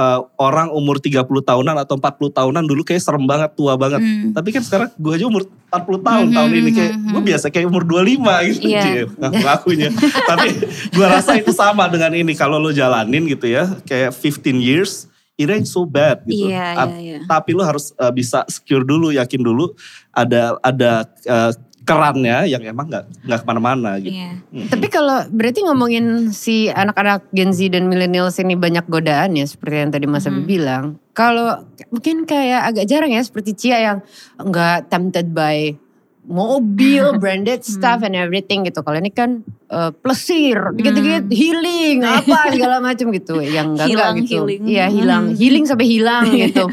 eh, 0.00 0.18
orang 0.38 0.68
umur 0.70 0.96
30 0.96 1.20
tahunan 1.20 1.76
atau 1.76 1.94
40 1.94 2.08
tahunan 2.32 2.64
dulu 2.64 2.80
kayak 2.82 2.98
serem 2.98 3.22
banget 3.22 3.52
tua 3.52 3.76
banget 3.76 4.00
Hmm. 4.00 4.32
tapi 4.32 4.48
kan 4.48 4.62
sekarang 4.62 4.88
gue 4.94 5.12
aja 5.12 5.26
umur 5.26 5.44
40 5.68 6.00
tahun 6.00 6.26
Mhm, 6.26 6.34
tahun 6.34 6.50
ini 6.54 6.70
kayak 6.72 6.92
mhm, 6.94 7.10
gue 7.10 7.22
biasa 7.26 7.46
kayak 7.48 7.66
umur 7.66 7.82
25 7.84 8.24
gitu 8.48 8.66
Iya. 8.66 8.82
Cie, 8.82 9.02
ngakunya 9.20 9.88
tapi 10.24 10.48
gue 10.88 11.06
rasa 11.06 11.32
itu 11.34 11.52
sama 11.52 11.84
dengan 11.86 12.10
ini 12.12 12.32
kalau 12.32 12.56
lo 12.56 12.70
jalanin 12.70 13.26
gitu 13.26 13.44
ya 13.44 13.68
kayak 13.82 14.10
15 14.10 14.56
years 14.58 15.04
it 15.36 15.46
ain't 15.46 15.64
so 15.64 15.84
bad 15.84 16.20
gitu 16.22 16.48
Ap- 16.48 16.92
iya, 16.92 16.96
iya. 16.98 17.18
tapi 17.24 17.52
lo 17.52 17.60
harus 17.60 17.92
eh, 17.94 18.10
bisa 18.10 18.42
secure 18.46 18.82
dulu 18.82 19.08
yakin 19.10 19.40
dulu 19.40 19.72
ada 20.10 20.56
ada 20.60 20.90
eh, 21.22 21.52
kerannya 21.82 22.44
yang 22.44 22.62
emang 22.62 22.86
nggak 22.86 23.04
nggak 23.24 23.38
ke 23.38 23.46
mana-mana 23.46 23.90
gitu 23.96 24.12
Iya. 24.12 24.38
Mhm. 24.46 24.68
Tapi 24.68 24.86
kalau 24.86 25.24
berarti 25.26 25.60
ngomongin 25.62 26.06
si 26.30 26.68
anak-anak 26.68 27.26
Gen 27.30 27.50
Z 27.50 27.66
dan 27.68 27.86
millennials 27.86 28.36
ini 28.36 28.54
banyak 28.54 28.84
godaan 28.86 29.32
ya 29.32 29.44
seperti 29.44 29.76
yang 29.78 29.90
tadi 29.90 30.04
Mas 30.04 30.24
Abi 30.24 30.38
Mhm. 30.38 30.46
bilang. 30.46 30.84
Kalau 31.12 31.62
mungkin 31.88 32.24
kayak 32.24 32.68
agak 32.68 32.84
jarang 32.86 33.10
ya 33.10 33.20
seperti 33.20 33.52
Cia 33.54 33.78
yang 33.82 33.98
nggak 34.38 34.88
tempted 34.88 35.30
by 35.30 35.74
mobil, 36.22 37.02
branded 37.18 37.60
stuff 37.60 38.00
and 38.00 38.14
everything 38.14 38.62
gitu. 38.62 38.80
Kalau 38.80 38.96
ini 38.96 39.10
kan 39.10 39.40
eh, 39.66 39.90
plesir, 39.96 40.58
dikit-dikit 40.72 41.26
healing, 41.28 42.02
apa 42.02 42.38
segala 42.52 42.78
macam 42.78 43.08
gitu. 43.08 43.38
Yang 43.38 43.66
enggak 43.72 43.86
enggak 43.86 43.88
Hilang, 43.88 44.14
gitu. 44.16 44.30
healing. 44.36 44.62
Iya 44.64 44.86
hilang, 44.86 45.24
Hmm. 45.26 45.36
healing 45.36 45.64
sampai 45.64 45.86
hilang 45.88 46.24
gitu. 46.44 46.64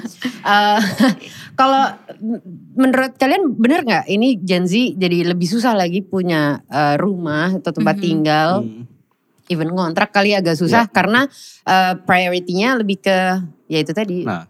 Eh, 0.43 0.79
Kalau 1.57 1.89
menurut 2.77 3.17
kalian 3.17 3.57
bener 3.57 3.81
nggak 3.81 4.05
ini 4.13 4.37
Gen 4.45 4.69
Z 4.69 4.93
jadi 4.93 5.33
lebih 5.33 5.49
susah 5.49 5.73
lagi 5.73 6.05
punya 6.05 6.61
eh, 6.69 6.95
rumah 7.01 7.57
atau 7.57 7.73
tempat 7.73 7.97
Mhm. 7.97 8.03
tinggal, 8.05 8.49
Hmm. 8.61 8.85
even 9.49 9.73
ngontrak 9.73 10.13
kali 10.13 10.37
agak 10.37 10.53
susah 10.53 10.85
karena 10.85 11.25
eh, 11.65 11.93
priority-nya 12.05 12.77
lebih 12.77 13.01
ke 13.01 13.41
ya 13.65 13.81
itu 13.81 13.89
tadi. 13.89 14.21
Nah, 14.21 14.45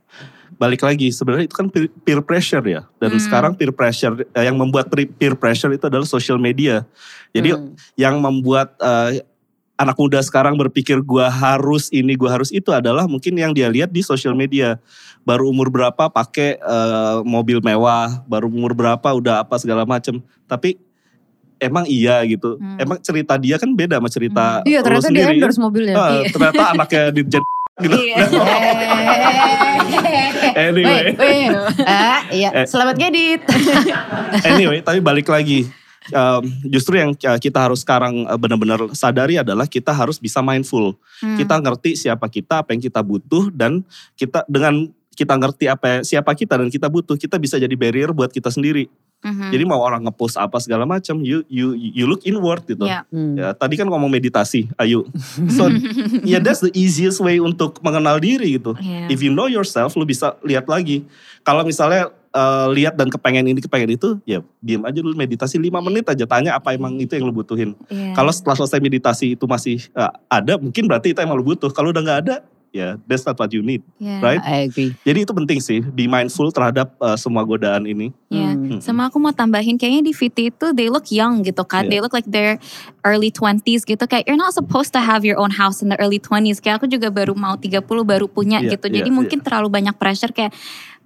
balik 0.60 0.84
lagi 0.84 1.08
sebenarnya 1.16 1.48
itu 1.48 1.56
kan 1.56 1.72
peer, 1.72 2.20
pressure 2.28 2.66
ya. 2.68 2.84
Dan 3.00 3.16
Hmm. 3.16 3.24
sekarang 3.24 3.52
peer 3.56 3.72
pressure 3.72 4.28
eh, 4.28 4.44
yang 4.44 4.60
membuat 4.60 4.92
peer 4.92 5.40
pressure 5.40 5.72
itu 5.72 5.88
adalah 5.88 6.04
social 6.04 6.36
media. 6.36 6.84
Jadi 7.32 7.56
Hmm. 7.56 7.72
yang 7.96 8.20
membuat 8.20 8.76
eh, 8.84 9.24
anak 9.78 9.94
muda 9.96 10.18
sekarang 10.26 10.58
berpikir 10.58 11.00
gua 11.06 11.30
harus 11.30 11.94
ini, 11.94 12.18
gua 12.18 12.34
harus 12.36 12.50
itu 12.50 12.74
adalah 12.74 13.06
mungkin 13.06 13.38
yang 13.38 13.54
dia 13.54 13.70
lihat 13.70 13.94
di 13.94 14.02
social 14.02 14.34
media. 14.34 14.82
Baru 15.28 15.52
umur 15.52 15.68
berapa 15.68 16.08
pakai 16.08 16.56
eh, 16.56 17.18
mobil 17.28 17.60
mewah, 17.60 18.24
baru 18.24 18.48
umur 18.48 18.72
berapa 18.72 19.12
udah 19.12 19.44
apa 19.44 19.60
segala 19.60 19.84
macem. 19.84 20.24
Tapi 20.48 20.80
emang 21.60 21.84
iya 21.90 22.24
gitu. 22.24 22.56
Hmm. 22.56 22.80
Emang 22.80 22.98
cerita 23.04 23.36
dia 23.36 23.60
kan 23.60 23.70
beda 23.76 24.00
sama 24.00 24.10
cerita 24.10 24.46
Iya 24.64 24.80
lo 24.80 24.86
ternyata 24.88 25.04
dia 25.04 25.10
sendiri. 25.12 25.28
kan. 25.28 25.36
endorse 25.36 25.60
mobilnya. 25.60 25.96
Iya. 25.98 26.22
ternyata 26.32 26.64
anaknya 26.72 27.04
Dirjen 27.12 27.44
gitu. 27.84 27.98
Iya. 27.98 28.16
Anyway. 30.58 31.14
Weh. 31.14 31.54
Ah, 31.86 32.26
iya. 32.34 32.50
Eh. 32.50 32.66
Selamat 32.66 32.98
ngedit. 32.98 33.46
anyway, 34.50 34.82
tapi 34.82 35.00
balik 35.02 35.30
lagi. 35.30 35.70
Um, 36.10 36.50
justru 36.66 36.98
yang 36.98 37.12
uh, 37.14 37.38
kita 37.38 37.62
harus 37.62 37.84
sekarang 37.86 38.26
uh, 38.26 38.40
benar-benar 38.40 38.90
sadari 38.96 39.38
adalah 39.38 39.68
kita 39.70 39.94
harus 39.94 40.18
bisa 40.18 40.42
mindful. 40.42 40.98
Hmm. 41.22 41.38
Kita 41.38 41.60
ngerti 41.62 41.94
siapa 41.94 42.26
kita, 42.32 42.66
apa 42.66 42.74
yang 42.74 42.82
kita 42.82 43.06
butuh 43.06 43.54
dan 43.54 43.86
kita 44.18 44.48
dengan 44.50 44.90
kita 45.18 45.34
ngerti 45.34 45.66
apa 45.66 46.06
siapa 46.06 46.38
kita 46.38 46.62
dan 46.62 46.70
kita 46.70 46.86
butuh, 46.86 47.18
kita 47.18 47.42
bisa 47.42 47.58
jadi 47.58 47.74
barrier 47.74 48.14
buat 48.14 48.30
kita 48.30 48.54
sendiri. 48.54 48.86
Mhm. 49.26 49.50
Jadi 49.50 49.64
mau 49.66 49.82
orang 49.82 50.06
ngepost 50.06 50.38
apa 50.38 50.62
segala 50.62 50.86
macam, 50.86 51.18
you 51.26 51.42
you 51.50 51.74
you 51.74 52.06
look 52.06 52.22
inward 52.22 52.62
gitu. 52.70 52.86
Iya. 52.86 53.02
Hmm. 53.10 53.34
Ya, 53.34 53.50
tadi 53.58 53.74
kan 53.74 53.90
ngomong 53.90 54.14
meditasi, 54.14 54.70
ayo. 54.78 55.10
So, 55.58 55.74
ya 56.22 56.38
that's 56.38 56.62
the 56.62 56.70
easiest 56.78 57.18
way 57.18 57.42
untuk 57.42 57.82
mengenal 57.82 58.22
diri 58.22 58.62
gitu. 58.62 58.78
Iya. 58.78 59.10
If 59.10 59.26
you 59.26 59.34
know 59.34 59.50
yourself, 59.50 59.98
lu 59.98 60.06
bisa 60.06 60.38
lihat 60.46 60.70
lagi. 60.70 61.02
Kalau 61.42 61.66
misalnya 61.66 62.14
eh, 62.30 62.68
lihat 62.78 62.94
dan 62.94 63.10
kepengen 63.10 63.50
ini, 63.50 63.58
kepengen 63.58 63.98
itu, 63.98 64.22
ya 64.22 64.46
diam 64.62 64.86
aja 64.86 65.02
dulu 65.02 65.18
meditasi 65.18 65.58
5 65.58 65.82
menit 65.82 66.06
aja. 66.06 66.30
Tanya 66.30 66.54
apa 66.54 66.78
emang 66.78 67.02
itu 67.02 67.18
yang 67.18 67.26
lu 67.26 67.34
butuhin. 67.34 67.74
Iya. 67.90 68.14
Kalau 68.14 68.30
setelah 68.30 68.54
selesai 68.54 68.78
meditasi 68.78 69.34
itu 69.34 69.50
masih 69.50 69.82
eh, 69.98 70.14
ada, 70.30 70.62
mungkin 70.62 70.86
berarti 70.86 71.18
itu 71.18 71.20
emang 71.26 71.42
lu 71.42 71.58
butuh. 71.58 71.74
Kalau 71.74 71.90
udah 71.90 72.06
nggak 72.06 72.20
ada, 72.30 72.46
ya 72.72 73.00
that's 73.10 73.24
not 73.24 73.38
what 73.40 73.52
you 73.52 73.64
need. 73.64 73.82
Iya. 73.98 74.18
right? 74.20 74.42
I 74.44 74.68
agree. 74.70 74.94
Jadi 75.04 75.26
itu 75.26 75.32
penting 75.34 75.60
sih, 75.60 75.80
be 75.82 76.06
mindful 76.06 76.50
terhadap 76.52 76.94
eh, 77.00 77.18
semua 77.18 77.44
godaan 77.44 77.88
ini. 77.88 78.12
Iya. 78.28 78.52
Hmm. 78.54 78.80
Sama 78.84 79.08
aku 79.08 79.18
mau 79.18 79.32
tambahin 79.32 79.80
kayaknya 79.80 80.12
di 80.12 80.14
VT 80.14 80.38
itu 80.54 80.68
they 80.76 80.92
look 80.92 81.08
young 81.10 81.42
gitu 81.42 81.64
kan. 81.64 81.88
Iya. 81.88 81.90
They 81.90 82.00
look 82.04 82.14
like 82.14 82.28
they're 82.28 82.60
early 83.08 83.32
20s 83.32 83.88
gitu. 83.88 84.04
Kayak 84.04 84.28
you're 84.28 84.40
not 84.40 84.52
supposed 84.52 84.92
to 84.94 85.02
have 85.02 85.24
your 85.24 85.40
own 85.40 85.54
house 85.54 85.80
in 85.80 85.90
the 85.90 85.98
early 85.98 86.20
20s. 86.20 86.60
Kayak 86.60 86.84
aku 86.84 86.88
juga 86.92 87.08
baru 87.10 87.34
mau 87.34 87.56
30 87.56 87.84
baru 87.84 88.26
punya 88.28 88.60
Iya, 88.60 88.76
gitu. 88.76 88.92
Jadi 88.92 89.10
mungkin 89.10 89.40
terlalu 89.40 89.72
banyak 89.72 89.96
pressure 89.96 90.34
kayak 90.36 90.52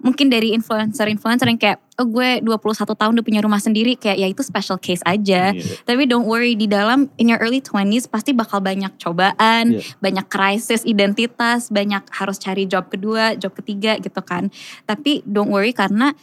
mungkin 0.02 0.26
dari 0.26 0.50
influencer-influencer 0.52 1.46
yang 1.46 1.60
kayak 1.60 1.78
oh 2.00 2.06
gue 2.08 2.40
21 2.40 2.88
tahun 2.96 3.12
udah 3.12 3.26
punya 3.26 3.40
rumah 3.44 3.60
sendiri 3.60 4.00
kayak 4.00 4.16
ya 4.16 4.28
itu 4.30 4.40
special 4.40 4.80
case 4.80 5.04
aja. 5.04 5.52
Iya. 5.52 5.84
Tapi 5.84 6.08
don't 6.08 6.24
worry 6.24 6.56
di 6.56 6.64
dalam 6.64 7.12
in 7.20 7.28
your 7.28 7.40
early 7.44 7.60
20s 7.60 8.08
pasti 8.08 8.32
bakal 8.32 8.64
banyak 8.64 8.96
cobaan, 8.96 9.76
Iya. 9.76 9.84
banyak 10.00 10.26
krisis 10.32 10.88
identitas, 10.88 11.68
banyak 11.68 12.00
harus 12.08 12.40
cari 12.40 12.64
job 12.64 12.88
kedua, 12.88 13.36
job 13.36 13.52
ketiga 13.52 14.00
gitu 14.00 14.20
kan. 14.24 14.48
Tapi 14.88 15.20
don't 15.28 15.52
worry 15.52 15.76
karena 15.76 16.16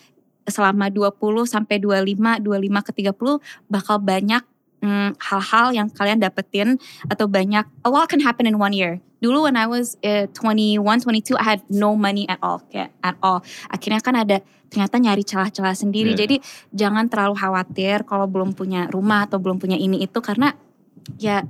selama 0.49 0.89
20 0.89 1.45
sampai 1.45 1.77
25, 1.77 2.41
25 2.41 2.81
ke 2.81 2.91
30 3.05 3.37
bakal 3.69 4.01
banyak 4.01 4.41
mm, 4.81 5.21
hal-hal 5.21 5.67
yang 5.75 5.87
kalian 5.93 6.17
dapetin 6.17 6.81
atau 7.05 7.29
banyak 7.29 7.69
a 7.85 7.89
lot 7.93 8.09
can 8.09 8.25
happen 8.25 8.49
in 8.49 8.57
one 8.57 8.73
year. 8.73 8.97
Dulu 9.19 9.51
when 9.51 9.59
I 9.59 9.67
was 9.67 9.99
uh, 9.99 10.31
21, 10.31 10.79
22 10.79 11.35
I 11.35 11.43
had 11.43 11.61
no 11.67 11.95
money 11.99 12.23
at 12.31 12.39
all, 12.39 12.63
kayak 12.71 12.95
at 13.03 13.19
all. 13.19 13.43
Akhirnya 13.67 13.99
kan 13.99 14.15
ada 14.15 14.39
ternyata 14.71 14.95
nyari 14.95 15.27
celah-celah 15.27 15.75
sendiri. 15.75 16.15
Yeah. 16.15 16.19
Jadi 16.23 16.35
jangan 16.71 17.11
terlalu 17.11 17.35
khawatir 17.35 18.07
kalau 18.07 18.31
belum 18.31 18.55
punya 18.55 18.87
rumah 18.87 19.27
atau 19.27 19.35
belum 19.41 19.59
punya 19.59 19.75
ini 19.75 19.99
itu 19.99 20.19
karena 20.23 20.55
ya 21.19 21.43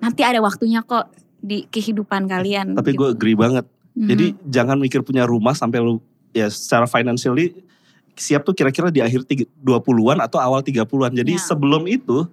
nanti 0.00 0.24
ada 0.24 0.40
waktunya 0.40 0.80
kok 0.80 1.12
di 1.44 1.68
kehidupan 1.68 2.24
kalian. 2.24 2.72
Tapi 2.72 2.96
gue 2.96 3.12
gitu. 3.12 3.16
agree 3.16 3.36
banget. 3.36 3.68
Mhm. 3.92 4.08
Jadi 4.08 4.26
jangan 4.48 4.76
mikir 4.80 5.04
punya 5.04 5.28
rumah 5.28 5.52
sampai 5.52 5.82
lu 5.84 6.00
ya 6.32 6.48
secara 6.48 6.86
financially 6.88 7.52
siap 8.20 8.44
tuh 8.44 8.52
kira-kira 8.52 8.92
di 8.92 9.00
akhir 9.00 9.24
tiga- 9.24 9.48
20-an 9.64 10.20
atau 10.20 10.36
awal 10.36 10.60
30-an. 10.60 11.12
Jadi 11.12 11.36
Ya. 11.36 11.40
sebelum 11.40 11.88
itu 11.88 12.28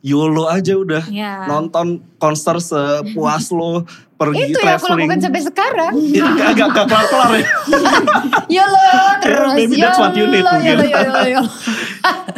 YOLO 0.00 0.48
aja 0.48 0.74
udah 0.74 1.04
ya. 1.06 1.44
nonton 1.44 2.00
konser 2.16 2.56
sepuas 2.56 3.52
lo 3.52 3.84
pergi 4.20 4.52
Itu 4.52 4.60
yang 4.60 4.76
aku 4.76 4.84
traveling. 4.84 5.08
lakukan 5.08 5.20
sampai 5.20 5.42
sekarang. 5.42 5.92
Itu 6.16 6.24
agak 6.24 6.66
agak 6.72 6.84
kelar-kelar 6.86 7.30
ya. 7.36 7.46
YOLO 8.60 8.84
terus. 9.20 9.52
Maybe 9.54 9.76
that's 9.76 9.96
what 9.96 10.12
you 10.12 10.26
need 10.26 10.44
YOLO. 10.44 10.84
YOLO, 10.84 11.20
YOLO. 11.26 11.50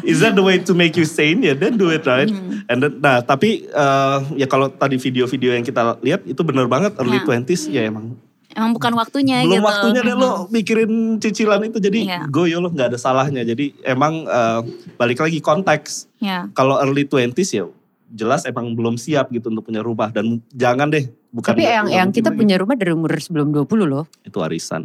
Is 0.03 0.19
that 0.21 0.35
the 0.35 0.43
way 0.43 0.59
to 0.59 0.73
make 0.73 0.95
you 0.95 1.07
sane? 1.07 1.43
Ya 1.43 1.55
then 1.55 1.75
do 1.75 1.91
it 1.91 2.03
right. 2.03 2.27
Hmm. 2.27 2.67
And 2.67 2.79
then, 2.79 2.93
nah 2.99 3.19
tapi 3.21 3.67
eh, 3.67 4.19
ya 4.37 4.47
kalau 4.47 4.71
tadi 4.71 4.95
video-video 4.95 5.55
yang 5.55 5.63
kita 5.63 5.99
lihat 6.01 6.23
itu 6.23 6.43
bener 6.43 6.67
banget 6.67 6.95
early 6.99 7.19
Ya. 7.19 7.27
20s 7.41 7.63
ya 7.69 7.83
emang 7.85 8.15
Emang 8.53 8.72
bukan 8.72 8.92
waktunya 8.92 9.40
belum 9.40 9.57
gitu. 9.57 9.64
waktunya 9.64 10.00
deh 10.00 10.14
lo 10.14 10.30
mikirin 10.48 10.92
cicilan 11.16 11.64
itu 11.64 11.78
jadi 11.78 11.98
Iya. 11.98 12.20
go 12.26 12.44
yo 12.44 12.59
lo 12.59 12.68
nggak 12.68 12.88
ada 12.88 12.98
salahnya 12.98 13.42
jadi 13.42 13.72
emang 13.82 14.24
eh, 14.24 14.61
balik 14.94 15.18
lagi 15.18 15.38
konteks 15.38 16.09
Ya. 16.18 16.46
kalau 16.50 16.76
early 16.76 17.05
20s 17.05 17.50
ya 17.50 17.64
jelas 18.09 18.44
emang 18.44 18.72
belum 18.72 18.94
siap 18.94 19.28
gitu 19.28 19.48
untuk 19.48 19.64
punya 19.64 19.80
rumah 19.80 20.09
dan 20.09 20.36
jangan 20.50 20.86
deh 20.86 21.09
bukan 21.33 21.57
Tapi 21.57 21.64
yang 21.64 21.89
yang 21.89 22.09
kita 22.12 22.28
lagi. 22.28 22.39
punya 22.45 22.61
rumah 22.61 22.76
dari 22.76 22.93
umur 22.93 23.09
sebelum 23.16 23.57
20 23.57 23.89
loh. 23.89 24.05
itu 24.20 24.37
warisan 24.45 24.85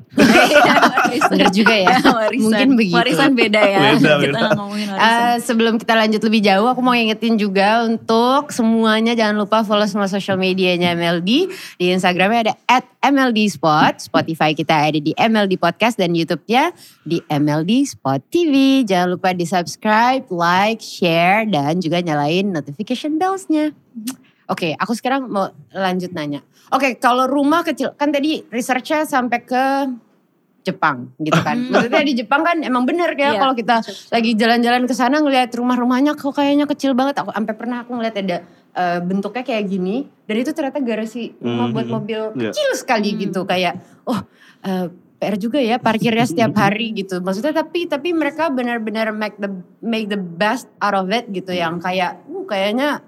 Bener 1.27 1.51
juga 1.51 1.75
ya. 1.75 1.99
warisan. 2.23 2.43
Mungkin 2.47 2.69
begitu. 2.79 2.95
Warisan 2.95 3.31
beda 3.35 3.61
ya. 3.61 3.79
Beda, 3.95 4.13
kita 4.15 4.15
beda. 4.23 4.47
ngomongin 4.55 4.87
warisan. 4.95 5.11
Eh, 5.11 5.35
sebelum 5.43 5.73
kita 5.75 5.93
lanjut 5.95 6.21
lebih 6.23 6.41
jauh, 6.43 6.67
aku 6.67 6.81
mau 6.83 6.95
ingetin 6.95 7.35
juga 7.35 7.83
untuk 7.83 8.51
semuanya 8.51 9.11
jangan 9.15 9.35
lupa 9.39 9.63
follow 9.67 9.87
semua 9.87 10.07
social 10.07 10.39
medianya 10.39 10.95
MLD. 10.95 11.51
Di 11.75 11.91
Instagramnya 11.91 12.39
ada 12.51 12.53
at 12.67 12.85
MLD 13.03 13.47
Spot, 13.51 13.95
Spotify 13.99 14.51
kita 14.51 14.75
ada 14.87 14.99
di 14.99 15.11
MLD 15.15 15.55
Podcast 15.59 15.95
dan 15.95 16.11
YouTube-nya 16.11 16.71
di 17.03 17.23
MLD 17.27 17.87
Spot 17.87 18.19
TV. 18.27 18.83
Jangan 18.83 19.15
lupa 19.15 19.31
di 19.31 19.43
subscribe, 19.47 20.27
like, 20.31 20.83
share, 20.83 21.47
dan 21.47 21.79
juga 21.79 22.03
nyalain 22.03 22.51
notification 22.51 23.15
bells-nya. 23.15 23.71
Oke, 24.47 24.71
aku 24.73 24.95
sekarang 24.95 25.27
mau 25.27 25.47
lanjut 25.69 26.11
nanya. 26.11 26.39
Oke, 26.71 26.95
kalau 26.95 27.27
rumah 27.27 27.61
kecil, 27.61 27.91
kan 27.93 28.11
tadi 28.11 28.47
researchnya 28.47 29.03
sampai 29.03 29.39
ke 29.41 29.63
Jepang 30.63 31.15
gitu 31.19 31.39
kan. 31.39 31.55
Maksudnya 31.71 32.03
di 32.03 32.15
Jepang 32.15 32.43
kan 32.43 32.59
emang 32.59 32.83
bener 32.83 33.15
ya 33.15 33.35
Iya, 33.35 33.39
kalau 33.39 33.55
kita 33.55 33.75
lagi 34.11 34.31
jalan-jalan 34.35 34.83
ke 34.83 34.91
sana 34.91 35.19
ngelihat 35.19 35.51
rumah-rumahnya 35.51 36.15
kok 36.15 36.31
kayaknya 36.31 36.67
kecil 36.67 36.91
banget. 36.91 37.19
Aku 37.19 37.31
sampai 37.31 37.55
pernah 37.55 37.83
aku 37.83 37.95
ngeliat 37.95 38.15
ada 38.19 38.37
eh, 38.77 38.99
bentuknya 38.99 39.41
kayak 39.41 39.63
gini 39.65 40.05
dan 40.27 40.35
itu 40.37 40.51
ternyata 40.51 40.77
garasi 40.79 41.33
rumah 41.39 41.67
Mhm. 41.67 41.73
buat 41.73 41.87
mobil 41.89 42.19
Iya. 42.35 42.51
kecil 42.51 42.69
sekali 42.77 43.09
Hmm. 43.15 43.19
gitu 43.25 43.41
kayak 43.41 43.73
oh 44.05 44.19
eh, 44.61 44.85
PR 45.17 45.33
juga 45.35 45.57
ya 45.57 45.81
parkirnya 45.81 46.23
setiap 46.23 46.53
hari 46.61 46.93
gitu. 46.93 47.17
Maksudnya 47.17 47.55
tapi 47.55 47.87
tapi 47.87 48.13
mereka 48.13 48.47
benar-benar 48.47 49.09
make 49.11 49.39
the 49.39 49.49
make 49.81 50.05
the 50.05 50.19
best 50.19 50.67
out 50.77 50.93
of 50.93 51.07
it 51.09 51.25
gitu 51.31 51.49
yang 51.51 51.79
kayak 51.79 52.21
uh 52.23 52.45
kayaknya 52.45 53.01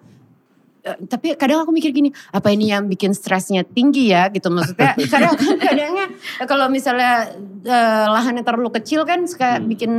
tapi 0.99 1.33
kadang 1.33 1.61
aku 1.61 1.69
mikir 1.69 1.89
gini, 1.89 2.09
apa 2.29 2.49
ini 2.49 2.67
yang 2.67 2.85
bikin 2.85 3.11
stresnya 3.11 3.61
tinggi 3.61 4.09
ya 4.09 4.27
gitu 4.27 4.47
maksudnya. 4.47 4.93
kadang 5.13 5.33
kadangnya 5.57 6.05
kalau 6.43 6.65
misalnya 6.67 7.29
eh, 7.61 8.05
lahannya 8.07 8.41
terlalu 8.41 8.71
kecil 8.73 9.03
kan 9.03 9.23
suka 9.23 9.59
bikin 9.59 9.91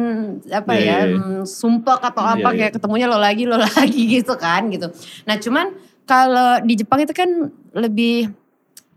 apa 0.46 0.72
Iya, 0.72 0.80
ya 0.80 0.84
iya, 0.84 0.98
iya. 1.06 1.16
mm, 1.16 1.42
sumpek 1.44 2.00
atau 2.00 2.22
Iya, 2.22 2.32
apa 2.36 2.48
iya. 2.48 2.58
kayak 2.58 2.72
ketemunya 2.74 3.06
lo 3.06 3.16
lagi 3.16 3.44
lo 3.44 3.56
lagi 3.78 4.02
gitu 4.10 4.34
kan 4.34 4.66
gitu. 4.68 4.88
Nah 5.24 5.36
cuman 5.36 5.66
kalau 6.04 6.58
di 6.60 6.74
Jepang 6.74 7.00
itu 7.00 7.12
kan 7.12 7.28
lebih 7.70 8.32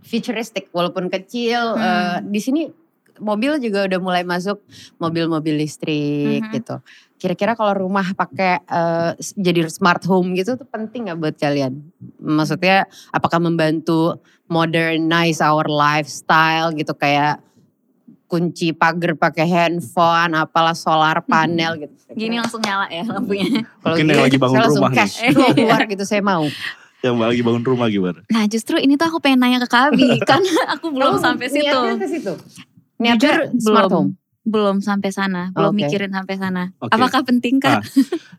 futuristic 0.01 0.67
walaupun 0.69 1.07
kecil 1.07 1.73
Hmm. 1.73 1.81
eh, 1.81 2.17
di 2.25 2.39
sini 2.39 2.61
mobil 3.15 3.61
juga 3.61 3.85
udah 3.85 3.99
mulai 3.99 4.23
masuk 4.23 4.57
mobil-mobil 4.97 5.53
listrik 5.55 6.41
Mhm. 6.41 6.51
gitu. 6.51 6.75
Kira-kira 7.23 7.55
kalau 7.55 7.71
rumah 7.79 8.03
pakai 8.11 8.59
eh, 8.59 9.11
s- 9.15 9.31
jadi 9.33 9.63
smart 9.65 10.03
home 10.03 10.35
gitu 10.35 10.53
tuh 10.53 10.67
penting 10.67 11.07
nggak 11.07 11.15
buat 11.17 11.35
kalian? 11.37 11.79
Maksudnya 12.19 12.83
apakah 13.09 13.39
membantu 13.39 14.19
modernize 14.45 15.39
our 15.39 15.63
lifestyle 15.65 16.75
gitu 16.75 16.91
kayak 16.91 17.39
kunci 18.25 18.73
pagar 18.73 19.13
pakai 19.13 19.45
handphone, 19.45 20.35
apalah 20.35 20.73
solar 20.73 21.21
panel 21.21 21.79
gitu. 21.79 21.93
Gini 22.11 22.35
langsung 22.35 22.59
nyala 22.59 22.89
ya 22.89 23.05
lampunya. 23.05 23.45
Kalau 23.77 23.93
Mungkin 23.93 24.05
yang 24.05 24.19
lagi 24.21 24.35
bangun 24.35 24.53
saya 24.53 24.63
langsung 24.65 24.81
rumah 24.81 24.91
nih. 24.91 24.99
cash 24.99 25.15
flow 25.23 25.49
keluar 25.53 25.81
gitu 25.85 26.03
saya 26.03 26.21
mau. 26.21 26.43
Yang 26.99 27.15
lagi 27.15 27.41
bangun 27.41 27.63
rumah 27.63 27.87
gimana? 27.87 28.19
Nah 28.27 28.43
justru 28.47 28.75
ini 28.77 28.95
tuh 28.95 29.05
aku 29.05 29.19
pengen 29.19 29.39
nanya 29.39 29.61
ke 29.61 29.69
Kabi 29.69 30.17
karena 30.27 30.49
aku 30.71 30.89
belum 30.89 31.13
Kamu 31.13 31.21
sampai 31.21 31.47
situ. 31.47 31.63
Niatnya 31.63 31.95
ke 31.95 32.07
situ. 32.09 32.33
Niatnya 32.97 33.15
Jujur 33.15 33.35
smart 33.55 33.87
belum. 33.87 33.93
home. 33.93 34.09
Belum 34.43 34.77
sampai 34.77 35.07
sana, 35.07 35.49
belum 35.51 35.71
Oke. 35.71 35.79
mikirin 35.81 36.11
sampai 36.11 36.35
sana. 36.35 36.75
Oke. 36.77 36.91
Apakah 36.91 37.23
penting 37.23 37.63
Ah, 37.63 37.79
kak? 37.79 37.87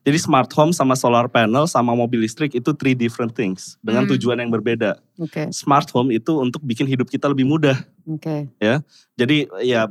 Jadi 0.04 0.18
smart 0.20 0.52
home 0.52 0.70
sama 0.70 0.92
solar 0.92 1.26
panel 1.26 1.64
sama 1.64 1.92
mobil 1.92 2.20
listrik 2.20 2.52
itu 2.52 2.70
three 2.72 2.92
different 2.92 3.32
things 3.32 3.80
dengan 3.80 4.04
Hmm. 4.04 4.12
tujuan 4.12 4.36
yang 4.36 4.52
berbeda. 4.52 5.00
Oke, 5.16 5.48
Smart 5.48 5.88
home 5.88 6.12
itu 6.12 6.36
untuk 6.36 6.60
bikin 6.60 6.84
hidup 6.84 7.08
kita 7.08 7.24
lebih 7.24 7.44
mudah. 7.44 7.80
oke. 8.04 8.52
Jadi 9.16 9.36
ya 9.62 9.88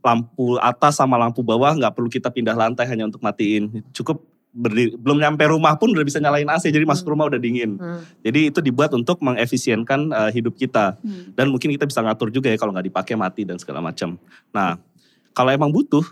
lampu 0.00 0.58
atas 0.58 0.96
sama 0.96 1.14
lampu 1.14 1.40
bawah 1.40 1.70
nggak 1.72 1.92
perlu 1.92 2.10
kita 2.10 2.28
pindah 2.28 2.52
lantai 2.52 2.84
hanya 2.84 3.06
untuk 3.06 3.22
matiin. 3.22 3.84
Cukup 3.92 4.26
berdiri, 4.50 4.94
belum 4.94 5.18
nyampe 5.18 5.42
rumah 5.44 5.74
pun 5.74 5.90
udah 5.90 6.02
bisa 6.02 6.18
nyalain 6.18 6.46
AC 6.46 6.66
jadi 6.68 6.82
masuk 6.82 7.06
rumah 7.06 7.26
udah 7.26 7.38
dingin. 7.38 7.74
Hmm. 7.74 8.02
Jadi 8.22 8.50
itu 8.50 8.58
dibuat 8.58 8.90
untuk 8.90 9.18
mengefisienkan 9.20 10.10
eh, 10.10 10.30
hidup 10.32 10.54
kita 10.54 10.94
Hmm. 10.96 11.30
dan 11.32 11.46
mungkin 11.46 11.70
kita 11.70 11.84
bisa 11.84 12.00
ngatur 12.00 12.30
juga 12.30 12.50
ya 12.50 12.58
kalau 12.58 12.70
nggak 12.70 12.86
dipakai 12.86 13.14
mati 13.14 13.42
dan 13.42 13.54
segala 13.54 13.78
macam. 13.78 14.18
Nah 14.50 14.78
kalau 15.34 15.50
emang 15.50 15.74
butuh 15.74 16.02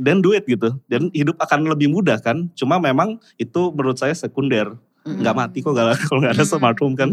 then 0.00 0.24
do 0.24 0.32
it 0.32 0.48
gitu. 0.48 0.72
Dan 0.88 1.12
hidup 1.12 1.36
akan 1.36 1.68
lebih 1.68 1.92
mudah 1.92 2.16
kan. 2.24 2.48
Cuma 2.56 2.80
memang 2.80 3.20
itu 3.36 3.68
menurut 3.76 4.00
saya 4.00 4.16
sekunder. 4.16 4.72
Nggak 5.04 5.34
mati 5.36 5.58
kok 5.60 5.76
kalau 5.76 5.92
nggak 6.24 6.40
ada 6.40 6.44
smart 6.48 6.80
home 6.80 6.96
kan. 6.96 7.12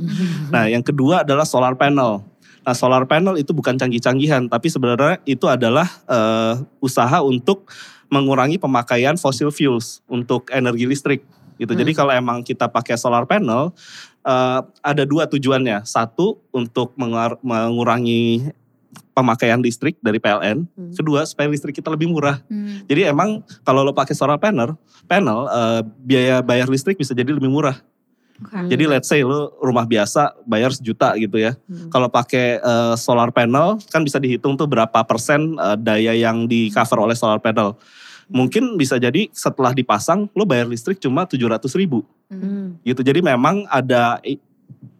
Nah 0.51 0.71
yang 0.71 0.81
kedua 0.81 1.27
adalah 1.27 1.43
solar 1.43 1.75
panel. 1.75 2.23
Nah 2.63 2.75
solar 2.75 3.03
panel 3.07 3.39
itu 3.39 3.51
bukan 3.51 3.75
canggih-canggihan, 3.79 4.47
tapi 4.47 4.67
sebenarnya 4.71 5.19
itu 5.27 5.47
adalah 5.47 5.87
eh, 6.07 6.63
usaha 6.79 7.19
untuk 7.23 7.67
mengurangi 8.07 8.55
pemakaian 8.55 9.19
fossil 9.19 9.51
fuels 9.51 9.99
untuk 10.07 10.47
energi 10.55 10.87
listrik. 10.87 11.23
Gitu. 11.59 11.73
Jadi 11.73 11.91
Hmm. 11.91 11.99
kalau 11.99 12.13
emang 12.15 12.37
kita 12.45 12.69
pakai 12.69 12.95
solar 12.95 13.27
panel, 13.27 13.75
eh, 14.23 14.59
ada 14.83 15.03
dua 15.03 15.27
tujuannya. 15.27 15.83
Satu 15.83 16.39
untuk 16.55 16.95
mengurangi 17.41 18.51
pemakaian 19.11 19.57
listrik 19.57 19.97
dari 19.99 20.21
PLN. 20.21 20.67
Hmm. 20.67 20.93
Kedua 20.93 21.25
supaya 21.25 21.49
listrik 21.49 21.77
kita 21.77 21.89
lebih 21.89 22.09
murah. 22.11 22.41
Hmm. 22.47 22.85
Jadi 22.85 23.09
emang 23.09 23.41
kalau 23.65 23.81
lo 23.81 23.91
pakai 23.91 24.13
solar 24.13 24.37
panel, 24.37 24.77
panel 25.09 25.49
eh, 25.49 25.81
biaya 26.05 26.35
bayar 26.45 26.69
listrik 26.69 26.97
bisa 26.99 27.17
jadi 27.17 27.33
lebih 27.33 27.49
murah. 27.49 27.77
Hmm. 28.37 28.69
Jadi 28.69 28.85
let's 28.85 29.09
say 29.09 29.25
lu 29.25 29.49
rumah 29.57 29.89
biasa 29.89 30.37
bayar 30.45 30.69
sejuta 30.69 31.17
gitu 31.17 31.41
ya. 31.41 31.57
Hmm. 31.65 31.89
Kalau 31.89 32.09
pakai 32.09 32.61
eh, 32.61 32.95
solar 32.95 33.33
panel 33.33 33.81
kan 33.89 34.05
bisa 34.05 34.21
dihitung 34.21 34.53
tuh 34.53 34.69
berapa 34.69 35.01
persen 35.05 35.57
eh, 35.57 35.77
daya 35.81 36.13
yang 36.13 36.45
di 36.45 36.69
cover 36.69 37.09
oleh 37.09 37.17
solar 37.17 37.41
panel. 37.41 37.73
Mungkin 38.27 38.75
bisa 38.75 38.99
jadi 38.99 39.31
setelah 39.31 39.71
dipasang 39.71 40.27
lo 40.35 40.43
bayar 40.43 40.67
listrik 40.67 40.99
cuma 40.99 41.23
700 41.23 41.63
ribu 41.79 42.03
Hmm. 42.27 42.75
gitu. 42.83 42.99
Jadi 43.07 43.23
memang 43.23 43.63
ada 43.71 44.19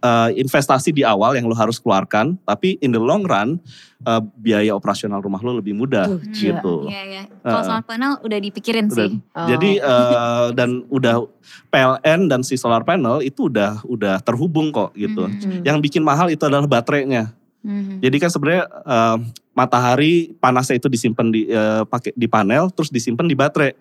eh, 0.07 0.29
investasi 0.39 0.95
di 0.95 1.03
awal 1.03 1.35
yang 1.35 1.43
lo 1.43 1.55
harus 1.57 1.75
keluarkan. 1.83 2.39
Tapi 2.47 2.79
in 2.79 2.95
the 2.95 3.01
long 3.01 3.27
run 3.27 3.59
eh, 4.07 4.21
biaya 4.39 4.71
operasional 4.71 5.19
rumah 5.19 5.43
lo 5.43 5.59
lebih 5.59 5.75
mudah 5.75 6.07
Tuh, 6.07 6.19
gitu. 6.31 6.87
Iya 6.87 7.01
iya. 7.03 7.23
Kalau 7.43 7.63
solar 7.67 7.83
panel 7.83 8.23
udah 8.23 8.39
dipikirin 8.39 8.87
Udah. 8.87 8.95
sih. 8.95 9.11
Oh. 9.35 9.47
Jadi 9.51 9.71
eh, 9.83 10.47
dan 10.55 10.87
udah 10.87 11.27
PLN 11.67 12.31
dan 12.31 12.41
si 12.47 12.55
solar 12.55 12.87
panel 12.87 13.19
itu 13.19 13.51
udah 13.51 13.83
udah 13.83 14.23
terhubung 14.23 14.71
kok 14.71 14.95
gitu. 14.95 15.27
Mhm. 15.27 15.39
Hmm. 15.43 15.61
Yang 15.67 15.77
bikin 15.91 16.03
mahal 16.07 16.31
itu 16.31 16.47
adalah 16.47 16.63
baterainya. 16.63 17.35
Mhm. 17.67 17.99
Jadi 17.99 18.15
kan 18.23 18.29
sebenarnya 18.31 18.63
eh, 18.69 19.17
matahari 19.57 20.37
panasnya 20.37 20.77
itu 20.77 20.87
disimpan 20.87 21.27
di 21.33 21.49
eh, 21.49 21.83
pakai 21.83 22.13
di 22.13 22.27
panel 22.29 22.69
terus 22.71 22.93
disimpan 22.93 23.27
di 23.27 23.35
baterai. 23.35 23.73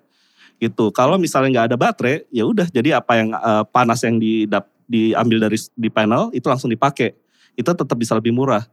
Gitu. 0.57 0.89
Kalau 0.97 1.21
misalnya 1.21 1.49
nggak 1.53 1.67
ada 1.73 1.77
baterai, 1.77 2.25
ya 2.33 2.49
udah 2.49 2.65
jadi 2.73 2.97
apa 2.97 3.13
yang 3.21 3.29
eh, 3.37 3.65
panas 3.69 4.01
yang 4.01 4.17
didap, 4.17 4.73
diambil 4.87 5.51
dari 5.51 5.59
di 5.75 5.91
panel 5.91 6.31
itu 6.33 6.47
langsung 6.47 6.71
dipakai. 6.71 7.15
Itu 7.59 7.71
tetap 7.75 7.97
bisa 7.99 8.15
lebih 8.15 8.33
murah. 8.33 8.65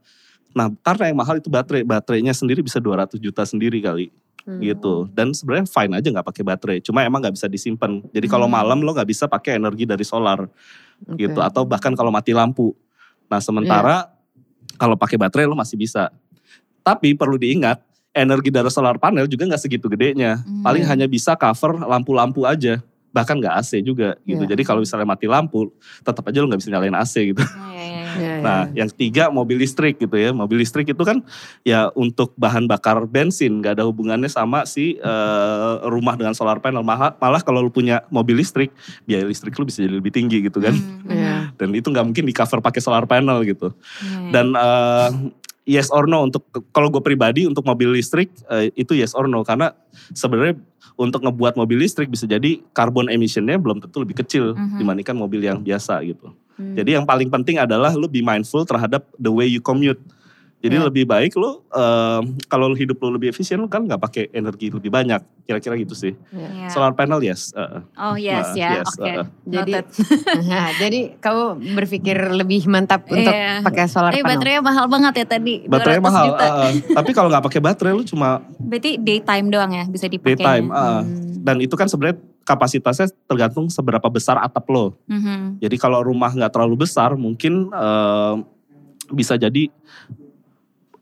Nah, 0.54 0.70
karena 0.86 1.10
yang 1.10 1.18
mahal 1.18 1.42
itu 1.42 1.50
baterai, 1.50 1.82
baterainya 1.82 2.32
sendiri 2.32 2.62
bisa 2.62 2.78
200 2.78 3.18
juta 3.18 3.42
sendiri 3.42 3.82
kali 3.82 4.14
Hmm. 4.44 4.60
gitu. 4.60 5.08
Dan 5.16 5.32
sebenarnya 5.32 5.66
fine 5.72 5.94
aja 5.98 6.08
nggak 6.12 6.28
pakai 6.28 6.44
baterai. 6.44 6.78
Cuma 6.84 7.00
emang 7.02 7.24
nggak 7.24 7.36
bisa 7.40 7.48
disimpan. 7.48 8.04
Jadi 8.12 8.28
kalau 8.28 8.46
Hmm. 8.46 8.60
malam 8.60 8.80
lo 8.84 8.92
nggak 8.92 9.08
bisa 9.08 9.26
pakai 9.26 9.56
energi 9.56 9.88
dari 9.88 10.04
solar 10.04 10.46
Oke. 11.08 11.26
gitu. 11.26 11.40
Atau 11.40 11.64
bahkan 11.64 11.96
kalau 11.96 12.12
mati 12.12 12.36
lampu. 12.36 12.76
Nah 13.32 13.40
sementara 13.40 14.12
kalau 14.76 15.00
pakai 15.00 15.16
baterai 15.16 15.48
lo 15.48 15.56
masih 15.56 15.80
bisa. 15.80 16.12
Tapi 16.84 17.16
perlu 17.16 17.40
diingat 17.40 17.80
energi 18.12 18.52
dari 18.52 18.68
solar 18.68 19.00
panel 19.00 19.26
juga 19.32 19.48
nggak 19.48 19.64
segitu 19.64 19.88
gedenya. 19.88 20.44
Hmm. 20.44 20.60
Paling 20.62 20.84
hanya 20.92 21.08
bisa 21.08 21.40
cover 21.40 21.80
lampu-lampu 21.80 22.44
aja. 22.44 22.84
Bahkan 23.14 23.36
nggak 23.40 23.56
AC 23.62 23.80
juga 23.86 24.18
gitu. 24.26 24.44
Iya. 24.44 24.58
Jadi 24.58 24.62
kalau 24.66 24.82
misalnya 24.82 25.08
mati 25.08 25.30
lampu, 25.30 25.70
tetap 26.02 26.26
aja 26.26 26.42
lo 26.42 26.50
nggak 26.50 26.62
bisa 26.66 26.72
nyalain 26.74 26.98
AC 26.98 27.14
gitu. 27.32 27.40
Oh, 27.40 27.72
iya, 27.72 27.86
iya, 27.86 28.02
iya. 28.02 28.04
Ya, 28.14 28.34
ya. 28.38 28.42
Nah, 28.42 28.62
yang 28.74 28.90
ketiga 28.94 29.30
mobil 29.30 29.58
listrik 29.62 29.98
gitu 29.98 30.18
ya. 30.18 30.34
Mobil 30.34 30.62
listrik 30.62 30.90
itu 30.90 31.04
kan 31.06 31.22
ya 31.66 31.90
untuk 31.94 32.34
bahan 32.38 32.66
bakar 32.66 33.06
bensin, 33.06 33.62
nggak 33.62 33.80
ada 33.80 33.84
hubungannya 33.86 34.30
sama 34.30 34.66
si 34.66 34.98
eh, 34.98 35.74
rumah 35.88 36.18
dengan 36.18 36.34
solar 36.34 36.62
panel. 36.62 36.82
Malah, 36.82 37.16
malah 37.18 37.42
kalau 37.42 37.62
lu 37.62 37.72
punya 37.74 38.06
mobil 38.10 38.38
listrik, 38.38 38.74
biaya 39.06 39.26
listrik 39.26 39.54
lu 39.58 39.66
bisa 39.66 39.86
jadi 39.86 39.94
lebih 39.94 40.14
tinggi 40.14 40.42
gitu 40.46 40.62
kan. 40.62 40.74
Iya. 41.06 41.54
Dan 41.58 41.70
itu 41.78 41.90
nggak 41.94 42.06
mungkin 42.06 42.26
di 42.26 42.34
cover 42.34 42.60
pakai 42.62 42.82
solar 42.82 43.06
panel 43.06 43.46
gitu. 43.46 43.74
iya, 44.02 44.18
iya. 44.18 44.32
Dan 44.34 44.48
eh, 44.58 45.10
yes 45.64 45.88
or 45.92 46.08
no 46.08 46.28
untuk 46.28 46.44
kalau 46.76 46.92
gue 46.92 47.00
pribadi 47.00 47.48
untuk 47.48 47.64
mobil 47.64 47.96
listrik 47.96 48.32
eh, 48.52 48.72
itu 48.76 48.96
yes 48.96 49.16
or 49.16 49.32
no 49.32 49.44
karena 49.48 49.72
sebenarnya 50.12 50.60
untuk 50.94 51.26
ngebuat 51.26 51.58
mobil 51.58 51.82
listrik 51.82 52.08
bisa 52.08 52.30
jadi 52.30 52.62
carbon 52.72 53.10
emissionnya 53.10 53.58
belum 53.58 53.82
tentu 53.82 54.02
lebih 54.02 54.22
kecil 54.22 54.54
Mhm. 54.54 54.78
dibandingkan 54.78 55.16
mobil 55.18 55.42
yang 55.42 55.60
biasa 55.60 56.02
gitu. 56.06 56.32
Hmm. 56.54 56.78
Jadi 56.78 56.94
yang 56.94 57.06
paling 57.06 57.34
penting 57.34 57.58
adalah 57.58 57.98
lu 57.98 58.06
be 58.06 58.22
mindful 58.22 58.62
terhadap 58.62 59.10
the 59.18 59.30
way 59.30 59.50
you 59.50 59.58
commute. 59.58 59.98
Jadi 60.64 60.74
Ya. 60.74 60.88
lebih 60.88 61.04
baik 61.04 61.36
lu 61.36 61.60
eh, 61.68 62.20
kalau 62.48 62.72
hidup 62.72 62.96
lu 62.98 63.12
lebih 63.12 63.30
efisien 63.30 63.60
lu 63.60 63.68
kan 63.68 63.84
nggak 63.84 64.00
pakai 64.00 64.24
energi 64.32 64.72
lebih 64.72 64.88
banyak. 64.88 65.20
Kira-kira 65.44 65.76
gitu 65.76 65.92
sih. 65.94 66.16
Iya. 66.30 66.72
Solar 66.72 66.96
panel 66.96 67.20
yes. 67.20 67.52
eh, 67.52 67.84
Oh 67.94 68.16
yes 68.16 68.48
Nah, 68.48 68.56
ya, 68.56 68.70
yes, 68.74 68.88
oke. 68.90 69.04
uh-uh. 69.04 69.26
Jadi, 69.44 69.72
Noted. 69.76 69.86
nah, 70.48 70.68
jadi 70.74 71.00
kamu 71.18 71.44
berpikir 71.76 72.16
lebih 72.34 72.64
mantap 72.66 73.04
untuk 73.06 73.28
Iya. 73.28 73.60
pakai 73.60 73.86
solar 73.86 74.10
Eh 74.10 74.18
panel. 74.18 74.30
baterainya 74.34 74.62
mahal 74.62 74.86
banget 74.88 75.14
ya 75.14 75.26
tadi. 75.30 75.54
baterai 75.66 76.00
200 76.00 76.08
mahal. 76.08 76.26
juta. 76.26 76.40
eh, 76.40 76.52
eh. 76.56 76.72
Tapi 76.96 77.12
kalau 77.12 77.28
nggak 77.28 77.44
pakai 77.44 77.60
baterai 77.62 77.92
lu 77.92 78.04
cuma 78.04 78.30
Berarti 78.58 78.92
daytime 78.98 79.48
doang 79.50 79.72
ya 79.74 79.84
bisa 79.86 80.08
dipakai. 80.08 80.32
daytime. 80.34 80.68
eh. 80.70 80.80
Hmm. 81.04 81.44
Dan 81.44 81.60
itu 81.60 81.76
kan 81.76 81.86
sebenarnya 81.86 82.16
kapasitasnya 82.42 83.12
tergantung 83.26 83.68
seberapa 83.68 84.08
besar 84.08 84.36
atap 84.38 84.64
lo. 84.70 84.96
Mhm. 85.06 85.60
Jadi 85.60 85.76
kalau 85.76 86.00
rumah 86.00 86.30
nggak 86.30 86.50
terlalu 86.50 86.80
besar 86.82 87.14
mungkin 87.14 87.68
eh, 87.68 88.36
bisa 89.10 89.36
jadi 89.36 89.68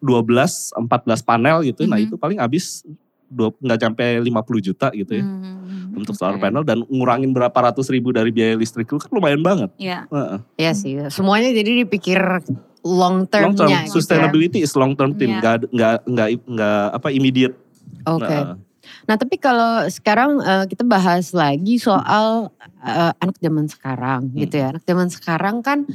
12 0.02 0.74
14 0.76 1.22
panel 1.22 1.62
gitu. 1.64 1.86
Nah, 1.86 1.96
Mhm. 1.96 2.06
itu 2.06 2.16
paling 2.18 2.38
habis 2.38 2.82
dua- 3.28 3.56
nggak 3.56 3.80
sampai 3.80 4.20
50 4.20 4.60
juta 4.60 4.92
gitu 4.92 5.14
ya. 5.14 5.24
Hmm, 5.24 5.94
Untuk 5.94 6.12
oke. 6.12 6.20
solar 6.20 6.36
panel 6.36 6.64
dan 6.64 6.84
ngurangin 6.84 7.32
berapa 7.32 7.54
ratus 7.54 7.88
ribu 7.88 8.10
dari 8.10 8.28
biaya 8.28 8.56
listrik 8.56 8.88
lu 8.88 8.98
kan 8.98 9.08
lumayan 9.10 9.40
banget. 9.40 9.70
Iya. 9.78 10.04
Heeh. 10.08 10.40
Iya 10.58 10.72
sih, 10.74 10.94
semuanya 11.08 11.48
jadi 11.50 11.86
dipikir 11.86 12.20
long 12.20 12.44
long 12.82 13.16
term 13.24 13.54
termnya. 13.54 13.86
gitu 13.86 13.88
ya. 13.88 13.94
sustainability 13.94 14.60
is 14.60 14.74
long 14.74 14.92
term 14.92 15.14
thing 15.14 15.32
Iya. 15.32 15.40
nggak 15.40 15.56
nggak 15.70 15.96
nggak 16.04 16.28
nggak 16.50 16.84
apa 16.92 17.08
immediate 17.10 17.56
Oke. 18.04 18.26
Nah, 18.26 18.58
Nah 19.04 19.16
tapi 19.16 19.38
kalau 19.38 19.86
sekarang 19.88 20.42
eh, 20.42 20.66
kita 20.66 20.82
bahas 20.82 21.30
lagi 21.32 21.78
soal 21.78 22.50
eh, 22.82 23.12
anak 23.16 23.38
zaman 23.38 23.66
sekarang 23.66 24.28
Hmm. 24.28 24.38
gitu 24.40 24.58
ya. 24.58 24.74
Anak 24.74 24.84
zaman 24.84 25.08
sekarang 25.08 25.62
kan 25.62 25.86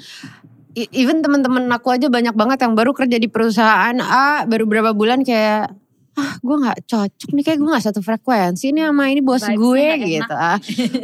even 0.77 1.25
teman-teman 1.25 1.65
aku 1.73 1.97
aja 1.97 2.13
banyak 2.13 2.37
banget 2.37 2.59
yang 2.61 2.77
baru 2.77 2.93
kerja 2.93 3.17
di 3.17 3.29
perusahaan 3.33 3.97
A 3.97 4.45
baru 4.45 4.69
berapa 4.69 4.93
bulan 4.93 5.25
kayak 5.25 5.73
ah 6.17 6.33
gue 6.41 6.57
nggak 6.57 6.79
cocok 6.89 7.31
nih 7.37 7.45
kayak 7.45 7.59
gue 7.61 7.69
nggak 7.69 7.85
satu 7.93 8.01
frekuensi 8.01 8.73
nih 8.73 8.89
sama 8.89 9.05
ini 9.13 9.21
bos 9.21 9.45
Vibes-nya 9.45 9.57
gue 9.61 9.87
gitu. 10.17 10.35
ah 10.37 10.59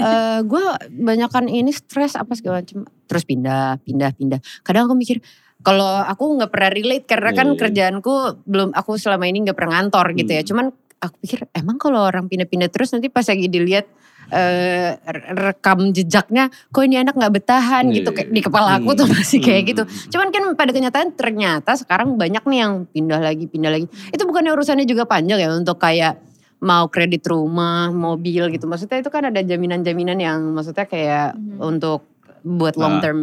Eh, 0.09 0.39
gue 0.45 0.65
banyakan 0.89 1.53
ini 1.53 1.69
stres 1.73 2.17
apa 2.17 2.33
segala 2.33 2.65
macam 2.65 2.89
terus 3.05 3.25
pindah 3.29 3.77
pindah 3.85 4.17
pindah. 4.17 4.41
Kadang 4.65 4.89
aku 4.89 4.97
mikir 4.97 5.21
kalau 5.61 6.01
aku 6.01 6.41
nggak 6.41 6.51
pernah 6.53 6.71
relate 6.73 7.05
karena 7.05 7.31
kan 7.37 7.49
iya. 7.53 7.59
kerjaanku 7.61 8.45
belum 8.49 8.73
aku 8.73 8.97
selama 8.97 9.29
ini 9.29 9.45
nggak 9.45 9.57
pernah 9.57 9.73
ngantor 9.79 10.07
gitu 10.17 10.33
ya. 10.33 10.43
Hmm. 10.43 10.49
cuman 10.49 10.67
aku 11.03 11.15
pikir 11.23 11.39
emang 11.55 11.77
kalau 11.77 12.01
orang 12.03 12.27
pindah-pindah 12.31 12.71
terus 12.71 12.95
nanti 12.95 13.11
pas 13.11 13.27
lagi 13.27 13.47
dilihat 13.51 13.87
re- 14.29 14.99
rekam 15.35 15.91
jejaknya 15.91 16.47
kok 16.69 16.83
ini 16.83 17.01
anak 17.01 17.15
nggak 17.15 17.35
bertahan? 17.35 17.89
Iya, 17.89 17.97
gitu. 17.99 18.11
iya, 18.11 18.17
kayak 18.21 18.31
di 18.31 18.41
kepala 18.41 18.71
aku 18.77 18.91
tuh 18.95 19.07
Hmm, 19.07 19.17
masih 19.17 19.39
kayak 19.39 19.61
hmm, 19.61 19.71
gitu. 19.71 19.83
hmm. 19.85 20.11
cuman 20.11 20.29
kan 20.29 20.43
pada 20.55 20.71
kenyataan 20.71 21.09
ternyata 21.13 21.73
sekarang 21.75 22.15
banyak 22.15 22.43
nih 22.43 22.59
yang 22.61 22.73
pindah 22.87 23.21
lagi 23.21 23.45
pindah 23.47 23.71
lagi. 23.71 23.87
Itu 24.09 24.23
bukannya 24.25 24.53
urusannya 24.53 24.85
juga 24.85 25.05
panjang 25.05 25.39
ya 25.39 25.51
untuk 25.51 25.77
kayak 25.77 26.21
mau 26.59 26.87
kredit 26.87 27.27
rumah 27.27 27.91
mobil 27.91 28.47
gitu. 28.49 28.65
Maksudnya 28.65 29.03
itu 29.03 29.11
kan 29.11 29.27
ada 29.27 29.41
jaminan-jaminan 29.41 30.17
yang 30.17 30.39
maksudnya 30.53 30.87
kayak 30.87 31.35
untuk 31.59 32.07
buat 32.43 32.75
Nah. 32.75 32.83
long 32.83 32.97
term 32.99 33.21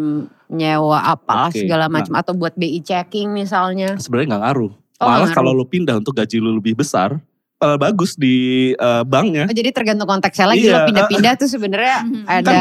nyewa 0.49 1.03
apalah 1.05 1.51
Oke, 1.51 1.61
segala 1.61 1.85
nah. 1.85 1.99
macam 1.99 2.15
atau 2.15 2.33
buat 2.33 2.55
BI 2.55 2.79
checking 2.79 3.31
misalnya. 3.31 3.95
Sebenarnya 3.95 4.35
nggak 4.35 4.43
ngaruh. 4.43 4.71
Oh, 4.99 5.07
malah 5.07 5.31
kalau 5.31 5.55
lu 5.55 5.63
pindah 5.63 5.95
untuk 5.95 6.11
gaji 6.11 6.43
lu 6.43 6.59
lebih 6.59 6.75
besar 6.75 7.23
malah 7.59 7.75
bagus 7.77 8.15
di 8.15 8.35
eh, 8.71 9.03
banknya 9.03 9.43
Oh, 9.43 9.53
jadi 9.53 9.69
tergantung 9.69 10.07
konteksnya 10.07 10.47
lagi 10.47 10.63
Iya, 10.63 10.73
lo 10.73 10.87
pindah-pindah 10.87 11.33
tuh 11.35 11.49
sebenarnya 11.49 11.97
Mhm. 12.07 12.23
ada 12.25 12.55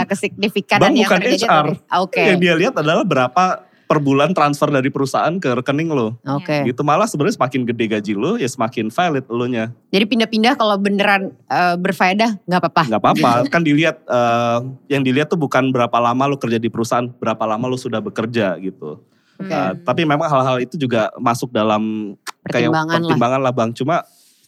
bank 0.83 0.93
yang 0.93 1.07
bukan 1.07 1.19
terjadi 1.23 1.39
HR. 1.41 1.49
atau- 1.49 2.03
Oke. 2.03 2.23
yang 2.25 2.39
dia 2.39 2.55
lihat 2.57 2.75
adalah 2.75 3.07
berapa 3.07 3.45
per 3.89 3.99
bulan 3.99 4.37
transfer 4.37 4.69
dari 4.69 4.91
perusahaan 4.91 5.33
ke 5.33 5.49
rekening 5.55 5.89
lo 5.89 6.19
Oke. 6.29 6.67
gitu 6.67 6.83
malah 6.83 7.07
sebenarnya 7.07 7.39
semakin 7.39 7.65
gede 7.65 7.85
gaji 7.89 8.13
lo 8.13 8.35
ya 8.35 8.45
semakin 8.45 8.91
valid 8.91 9.25
lo 9.25 9.47
nya 9.47 9.73
Jadi 9.89 10.05
pindah-pindah 10.05 10.53
kalau 10.55 10.77
beneran 10.77 11.31
eh, 11.47 11.75
berfaedah 11.75 12.37
nggak 12.43 12.61
apa-apa. 12.61 12.83
nggak 12.85 13.01
apa-apa 13.01 13.31
kan 13.55 13.63
dilihat 13.63 14.03
eh, 14.03 14.59
yang 14.91 15.01
dilihat 15.01 15.31
tuh 15.31 15.39
bukan 15.39 15.71
berapa 15.71 15.95
lama 15.97 16.27
lo 16.27 16.37
kerja 16.37 16.59
di 16.59 16.69
perusahaan 16.69 17.07
berapa 17.09 17.41
lama 17.47 17.65
lo 17.65 17.79
sudah 17.79 18.03
bekerja 18.03 18.59
gitu 18.59 18.99
Oke. 19.39 19.49
Eh, 19.49 19.73
tapi 19.81 20.03
memang 20.03 20.27
hal-hal 20.27 20.59
itu 20.59 20.75
juga 20.75 21.15
masuk 21.15 21.49
dalam 21.49 22.13
kayak 22.45 22.69
Pertimbangan 22.69 22.91
lah. 22.91 23.01
pertimbangan 23.01 23.41
lah 23.41 23.53
bang 23.55 23.71
cuma 23.73 23.97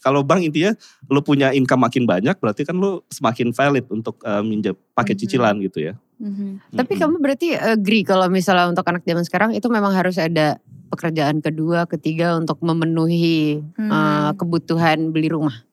kalau 0.01 0.25
bank 0.25 0.43
intinya 0.43 0.73
lo 1.07 1.21
punya 1.21 1.53
income 1.53 1.85
makin 1.85 2.05
banyak 2.05 2.35
berarti 2.37 2.65
kan 2.65 2.77
lo 2.77 3.05
semakin 3.09 3.53
valid 3.53 3.87
untuk 3.89 4.19
eh, 4.25 4.43
minjem 4.43 4.75
pakai 4.93 5.15
Mhm. 5.15 5.21
cicilan 5.21 5.57
gitu 5.61 5.81
ya 5.87 5.95
Mhm. 6.21 6.77
Tapi 6.77 6.93
Mm-mm. 6.95 7.01
kamu 7.01 7.17
berarti 7.17 7.57
agree 7.57 8.05
kalau 8.05 8.29
misalnya 8.29 8.69
untuk 8.69 8.85
anak 8.85 9.09
zaman 9.09 9.25
sekarang 9.25 9.51
itu 9.57 9.65
memang 9.73 9.97
harus 9.97 10.21
ada 10.21 10.61
pekerjaan 10.93 11.41
kedua, 11.41 11.89
ketiga 11.89 12.37
untuk 12.37 12.61
memenuhi 12.61 13.65
Hmm. 13.81 13.89
eh, 13.89 14.31
kebutuhan 14.37 15.17
beli 15.17 15.33
rumah. 15.33 15.65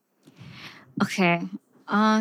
Oke, 1.03 1.43
eh, 1.83 2.19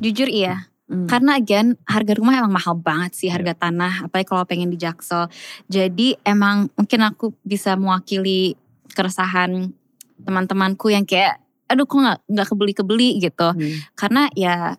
jujur 0.00 0.32
iya. 0.32 0.64
Hmm. 0.88 1.04
Karena 1.04 1.36
again 1.36 1.76
harga 1.84 2.16
rumah 2.16 2.40
emang 2.40 2.56
mahal 2.56 2.72
banget 2.72 3.12
sih 3.12 3.28
harga 3.28 3.52
tanah, 3.52 4.08
apalagi 4.08 4.24
kalau 4.24 4.48
pengen 4.48 4.72
di 4.72 4.80
Jaksel. 4.80 5.28
Jadi 5.68 6.16
emang 6.24 6.72
mungkin 6.72 7.04
aku 7.04 7.36
bisa 7.44 7.76
mewakili 7.76 8.56
keresahan 8.96 9.76
teman-temanku 10.22 10.90
yang 10.90 11.04
kayak, 11.06 11.42
aduh 11.68 11.84
kok 11.84 11.98
nggak 11.98 12.18
nggak 12.26 12.46
kebeli 12.48 12.72
kebeli 12.72 13.10
gitu. 13.22 13.48
Hmm. 13.52 13.76
Karena 13.94 14.22
ya 14.34 14.74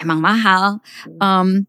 emang 0.00 0.18
mahal. 0.18 0.82
Em, 1.06 1.64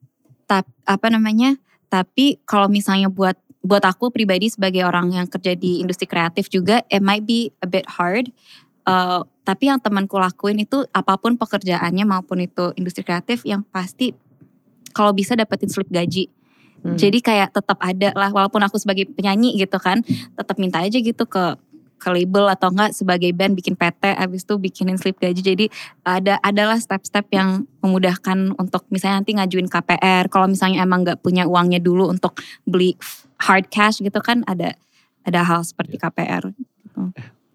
tap, 0.50 0.66
apa 0.84 1.08
namanya? 1.14 1.56
Tapi 1.88 2.42
kalau 2.44 2.68
misalnya 2.68 3.08
buat 3.08 3.38
buat 3.64 3.86
aku 3.86 4.12
pribadi 4.12 4.52
sebagai 4.52 4.84
orang 4.84 5.16
yang 5.16 5.28
kerja 5.30 5.56
di 5.56 5.80
industri 5.80 6.04
kreatif 6.04 6.52
juga, 6.52 6.84
it 6.92 7.00
might 7.00 7.24
be 7.24 7.54
a 7.64 7.68
bit 7.70 7.88
hard. 7.88 8.28
Eh, 8.84 9.22
tapi 9.48 9.72
yang 9.72 9.80
temanku 9.80 10.20
lakuin 10.20 10.60
itu 10.60 10.84
apa 10.92 11.16
pun 11.16 11.40
pekerjaannya 11.40 12.04
maupun 12.04 12.44
itu 12.44 12.76
industri 12.76 13.08
kreatif 13.08 13.48
yang 13.48 13.64
pasti 13.72 14.12
kalau 14.92 15.16
bisa 15.16 15.40
dapetin 15.40 15.72
slip 15.72 15.88
gaji. 15.88 16.28
Hmm. 16.84 17.00
Jadi 17.00 17.24
kayak 17.24 17.56
tetap 17.56 17.80
ada 17.80 18.12
lah 18.12 18.28
walaupun 18.36 18.60
aku 18.60 18.76
sebagai 18.76 19.08
penyanyi 19.08 19.56
gitu 19.56 19.80
kan, 19.80 20.04
tetap 20.36 20.60
minta 20.60 20.84
aja 20.84 21.00
gitu 21.00 21.24
ke 21.24 21.56
ke 22.04 22.12
label 22.12 22.52
atau 22.52 22.68
enggak 22.68 22.92
sebagai 22.92 23.32
band 23.32 23.56
bikin 23.56 23.80
PT 23.80 24.20
habis 24.20 24.44
itu 24.44 24.60
bikinin 24.60 25.00
slip 25.00 25.16
gaji. 25.16 25.40
Jadi 25.40 25.66
ada 26.04 26.36
adalah 26.44 26.76
step-step 26.76 27.32
yang 27.32 27.64
memudahkan 27.80 28.60
untuk 28.60 28.84
misalnya 28.92 29.24
nanti 29.24 29.32
ngajuin 29.40 29.72
KPR. 29.72 30.28
Kalau 30.28 30.52
misalnya 30.52 30.84
emang 30.84 31.08
nggak 31.08 31.24
punya 31.24 31.48
uangnya 31.48 31.80
dulu 31.80 32.12
untuk 32.12 32.36
beli 32.68 33.00
hard 33.40 33.72
cash 33.72 34.04
gitu 34.04 34.20
kan 34.20 34.44
ada 34.44 34.76
ada 35.24 35.40
hal 35.48 35.64
seperti 35.64 35.96
KPR. 35.96 36.52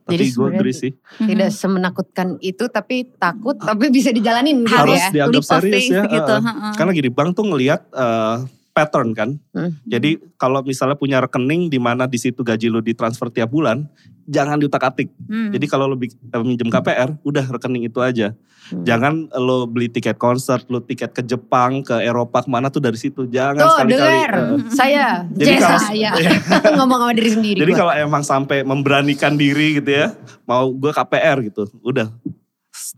tapi 0.08 0.16
Jadi 0.16 0.24
gue 0.32 0.48
agree 0.48 0.72
sih 0.72 0.92
Tidak 1.20 1.52
semenakutkan 1.52 2.40
itu 2.40 2.64
tapi 2.72 3.04
takut 3.20 3.60
tapi 3.60 3.92
bisa 3.92 4.08
dijalanin 4.08 4.64
gitu 4.64 4.72
harus 4.72 4.96
ya. 5.04 5.12
dianggap 5.12 5.44
Leap 5.44 5.52
serius 5.60 5.86
ya 5.92 6.02
gitu. 6.08 6.32
eh. 6.32 6.40
heeh. 6.48 6.72
Karena 6.80 6.90
gini, 6.96 7.10
bank 7.12 7.36
tuh 7.36 7.44
ngelihat 7.44 7.80
eh, 7.92 8.36
pattern 8.78 9.10
kan. 9.10 9.34
Hmm. 9.50 9.74
Jadi 9.82 10.22
kalau 10.38 10.62
misalnya 10.62 10.94
punya 10.94 11.18
rekening 11.18 11.66
di 11.66 11.82
mana 11.82 12.06
di 12.06 12.14
situ 12.14 12.46
gaji 12.46 12.70
lu 12.70 12.78
ditransfer 12.78 13.26
tiap 13.26 13.50
bulan, 13.50 13.90
jangan 14.30 14.62
diutak-atik. 14.62 15.10
Hmm. 15.26 15.50
Jadi 15.50 15.66
kalau 15.66 15.90
lu 15.90 15.98
eh, 15.98 16.42
minjem 16.46 16.70
KPR, 16.70 17.18
udah 17.26 17.44
rekening 17.50 17.90
itu 17.90 17.98
aja. 17.98 18.38
Hmm. 18.70 18.84
Jangan 18.86 19.12
lo 19.34 19.66
beli 19.66 19.90
tiket 19.90 20.14
konser, 20.14 20.62
lu 20.70 20.78
tiket 20.78 21.10
ke 21.10 21.26
Jepang, 21.26 21.82
ke 21.82 21.98
Eropa, 21.98 22.46
ke 22.46 22.48
mana 22.52 22.70
tuh 22.70 22.78
dari 22.78 22.94
situ. 22.94 23.26
Jangan 23.26 23.66
Tuh 23.66 23.74
sekali-kali. 23.82 24.14
eh, 24.14 24.28
saya, 24.78 25.06
Jadi 25.34 25.58
Jess 25.58 25.62
kalau- 25.66 25.82
saya. 25.82 26.10
Ngomong 26.78 26.98
sama 27.02 27.12
diri 27.18 27.30
sendiri 27.34 27.58
Jadi 27.58 27.72
kalau 27.74 27.90
emang 27.90 28.22
sampai 28.22 28.62
memberanikan 28.62 29.34
diri 29.34 29.82
gitu 29.82 29.90
ya, 29.90 30.14
mau 30.46 30.70
gue 30.70 30.94
KPR 30.94 31.42
gitu, 31.50 31.66
udah. 31.82 32.06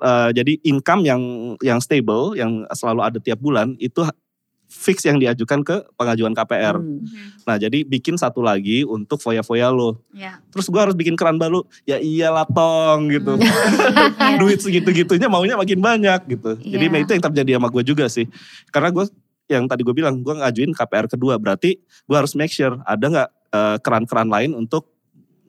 Eh, 0.01 0.31
jadi 0.37 0.53
income 0.69 1.03
yang 1.09 1.23
yang 1.65 1.81
stable, 1.81 2.37
yang 2.37 2.69
selalu 2.77 3.01
ada 3.01 3.19
tiap 3.23 3.41
bulan 3.41 3.73
itu 3.81 4.05
fix 4.71 5.03
yang 5.03 5.19
diajukan 5.19 5.67
ke 5.67 5.83
pengajuan 5.99 6.31
KPR. 6.31 6.79
Hmm. 6.79 7.03
Nah 7.43 7.59
jadi 7.59 7.83
bikin 7.83 8.15
satu 8.15 8.39
lagi 8.39 8.87
untuk 8.87 9.19
foya-foya 9.19 9.69
lo. 9.75 9.99
Ya. 10.15 10.39
Terus 10.55 10.71
gue 10.71 10.81
harus 10.81 10.95
bikin 10.95 11.19
keran 11.19 11.37
baru, 11.43 11.67
ya 11.83 11.99
iyalah 11.99 12.47
tong 12.47 13.11
gitu. 13.11 13.35
Iya. 13.35 14.39
Duit 14.41 14.63
segitu-gitunya 14.63 15.27
maunya 15.27 15.59
makin 15.59 15.83
banyak 15.83 16.21
gitu. 16.31 16.55
Jadi 16.63 16.85
Iya. 16.87 17.03
itu 17.03 17.11
yang 17.19 17.25
terjadi 17.27 17.51
sama 17.59 17.69
gue 17.69 17.83
juga 17.83 18.07
sih. 18.07 18.31
Karena 18.71 18.95
gue 18.95 19.05
yang 19.51 19.67
tadi 19.67 19.83
gue 19.83 19.91
bilang, 19.91 20.23
gue 20.23 20.31
ngajuin 20.31 20.71
KPR 20.71 21.11
kedua. 21.11 21.35
Berarti 21.43 21.83
gue 21.83 22.17
harus 22.17 22.39
make 22.39 22.55
sure 22.55 22.79
ada 22.87 23.05
nggak 23.05 23.29
eh, 23.51 23.77
keran-keran 23.83 24.31
lain 24.31 24.55
untuk 24.55 24.87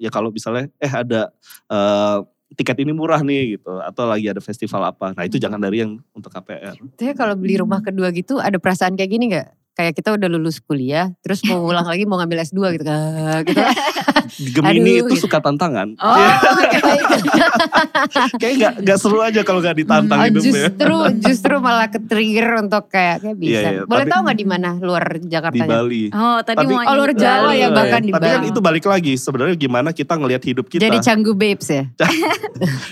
ya 0.01 0.09
kalau 0.09 0.33
misalnya 0.33 0.65
eh 0.81 0.89
ada 0.89 1.29
eh, 1.69 2.17
tiket 2.57 2.77
ini 2.83 2.91
murah 2.91 3.23
nih 3.23 3.57
gitu. 3.57 3.79
Atau 3.79 4.07
lagi 4.07 4.27
ada 4.27 4.43
festival 4.43 4.91
apa. 4.91 5.15
Nah 5.15 5.23
itu 5.23 5.39
Hmm. 5.39 5.43
jangan 5.47 5.59
dari 5.61 5.77
yang 5.83 6.01
untuk 6.11 6.31
KPR. 6.31 6.75
Tapi 6.97 7.13
kalau 7.15 7.35
beli 7.35 7.55
rumah 7.59 7.79
kedua 7.79 8.11
gitu 8.11 8.37
ada 8.37 8.59
perasaan 8.59 8.95
kayak 8.95 9.11
gini 9.11 9.25
gak? 9.31 9.47
Kayak 9.71 9.93
kita 9.95 10.09
udah 10.11 10.27
lulus 10.27 10.59
kuliah, 10.59 11.09
terus 11.19 11.39
mau 11.43 11.63
ulang 11.69 11.83
lagi 11.83 12.03
mau 12.03 12.17
ngambil 12.17 12.43
S2 12.43 12.59
gitu. 12.75 12.83
Ah, 12.85 13.39
gitu. 13.41 13.59
Gemini 14.53 14.99
Aduh. 14.99 15.07
itu 15.09 15.15
suka 15.21 15.39
tantangan. 15.39 15.95
Oh, 15.97 16.15
kayak 16.63 16.83
Kayak 18.37 18.55
gak, 18.57 18.73
gak 18.83 18.97
seru 18.97 19.19
aja 19.19 19.41
kalau 19.41 19.59
gak 19.59 19.75
ditantang 19.75 20.17
Oh, 20.17 20.25
hidupnya. 20.25 20.69
justru 20.69 20.95
justru 21.21 21.53
malah 21.57 21.87
ke 21.87 21.99
trigger 21.99 22.59
untuk 22.59 22.87
kayak 22.87 23.21
kayak 23.21 23.37
bisa. 23.37 23.51
Iya, 23.51 23.69
iya, 23.71 23.81
Boleh 23.83 24.03
tapi- 24.03 24.11
tahu 24.11 24.21
nggak 24.23 24.37
di 24.37 24.47
mana 24.47 24.69
luar 24.77 25.03
Di 25.17 25.27
Jakarta? 25.27 25.63
Bali. 25.63 26.03
Oh 26.09 26.39
tadi 26.41 26.57
Tapi- 26.57 26.71
mau 26.71 26.81
Oh, 26.81 26.95
luar 26.95 27.11
Jawa 27.13 27.49
Bali. 27.49 27.59
ya, 27.59 27.67
bahkan 27.69 28.01
di 28.01 28.11
Tapi 28.11 28.25
kan 28.25 28.39
Bali. 28.39 28.49
itu 28.49 28.59
balik 28.61 28.85
lagi 28.85 29.13
sebenarnya 29.15 29.55
gimana 29.55 29.89
kita 29.91 30.13
ngelihat 30.15 30.43
hidup 30.43 30.65
kita 30.67 30.81
Jadi 30.81 30.97
Canggu 31.01 31.31
Babes 31.33 31.67
ya? 31.69 31.83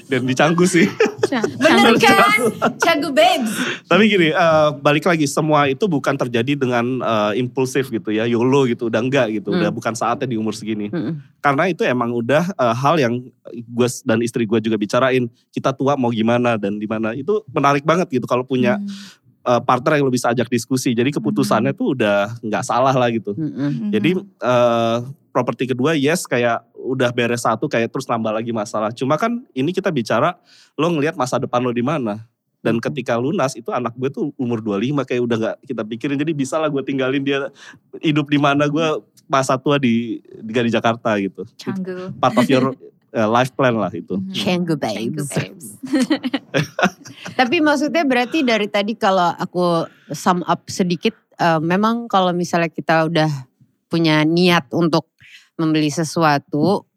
dan 0.07 0.21
dicanggu 0.23 0.65
sih. 0.65 0.85
Bener 1.29 1.95
kan? 1.97 2.39
Canggu 2.77 3.09
Babes. 3.11 3.53
Tapi 3.85 4.03
gini, 4.07 4.27
eh, 4.29 4.69
balik 4.75 5.05
lagi 5.05 5.25
semua 5.25 5.65
itu 5.65 5.85
bukan 5.85 6.15
terjadi 6.15 6.53
dengan 6.55 6.68
eh, 6.77 7.33
impulsif 7.41 7.89
gitu 7.89 8.13
ya, 8.13 8.29
YOLO 8.29 8.69
gitu, 8.69 8.91
udah 8.91 9.01
enggak 9.01 9.33
gitu, 9.33 9.49
Hmm. 9.49 9.59
udah 9.63 9.71
bukan 9.73 9.93
saatnya 9.97 10.29
di 10.29 10.37
umur 10.37 10.53
segini. 10.53 10.93
Mm-mm. 10.93 11.17
Karena 11.41 11.65
itu 11.65 11.81
emang 11.81 12.13
udah 12.13 12.45
eh, 12.53 12.75
hal 12.77 12.95
yang 13.01 13.13
gue 13.49 13.87
dan 14.05 14.21
istri 14.21 14.45
gue 14.45 14.59
juga 14.61 14.77
bicarain, 14.77 15.25
kita 15.49 15.73
tua 15.73 15.97
mau 15.97 16.13
gimana 16.13 16.55
dan 16.55 16.77
di 16.77 16.85
mana. 16.85 17.17
Itu 17.17 17.41
menarik 17.49 17.81
banget 17.81 18.07
gitu 18.13 18.29
kalau 18.29 18.45
punya 18.45 18.77
Hmm. 18.77 18.87
eh, 19.39 19.61
partner 19.63 19.97
yang 19.97 20.05
lo 20.05 20.13
bisa 20.13 20.29
ajak 20.29 20.51
diskusi. 20.51 20.91
Jadi 20.93 21.15
keputusannya 21.15 21.73
tuh 21.73 21.97
udah 21.97 22.37
nggak 22.43 22.63
salah 22.63 22.93
lah 22.93 23.09
gitu. 23.09 23.33
Mm-mm. 23.33 23.89
Jadi 23.89 24.19
eh, 24.21 24.97
properti 25.29 25.69
kedua 25.69 25.93
yes 25.95 26.25
kayak 26.25 26.65
udah 26.75 27.13
beres 27.13 27.45
satu 27.45 27.69
kayak 27.69 27.87
terus 27.93 28.09
nambah 28.09 28.33
lagi 28.33 28.51
masalah. 28.51 28.89
Cuma 28.91 29.15
kan 29.15 29.45
ini 29.55 29.71
kita 29.71 29.93
bicara 29.93 30.35
lo 30.75 30.89
ngelihat 30.91 31.15
masa 31.15 31.39
depan 31.39 31.63
lo 31.63 31.71
di 31.71 31.81
mana. 31.85 32.25
Dan 32.59 32.83
ketika 32.83 33.15
lunas 33.15 33.55
itu 33.55 33.71
anak 33.71 33.95
gue 33.95 34.11
tuh 34.11 34.35
umur 34.35 34.59
25 34.59 35.07
kayak 35.07 35.21
udah 35.23 35.37
gak 35.39 35.55
kita 35.63 35.83
pikirin. 35.87 36.17
Jadi 36.19 36.31
bisa 36.35 36.59
lah 36.59 36.67
gue 36.67 36.83
tinggalin 36.83 37.23
dia 37.23 37.47
hidup 38.03 38.27
di 38.27 38.39
mana 38.39 38.67
gue 38.67 38.99
masa 39.29 39.55
tua 39.55 39.79
di, 39.79 40.19
di, 40.41 40.51
di 40.51 40.71
Jakarta 40.71 41.15
gitu. 41.21 41.47
Canggu. 41.55 42.11
Part 42.19 42.35
of 42.35 42.49
your 42.49 42.75
uh, 43.13 43.29
life 43.29 43.53
plan 43.53 43.77
lah 43.77 43.93
itu. 43.93 44.17
Canggu 44.33 44.75
Canggu 44.75 45.23
babes. 45.23 45.29
babes. 45.31 45.67
Tapi 47.39 47.63
maksudnya 47.63 48.03
berarti 48.03 48.41
dari 48.43 48.67
tadi 48.67 48.97
kalau 48.97 49.31
aku 49.37 49.85
sum 50.11 50.41
up 50.43 50.65
sedikit, 50.67 51.15
eh, 51.39 51.61
memang 51.61 52.09
kalau 52.11 52.35
misalnya 52.35 52.67
kita 52.67 53.07
udah 53.07 53.31
punya 53.87 54.27
niat 54.27 54.69
untuk 54.75 55.07
membeli 55.55 55.91
sesuatu, 55.91 56.88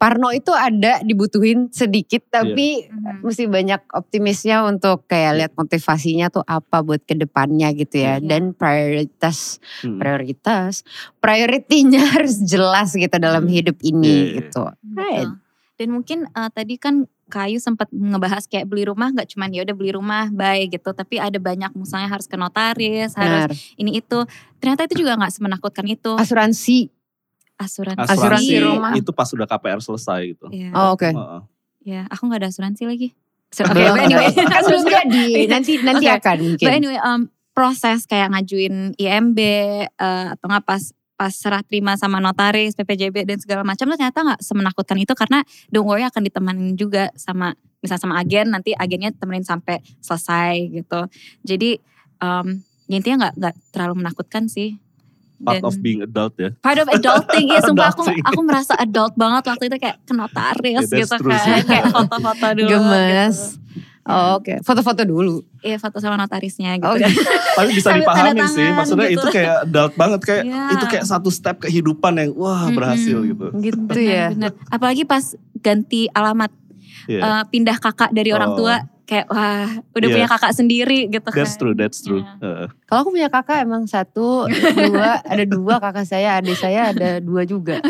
Parno 0.00 0.32
itu 0.32 0.48
ada 0.56 1.04
dibutuhin 1.04 1.68
sedikit, 1.68 2.24
tapi 2.32 2.88
Mhm. 2.88 3.20
mesti 3.20 3.44
banyak 3.44 3.84
optimisnya 3.92 4.64
untuk 4.64 5.04
kayak 5.04 5.32
lihat 5.36 5.52
motivasinya 5.52 6.32
tuh 6.32 6.40
apa 6.40 6.80
buat 6.80 7.04
ke 7.04 7.12
depannya 7.12 7.68
gitu 7.76 8.00
ya. 8.00 8.16
Iya. 8.16 8.24
Dan 8.24 8.56
prioritas, 8.56 9.60
Hmm. 9.84 10.00
prioritas, 10.00 10.88
prioritinya 11.20 12.00
harus 12.16 12.40
jelas 12.40 12.96
gitu 12.96 13.12
dalam 13.20 13.44
Hmm. 13.44 13.52
hidup 13.52 13.76
Iya, 13.76 13.88
ini 13.92 14.08
iya. 14.16 14.32
gitu. 14.40 14.62
Right. 14.96 15.28
Dan 15.76 15.88
mungkin 15.92 16.24
eh, 16.26 16.48
tadi 16.48 16.80
kan 16.80 17.04
Kayu 17.30 17.62
sempat 17.62 17.86
ngebahas 17.94 18.42
kayak 18.50 18.66
beli 18.66 18.82
rumah 18.82 19.14
nggak 19.14 19.30
cuman 19.30 19.54
ya 19.54 19.62
udah 19.62 19.76
beli 19.76 19.94
rumah 19.94 20.26
baik 20.28 20.74
gitu, 20.74 20.90
tapi 20.90 21.22
ada 21.22 21.38
banyak 21.38 21.70
misalnya 21.78 22.10
harus 22.10 22.26
ke 22.26 22.34
notaris, 22.34 23.14
harus 23.14 23.46
Benar. 23.46 23.78
ini 23.78 24.02
itu. 24.02 24.18
Ternyata 24.58 24.90
itu 24.90 25.06
juga 25.06 25.14
nggak 25.14 25.30
semenakutkan 25.30 25.86
itu. 25.86 26.18
Asuransi. 26.18 26.90
Asuransi, 27.60 28.08
Asuransi 28.08 28.54
rumah. 28.64 28.92
itu 28.96 29.10
pas 29.12 29.28
sudah 29.28 29.44
KPR 29.44 29.84
selesai 29.84 30.20
gitu. 30.32 30.48
Iya. 30.48 30.72
Oh, 30.72 30.96
oke. 30.96 31.12
Heeh. 31.12 31.40
Ya, 31.84 32.02
aku 32.08 32.24
nggak 32.24 32.40
ada 32.44 32.48
asuransi 32.48 32.88
lagi. 32.88 33.08
So, 33.52 33.66
Oke, 33.66 33.82
but 33.82 34.00
anyway. 34.00 34.30
kan 34.32 34.62
belum 34.64 34.84
jadi. 34.96 35.24
Nanti 35.50 35.72
nanti 35.82 36.06
Oke. 36.08 36.16
akan 36.22 36.36
mungkin. 36.40 36.64
But 36.64 36.74
anyway, 36.76 36.98
um, 37.02 37.28
proses 37.50 38.06
kayak 38.06 38.30
ngajuin 38.32 38.94
IMB 38.96 39.38
eh, 39.42 40.26
atau 40.32 40.46
nggak 40.48 40.64
pas 40.64 40.82
pas 41.20 41.28
serah 41.36 41.60
terima 41.60 42.00
sama 42.00 42.16
notaris, 42.16 42.72
PPJB 42.72 43.28
dan 43.28 43.36
segala 43.36 43.60
macam 43.60 43.84
tuh 43.84 44.00
ternyata 44.00 44.24
nggak 44.24 44.40
semenakutkan 44.40 44.96
itu 44.96 45.12
karena 45.12 45.44
don't 45.68 45.84
worry 45.84 46.00
akan 46.00 46.24
ditemenin 46.24 46.80
juga 46.80 47.12
sama 47.12 47.52
misal 47.84 48.00
sama 48.00 48.16
agen 48.16 48.48
nanti 48.48 48.72
agennya 48.72 49.12
temenin 49.12 49.44
sampai 49.44 49.84
selesai 50.00 50.56
gitu. 50.72 51.00
Jadi 51.44 51.76
um, 52.24 52.64
ya 52.88 52.96
intinya 52.96 53.28
nggak 53.28 53.34
nggak 53.36 53.54
terlalu 53.68 53.94
menakutkan 54.00 54.48
sih. 54.48 54.80
Part 55.40 55.56
Dan- 55.56 55.64
of 55.64 55.74
being 55.78 56.00
adult 56.00 56.34
ya. 56.36 56.52
part 56.54 56.76
of 56.76 56.86
adulting 56.86 57.48
ya 57.48 57.60
sumpah 57.60 57.88
aku 57.88 58.04
Adulting. 58.04 58.22
aku 58.22 58.40
merasa 58.42 58.72
adult 58.76 59.14
banget 59.14 59.42
waktu 59.46 59.64
itu 59.66 59.76
kayak 59.78 59.96
ke 60.00 60.12
notaris 60.12 60.84
Yeah, 60.86 61.00
gitu 61.00 61.16
true 61.16 61.32
kan 61.32 61.64
kayak 61.64 61.84
foto-foto 61.88 62.46
dulu 62.54 62.68
Gemes. 62.68 63.36
gitu. 63.56 63.78
Oh, 64.02 64.36
Oke, 64.36 64.58
foto-foto 64.60 65.02
dulu. 65.02 65.44
Iya 65.60 65.76
foto 65.76 65.96
sama 65.96 66.16
notarisnya 66.16 66.74
gitu 66.74 66.84
Oh, 66.84 66.92
kan. 66.94 67.12
Tapi 67.54 67.70
bisa 67.70 67.94
dipahami 67.94 68.42
sih. 68.48 68.68
Maksudnya 68.68 69.08
gitu. 69.08 69.22
itu 69.22 69.26
kayak 69.30 69.56
adult 69.62 69.92
banget 69.94 70.20
kayak 70.20 70.44
Iya. 70.44 70.64
itu 70.72 70.84
kayak 70.86 71.04
satu 71.06 71.28
step 71.28 71.56
kehidupan 71.58 72.12
yang 72.14 72.30
wah 72.34 72.68
berhasil 72.68 73.16
gitu. 73.22 73.46
Gitu 73.54 73.96
ya. 73.98 74.28
Bener. 74.30 74.52
Apalagi 74.66 75.04
pas 75.04 75.24
ganti 75.54 76.08
alamat 76.10 76.50
Iya. 77.06 77.20
eh, 77.22 77.42
pindah 77.46 77.76
kakak 77.76 78.10
dari 78.10 78.28
orang 78.30 78.52
Oh. 78.52 78.56
tua 78.58 78.82
kayak 79.10 79.26
wah 79.26 79.66
udah 79.90 80.06
Iya. 80.06 80.14
punya 80.14 80.28
kakak 80.30 80.52
sendiri 80.54 81.10
gitu 81.10 81.26
kan. 81.26 81.42
That's 81.42 81.58
true, 81.58 81.74
that's 81.74 81.98
true. 81.98 82.22
Iya. 82.22 82.38
Heeh. 82.40 82.66
Kalau 82.86 83.00
aku 83.02 83.10
punya 83.10 83.26
kakak 83.26 83.58
emang 83.60 83.82
satu, 83.84 84.46
dua, 84.46 85.18
ada 85.20 85.44
dua 85.44 85.74
kakak 85.76 86.06
saya, 86.06 86.38
adik 86.38 86.54
saya 86.54 86.94
ada 86.94 87.18
dua 87.18 87.42
juga. 87.42 87.82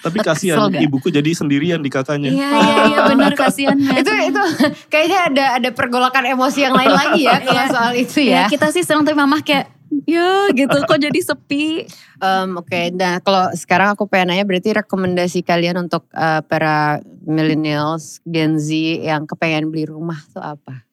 Tapi 0.00 0.16
Kesel 0.16 0.56
kasihan 0.56 0.72
ibuku 0.80 1.08
jadi 1.08 1.28
sendirian 1.30 1.76
di 1.78 1.88
kakaknya. 1.88 2.28
Iya 2.28 2.50
iya 2.52 2.76
iya 2.86 2.98
benar 3.06 3.32
kasihan 3.32 3.76
itu 4.00 4.08
itu 4.08 4.42
kayaknya 4.88 5.18
ada 5.26 5.44
ada 5.56 5.68
pergolakan 5.70 6.24
emosi 6.26 6.64
yang 6.64 6.72
lain 6.72 6.88
lagi 6.90 7.24
ya 7.24 7.36
kalau 7.38 7.52
Iya. 7.54 7.64
soal 7.68 7.92
itu 7.94 8.18
ya 8.22 8.32
ya. 8.32 8.44
kita 8.48 8.72
sih 8.72 8.80
senang 8.80 9.04
tapi 9.04 9.12
mamah 9.14 9.40
kayak 9.40 9.68
ya 10.06 10.48
gitu 10.54 10.76
kok 10.86 11.00
jadi 11.00 11.20
sepi. 11.20 11.84
Em, 12.20 12.50
Oke, 12.56 12.94
nah 12.94 13.18
kalau 13.20 13.50
sekarang 13.54 13.94
aku 13.94 14.06
pengen 14.06 14.34
nanya 14.34 14.44
berarti 14.46 14.70
rekomendasi 14.74 15.42
kalian 15.42 15.86
untuk 15.86 16.06
eh, 16.14 16.42
para 16.46 17.02
millennials, 17.26 18.22
Gen 18.26 18.56
Z 18.58 18.70
yang 19.02 19.26
kepengen 19.26 19.70
beli 19.70 19.90
rumah 19.90 20.20
tuh 20.30 20.42
apa? 20.42 20.86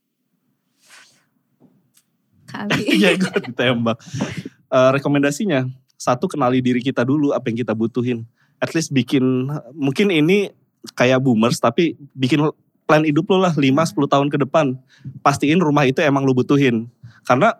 Kali. 2.48 2.84
Iya 2.98 3.16
gue 3.20 3.38
ditembak. 3.52 3.98
Eh, 4.68 4.89
rekomendasinya 4.98 5.68
satu 5.98 6.30
kenali 6.30 6.62
diri 6.62 6.80
kita 6.82 7.06
dulu 7.06 7.34
apa 7.34 7.50
yang 7.50 7.58
kita 7.62 7.74
butuhin. 7.74 8.26
At 8.58 8.74
least 8.74 8.89
bikin 8.89 9.50
mungkin 9.78 10.10
ini 10.10 10.50
kayak 10.98 11.22
boomers 11.22 11.62
tapi 11.62 11.98
bikin 12.16 12.41
plan 12.88 13.04
hidup 13.04 13.28
lo 13.28 13.43
lah 13.43 13.54
5-10 13.54 14.08
tahun 14.08 14.28
ke 14.32 14.38
depan. 14.48 14.80
Pastiin 15.20 15.60
rumah 15.60 15.84
itu 15.84 16.00
emang 16.00 16.24
lo 16.24 16.32
butuhin. 16.32 16.88
Karena 17.28 17.52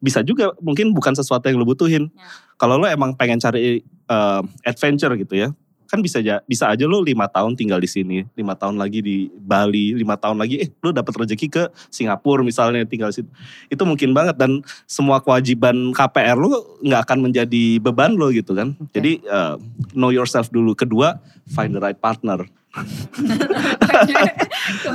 bisa 0.00 0.24
juga 0.24 0.56
mungkin 0.58 0.96
bukan 0.96 1.12
sesuatu 1.12 1.46
yang 1.46 1.60
lo 1.60 1.68
butuhin. 1.68 2.08
Ya. 2.08 2.26
Kalau 2.56 2.80
lo 2.80 2.88
emang 2.88 3.14
pengen 3.14 3.36
cari 3.40 3.84
eh, 3.84 4.42
adventure 4.64 5.14
gitu 5.20 5.36
ya. 5.36 5.48
Kan 5.90 6.06
bisa 6.06 6.22
aja 6.22 6.38
bisa 6.46 6.70
aja 6.70 6.86
lo 6.86 7.02
lima 7.02 7.26
tahun 7.26 7.58
tinggal 7.58 7.82
di 7.82 7.90
sini, 7.90 8.22
lima 8.38 8.54
tahun 8.54 8.78
lagi 8.78 9.02
di 9.02 9.26
Bali, 9.26 9.90
lima 9.98 10.14
tahun 10.14 10.38
lagi 10.38 10.62
eh 10.62 10.70
lo 10.86 10.94
dapat 10.94 11.26
rezeki 11.26 11.46
ke 11.50 11.66
Singapura 11.90 12.46
misalnya 12.46 12.86
tinggal 12.86 13.10
di 13.10 13.20
situ. 13.20 13.30
Itu 13.66 13.82
mungkin 13.82 14.14
banget 14.14 14.38
dan 14.38 14.62
semua 14.86 15.18
kewajiban 15.18 15.90
KPR 15.90 16.38
lo 16.38 16.78
nggak 16.86 17.00
akan 17.10 17.18
menjadi 17.26 17.82
beban 17.82 18.14
lo 18.14 18.30
gitu 18.30 18.54
kan. 18.54 18.78
Oke. 18.78 19.02
Jadi 19.02 19.12
eh, 19.26 19.54
know 19.90 20.14
yourself 20.14 20.46
dulu. 20.54 20.78
Kedua, 20.78 21.18
find 21.50 21.74
the 21.74 21.82
right 21.82 21.98
partner. 21.98 22.46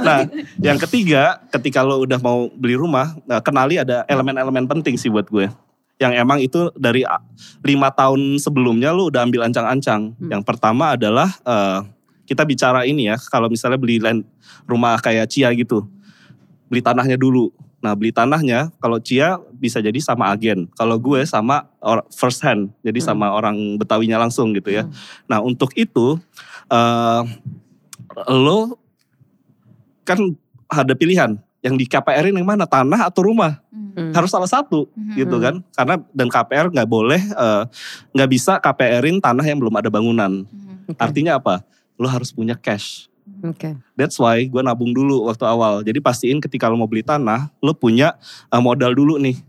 Nah, 0.01 0.25
yang 0.61 0.79
ketiga, 0.81 1.41
ketika 1.51 1.81
lo 1.81 2.03
udah 2.05 2.19
mau 2.21 2.47
beli 2.53 2.77
rumah, 2.77 3.15
nah, 3.25 3.41
kenali 3.41 3.79
ada 3.81 4.05
elemen-elemen 4.07 4.65
penting 4.69 4.95
sih 4.95 5.09
buat 5.11 5.27
gue. 5.29 5.49
Yang 5.95 6.13
emang 6.19 6.39
itu 6.43 6.71
dari 6.75 7.07
lima 7.63 7.87
tahun 7.87 8.35
sebelumnya 8.43 8.91
lo 8.91 9.07
udah 9.07 9.23
ambil 9.23 9.47
ancang-ancang. 9.47 10.11
Hmm. 10.15 10.29
Yang 10.31 10.43
pertama 10.43 10.99
adalah 10.99 11.31
eh, 11.47 11.79
kita 12.27 12.43
bicara 12.43 12.83
ini 12.83 13.07
ya, 13.07 13.17
kalau 13.31 13.47
misalnya 13.47 13.79
beli 13.79 14.01
land, 14.01 14.25
rumah 14.65 14.99
kayak 14.99 15.29
Cia 15.31 15.53
gitu, 15.55 15.85
beli 16.67 16.81
tanahnya 16.83 17.15
dulu. 17.15 17.53
Nah 17.79 17.93
beli 17.93 18.09
tanahnya, 18.09 18.73
kalau 18.81 18.97
Cia 18.97 19.37
bisa 19.53 19.77
jadi 19.77 19.95
sama 20.01 20.33
agen. 20.33 20.65
Kalau 20.73 20.97
gue 20.97 21.21
sama 21.23 21.69
or- 21.79 22.03
first 22.09 22.41
hand, 22.41 22.73
jadi 22.81 22.97
Hmm. 22.99 23.07
sama 23.13 23.29
orang 23.29 23.77
Betawinya 23.77 24.17
langsung 24.17 24.51
gitu 24.57 24.73
ya. 24.73 24.83
Hmm. 24.89 24.93
Nah 25.29 25.39
untuk 25.45 25.69
itu, 25.77 26.17
eh 26.67 27.21
lo 28.25 28.79
kan 30.05 30.21
ada 30.65 30.93
pilihan 30.93 31.35
yang 31.59 31.75
di 31.75 31.83
KPR-in 31.83 32.37
yang 32.37 32.45
mana 32.45 32.63
tanah 32.63 33.09
atau 33.09 33.25
rumah 33.25 33.57
Hmm. 33.95 34.11
harus 34.11 34.27
salah 34.27 34.45
satu 34.45 34.91
Mhm. 34.91 35.15
gitu 35.15 35.39
kan 35.39 35.55
karena 35.71 35.95
dan 36.11 36.27
KPR 36.27 36.67
nggak 36.67 36.83
boleh 36.85 37.15
eh, 37.15 37.63
nggak 38.11 38.29
bisa 38.29 38.59
KPR-in 38.59 39.17
tanah 39.17 39.41
yang 39.41 39.55
belum 39.55 39.71
ada 39.71 39.87
bangunan 39.87 40.43
Mhm. 40.43 40.91
Oke. 40.91 40.99
artinya 40.99 41.39
apa 41.39 41.63
lo 41.95 42.05
harus 42.05 42.27
punya 42.29 42.53
cash 42.53 43.07
Oke. 43.39 43.71
that's 43.95 44.19
why 44.19 44.43
gue 44.43 44.59
nabung 44.59 44.91
dulu 44.91 45.23
waktu 45.25 45.47
awal 45.47 45.79
jadi 45.79 45.97
pastiin 45.97 46.37
ketika 46.37 46.67
lo 46.67 46.75
mau 46.75 46.85
beli 46.85 47.01
tanah 47.01 47.47
lo 47.57 47.71
punya 47.71 48.19
eh, 48.45 48.59
modal 48.59 48.91
dulu 48.91 49.15
nih 49.15 49.39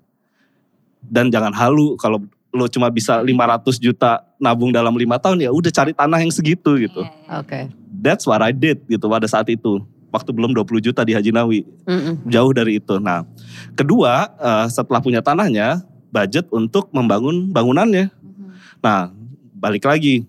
dan 1.03 1.27
jangan 1.27 1.51
halu 1.51 1.95
kalau 1.97 2.23
lo 2.51 2.65
cuma 2.67 2.87
bisa 2.89 3.19
500 3.21 3.77
juta 3.77 4.23
nabung 4.39 4.71
dalam 4.71 4.95
lima 4.95 5.19
tahun 5.19 5.43
ya 5.43 5.51
udah 5.51 5.69
cari 5.69 5.91
tanah 5.91 6.23
yang 6.23 6.31
segitu 6.31 6.79
gitu 6.79 7.03
Iya, 7.03 7.11
iya. 7.27 7.35
Oke. 7.43 7.61
That's 7.93 8.25
what 8.25 8.41
I 8.41 8.55
did 8.55 8.87
gitu 8.87 9.05
pada 9.07 9.27
saat 9.27 9.49
itu. 9.49 9.83
Waktu 10.17 10.33
belum 10.33 10.57
20 10.57 10.81
juta 10.81 11.05
di 11.05 11.13
Haji 11.13 11.29
Nawi. 11.29 11.61
Mm-mm. 11.85 12.25
Jauh 12.33 12.53
dari 12.57 12.81
itu. 12.81 12.97
Nah 12.97 13.29
kedua 13.77 14.33
eh, 14.41 14.67
setelah 14.73 15.05
punya 15.05 15.21
tanahnya 15.21 15.85
budget 16.09 16.49
untuk 16.49 16.89
membangun 16.97 17.53
bangunannya. 17.53 18.09
Mhm. 18.09 18.49
Nah 18.81 19.13
balik 19.53 19.85
lagi. 19.85 20.25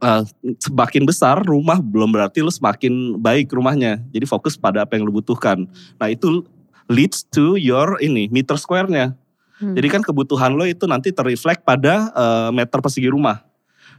eh, 0.00 0.22
semakin 0.64 1.04
besar 1.04 1.44
rumah 1.44 1.76
belum 1.76 2.08
berarti 2.08 2.40
lu 2.40 2.48
semakin 2.48 3.20
baik 3.20 3.52
rumahnya. 3.52 4.00
Jadi 4.08 4.24
fokus 4.24 4.56
pada 4.56 4.88
apa 4.88 4.96
yang 4.96 5.04
lu 5.04 5.12
butuhkan. 5.12 5.68
Nah 6.00 6.08
itu 6.08 6.40
leads 6.88 7.20
to 7.28 7.60
your 7.60 8.00
ini 8.00 8.24
meter 8.32 8.56
square-nya. 8.56 9.12
Hmm. 9.60 9.76
Jadi 9.76 9.92
kan 9.92 10.00
kebutuhan 10.00 10.56
lo 10.56 10.64
itu 10.64 10.88
nanti 10.88 11.12
terreflek 11.12 11.60
pada 11.68 12.08
eh, 12.16 12.50
meter 12.54 12.80
persegi 12.80 13.12
rumah. 13.12 13.44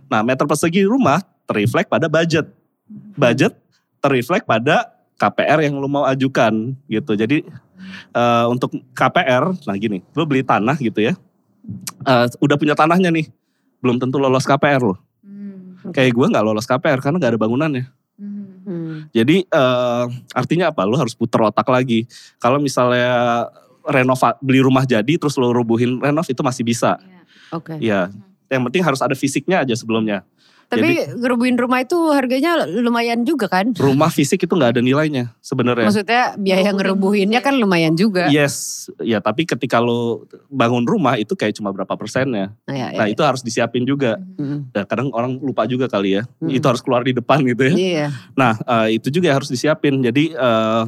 Nah 0.10 0.26
meter 0.26 0.50
persegi 0.50 0.82
rumah 0.90 1.22
terreflek 1.46 1.86
pada 1.86 2.10
budget. 2.10 2.50
Budget 3.14 3.54
terreflek 4.02 4.44
pada 4.50 4.90
KPR 5.22 5.60
yang 5.62 5.78
lo 5.78 5.86
mau 5.86 6.10
ajukan 6.10 6.74
gitu. 6.90 7.14
Jadi 7.14 7.46
eh, 8.18 8.46
untuk 8.50 8.74
KPR, 8.98 9.54
nah 9.70 9.76
gini, 9.78 10.02
lo 10.18 10.26
beli 10.26 10.42
tanah 10.42 10.74
gitu 10.82 11.06
ya. 11.06 11.14
Eh, 12.02 12.26
udah 12.42 12.58
punya 12.58 12.74
tanahnya 12.74 13.14
nih, 13.14 13.30
belum 13.86 14.02
tentu 14.02 14.18
lolos 14.18 14.50
KPR 14.50 14.82
lo. 14.82 14.98
Hmm. 15.22 15.78
Kayak 15.94 16.18
gue 16.18 16.26
nggak 16.34 16.46
lolos 16.46 16.66
KPR 16.66 16.98
karena 16.98 17.22
nggak 17.22 17.32
ada 17.38 17.42
bangunannya. 17.42 17.86
Mhm. 18.18 18.46
Hmm. 18.66 18.98
Jadi 19.14 19.46
eh, 19.46 20.06
artinya 20.34 20.74
apa? 20.74 20.82
Lo 20.90 20.98
harus 20.98 21.14
puter 21.14 21.46
otak 21.46 21.70
lagi. 21.70 22.10
Kalau 22.42 22.58
misalnya 22.58 23.46
renova 23.86 24.38
beli 24.42 24.62
rumah 24.62 24.86
jadi 24.86 25.18
terus 25.18 25.38
lo 25.38 25.54
rubuhin 25.54 26.02
renov 26.02 26.26
itu 26.26 26.42
masih 26.42 26.66
bisa. 26.66 26.98
Iya. 26.98 27.22
Oke. 27.52 27.74
Ya, 27.84 28.08
yang 28.50 28.64
penting 28.68 28.84
harus 28.84 29.02
ada 29.02 29.14
fisiknya 29.14 29.62
aja 29.62 29.76
sebelumnya. 29.78 30.24
Tapi 30.72 31.20
ngerubuhin 31.20 31.60
rumah 31.60 31.84
itu 31.84 32.00
harganya 32.10 32.64
lumayan 32.64 33.28
juga 33.28 33.52
kan? 33.52 33.76
rumah 33.76 34.08
fisik 34.08 34.48
itu 34.48 34.54
nggak 34.56 34.80
ada 34.80 34.82
nilainya 34.82 35.36
sebenarnya. 35.44 35.92
Maksudnya 35.92 36.24
biaya 36.40 36.72
ngerubuhinnya 36.72 37.44
kan 37.44 37.60
lumayan 37.60 37.92
juga. 37.94 38.32
Yes, 38.32 38.88
ya 38.98 39.20
tapi 39.20 39.44
ketika 39.44 39.84
lo 39.84 40.24
bangun 40.48 40.88
rumah 40.88 41.20
itu 41.20 41.36
kayak 41.36 41.60
cuma 41.60 41.76
berapa 41.76 41.92
persennya. 41.94 42.56
Nah, 42.64 42.72
ya, 42.72 42.88
Nah 42.96 43.06
ya. 43.06 43.12
itu 43.12 43.20
harus 43.20 43.44
disiapin 43.44 43.84
juga. 43.84 44.16
Mm. 44.40 44.72
Dan 44.72 44.84
kadang 44.88 45.08
orang 45.12 45.36
lupa 45.38 45.68
juga 45.68 45.92
kali 45.92 46.16
ya. 46.16 46.24
Mm. 46.40 46.56
Itu 46.56 46.66
harus 46.72 46.80
keluar 46.80 47.04
di 47.04 47.12
depan 47.12 47.44
gitu 47.44 47.68
ya. 47.68 47.74
Iya. 47.76 48.08
Nah 48.34 48.56
eh, 48.58 48.96
itu 48.96 49.12
juga 49.12 49.36
harus 49.36 49.52
disiapin. 49.52 50.00
Jadi 50.00 50.32
eh, 50.32 50.84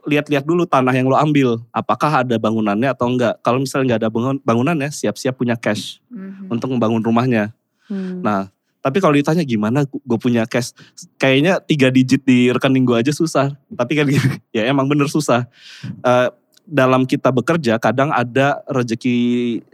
lihat-lihat 0.00 0.42
dulu 0.42 0.64
tanah 0.64 0.90
yang 0.90 1.06
lo 1.06 1.14
ambil. 1.14 1.60
Apakah 1.70 2.24
ada 2.24 2.34
bangunannya 2.34 2.88
atau 2.90 3.06
enggak. 3.06 3.38
Kalau 3.44 3.60
misalnya 3.60 3.94
nggak 3.94 4.00
ada 4.02 4.10
bangun- 4.10 4.42
bangunannya 4.42 4.88
siap-siap 4.88 5.36
punya 5.36 5.54
cash 5.54 6.00
Mhm. 6.10 6.50
untuk 6.50 6.72
membangun 6.72 6.98
rumahnya. 6.98 7.52
Hmm. 7.90 8.22
Nah 8.22 8.48
tapi 8.80 8.96
kalau 8.96 9.12
ditanya 9.12 9.44
gimana 9.44 9.84
gue 9.84 10.18
punya 10.18 10.48
cash. 10.48 10.72
Kayaknya 11.20 11.60
tiga 11.60 11.92
digit 11.92 12.24
di 12.24 12.48
rekening 12.48 12.88
gue 12.88 12.96
aja 12.96 13.12
susah. 13.12 13.52
Tapi 13.76 13.92
kan 13.92 14.06
ya 14.56 14.64
emang 14.64 14.88
bener 14.88 15.04
susah. 15.12 15.44
Eh, 15.84 16.28
dalam 16.64 17.04
kita 17.04 17.28
bekerja 17.28 17.76
kadang 17.76 18.08
ada 18.08 18.62
rezeki 18.72 19.16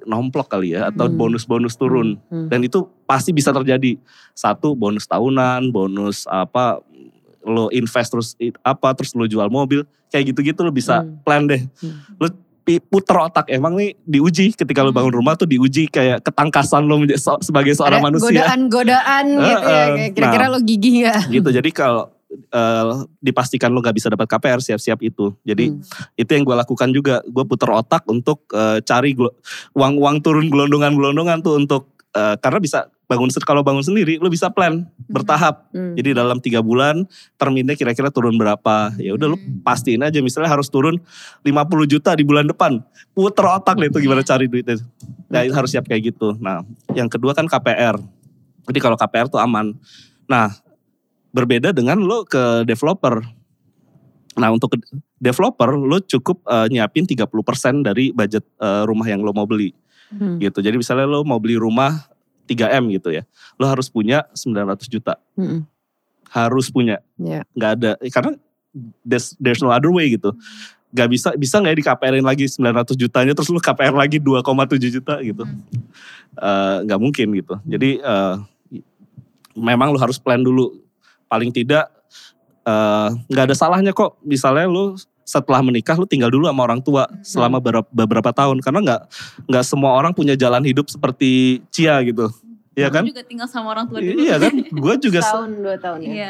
nomplok 0.09 0.51
kali 0.51 0.75
ya. 0.75 0.91
Atau 0.91 1.07
Hmm. 1.07 1.15
bonus-bonus 1.15 1.79
turun. 1.79 2.19
Hmm. 2.27 2.51
Dan 2.51 2.67
itu 2.67 2.83
pasti 3.07 3.31
bisa 3.31 3.55
terjadi. 3.55 3.95
Satu 4.35 4.75
bonus 4.75 5.07
tahunan, 5.07 5.71
bonus 5.71 6.27
apa 6.27 6.83
lo 7.47 7.71
invest 7.71 8.11
terus 8.11 8.29
apa 8.67 8.91
terus 8.91 9.15
lo 9.15 9.23
jual 9.23 9.47
mobil 9.47 9.87
kayak 10.11 10.35
gitu-gitu 10.35 10.67
lo 10.67 10.75
bisa 10.75 11.07
Hmm. 11.07 11.23
plan 11.23 11.47
deh. 11.47 11.63
Hmm. 11.79 11.95
Lo 12.19 12.27
puter 12.83 13.15
otak 13.15 13.47
emang 13.47 13.79
nih 13.79 13.95
diuji 14.03 14.51
ketika 14.51 14.83
lo 14.83 14.91
bangun 14.91 15.15
rumah 15.15 15.39
tuh 15.39 15.47
diuji 15.47 15.87
kayak 15.87 16.19
ketangkasan 16.21 16.83
lo 16.83 16.99
sebagai 17.39 17.79
seorang 17.79 18.03
Ada 18.03 18.07
manusia 18.11 18.27
Godaan-godaan 18.43 19.25
gitu 19.31 19.69
ya. 19.71 19.87
Kayak 19.95 20.11
Kira-kira 20.19 20.45
Nah. 20.45 20.53
lo 20.53 20.59
gigih 20.59 20.95
gak? 21.07 21.21
gitu. 21.31 21.49
Jadi 21.55 21.71
kalau 21.71 22.11
eh, 22.27 22.93
dipastikan 23.23 23.71
lo 23.71 23.79
nggak 23.79 23.95
bisa 23.95 24.11
dapat 24.11 24.27
KPR 24.27 24.59
siap-siap 24.59 24.99
itu. 24.99 25.31
Jadi 25.41 25.71
Hmm. 25.71 25.81
itu 26.19 26.31
yang 26.35 26.43
gue 26.43 26.57
lakukan 26.59 26.91
juga. 26.91 27.23
Gue 27.25 27.47
puter 27.47 27.71
otak 27.71 28.03
untuk 28.11 28.51
eh, 28.51 28.83
cari 28.83 29.15
uang-uang 29.73 30.17
turun 30.21 30.51
gelondongan-gelondongan 30.51 31.39
tuh 31.41 31.55
untuk 31.57 31.95
eh, 32.13 32.35
karena 32.41 32.59
bisa 32.59 32.91
bangun 33.07 33.31
kalau 33.47 33.63
bangun 33.63 33.87
sendiri 33.87 34.19
lo 34.19 34.27
bisa 34.27 34.51
plan 34.51 34.83
bertahap. 35.07 35.71
Hmm. 35.71 35.95
Jadi 35.95 36.11
dalam 36.11 36.43
tiga 36.43 36.59
bulan 36.59 37.07
terminnya 37.39 37.79
kira-kira 37.79 38.11
turun 38.11 38.35
berapa. 38.35 38.91
Ya 38.99 39.15
udah 39.15 39.31
lu 39.31 39.39
pastiin 39.63 40.03
aja 40.03 40.19
misalnya 40.19 40.51
harus 40.51 40.67
turun 40.67 40.99
50 41.47 41.87
juta 41.87 42.11
di 42.19 42.27
bulan 42.27 42.51
depan. 42.51 42.83
Puter 43.15 43.47
otak 43.47 43.79
deh 43.79 43.87
itu 43.87 44.03
gimana 44.03 44.27
cari 44.27 44.51
duitnya. 44.51 44.83
Nah 45.31 45.47
itu 45.47 45.55
harus 45.55 45.71
siap 45.71 45.87
kayak 45.87 46.15
gitu. 46.15 46.35
Nah 46.43 46.67
yang 46.99 47.07
kedua 47.07 47.31
kan 47.31 47.47
KPR. 47.47 47.95
Jadi 48.67 48.79
kalau 48.83 48.99
KPR 48.99 49.31
tuh 49.31 49.39
aman. 49.39 49.79
Nah 50.27 50.51
berbeda 51.31 51.71
dengan 51.71 52.03
lo 52.03 52.27
ke 52.27 52.67
developer. 52.67 53.23
Nah 54.35 54.51
untuk 54.51 54.75
developer 55.23 55.79
lo 55.79 56.03
cukup 56.03 56.43
eh, 56.43 56.67
nyiapin 56.75 57.07
30% 57.07 57.87
dari 57.87 58.11
budget 58.11 58.43
eh, 58.59 58.83
rumah 58.83 59.07
yang 59.07 59.23
lo 59.23 59.31
mau 59.31 59.47
beli 59.47 59.71
Hmm. 60.07 60.39
gitu. 60.39 60.63
Jadi 60.63 60.79
misalnya 60.79 61.03
lo 61.03 61.27
mau 61.27 61.43
beli 61.43 61.59
rumah 61.59 62.07
3M 62.47 62.89
gitu 62.95 63.11
ya. 63.11 63.27
Lo 63.59 63.67
harus 63.67 63.91
punya 63.91 64.25
900 64.33 64.87
juta. 64.87 65.19
Hmm. 65.35 65.67
Harus 66.31 66.71
punya 66.71 67.03
Ya. 67.19 67.43
nggak 67.53 67.71
ada 67.81 67.91
eh, 67.99 68.13
karena 68.13 68.39
there's, 69.03 69.35
there's 69.41 69.63
no 69.65 69.73
other 69.73 69.89
way 69.91 70.13
gitu 70.13 70.37
nggak 70.97 71.09
bisa 71.13 71.29
bisa 71.37 71.61
nggak 71.61 71.73
ya 71.75 71.79
di 71.81 71.85
KPR-in 71.85 72.25
lagi 72.25 72.45
900 72.49 72.97
jutanya 72.97 73.33
terus 73.37 73.51
lu 73.53 73.61
KPR 73.61 73.93
lagi 73.93 74.17
2,7 74.17 74.81
juta 74.81 75.19
gitu 75.21 75.45
Eh, 76.37 76.77
nggak 76.85 77.01
mungkin 77.01 77.33
gitu 77.33 77.57
jadi 77.65 77.91
eh, 78.01 78.35
memang 79.57 79.89
lu 79.93 79.99
harus 80.01 80.21
plan 80.21 80.37
dulu 80.41 80.77
paling 81.33 81.49
tidak 81.49 81.89
eh, 82.65 83.09
nggak 83.33 83.45
ada 83.49 83.57
salahnya 83.57 83.97
kok 83.97 84.21
misalnya 84.21 84.69
lu 84.69 84.97
setelah 85.27 85.59
menikah 85.59 85.99
lu 85.99 86.07
tinggal 86.07 86.31
dulu 86.31 86.47
sama 86.47 86.63
orang 86.63 86.79
tua 86.79 87.11
selama 87.27 87.59
beberapa, 87.59 87.89
beberapa 87.91 88.31
tahun 88.31 88.63
karena 88.63 88.79
nggak 88.87 89.01
nggak 89.51 89.65
semua 89.67 89.99
orang 89.99 90.15
punya 90.15 90.39
jalan 90.39 90.63
hidup 90.63 90.87
seperti 90.87 91.61
Cia 91.75 91.99
gitu 92.07 92.31
Iya 92.77 92.93
kan? 92.93 93.09
Juga 93.09 93.25
tinggal 93.25 93.49
sama 93.49 93.73
orang 93.73 93.89
tua 93.89 94.05
dulu. 94.05 94.21
Iya 94.21 94.37
kan? 94.37 94.53
Gue 94.69 94.95
juga 95.01 95.21
Setahun 95.25 95.49
dua 95.65 95.77
tahun 95.81 95.99
ya. 96.05 96.13
Iya. 96.13 96.29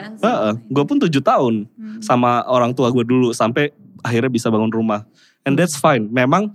gue 0.63 0.85
pun 0.87 0.97
tujuh 1.03 1.19
tahun 1.19 1.67
Hmm. 1.75 1.99
sama 1.99 2.47
orang 2.47 2.71
tua 2.71 2.87
gue 2.95 3.03
dulu 3.03 3.35
sampai 3.35 3.75
akhirnya 4.07 4.31
bisa 4.31 4.47
bangun 4.47 4.71
rumah. 4.71 5.03
And 5.43 5.59
that's 5.59 5.75
fine. 5.75 6.07
Memang 6.07 6.55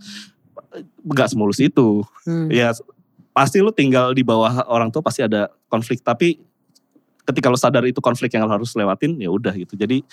nggak 1.03 1.35
semulus 1.35 1.59
itu. 1.59 2.07
Hmm. 2.23 2.47
Ya 2.47 2.71
pasti 3.35 3.59
lu 3.59 3.75
tinggal 3.75 4.15
di 4.15 4.23
bawah 4.23 4.63
orang 4.71 4.87
tua 4.95 5.03
pasti 5.03 5.27
ada 5.27 5.51
konflik. 5.67 5.99
Tapi 5.99 6.39
ketika 7.27 7.51
lu 7.51 7.59
sadar 7.59 7.83
itu 7.83 7.99
konflik 7.99 8.31
yang 8.31 8.47
lu 8.47 8.51
harus 8.55 8.71
lewatin 8.71 9.19
ya 9.19 9.27
udah 9.27 9.51
gitu. 9.59 9.75
Jadi 9.75 10.07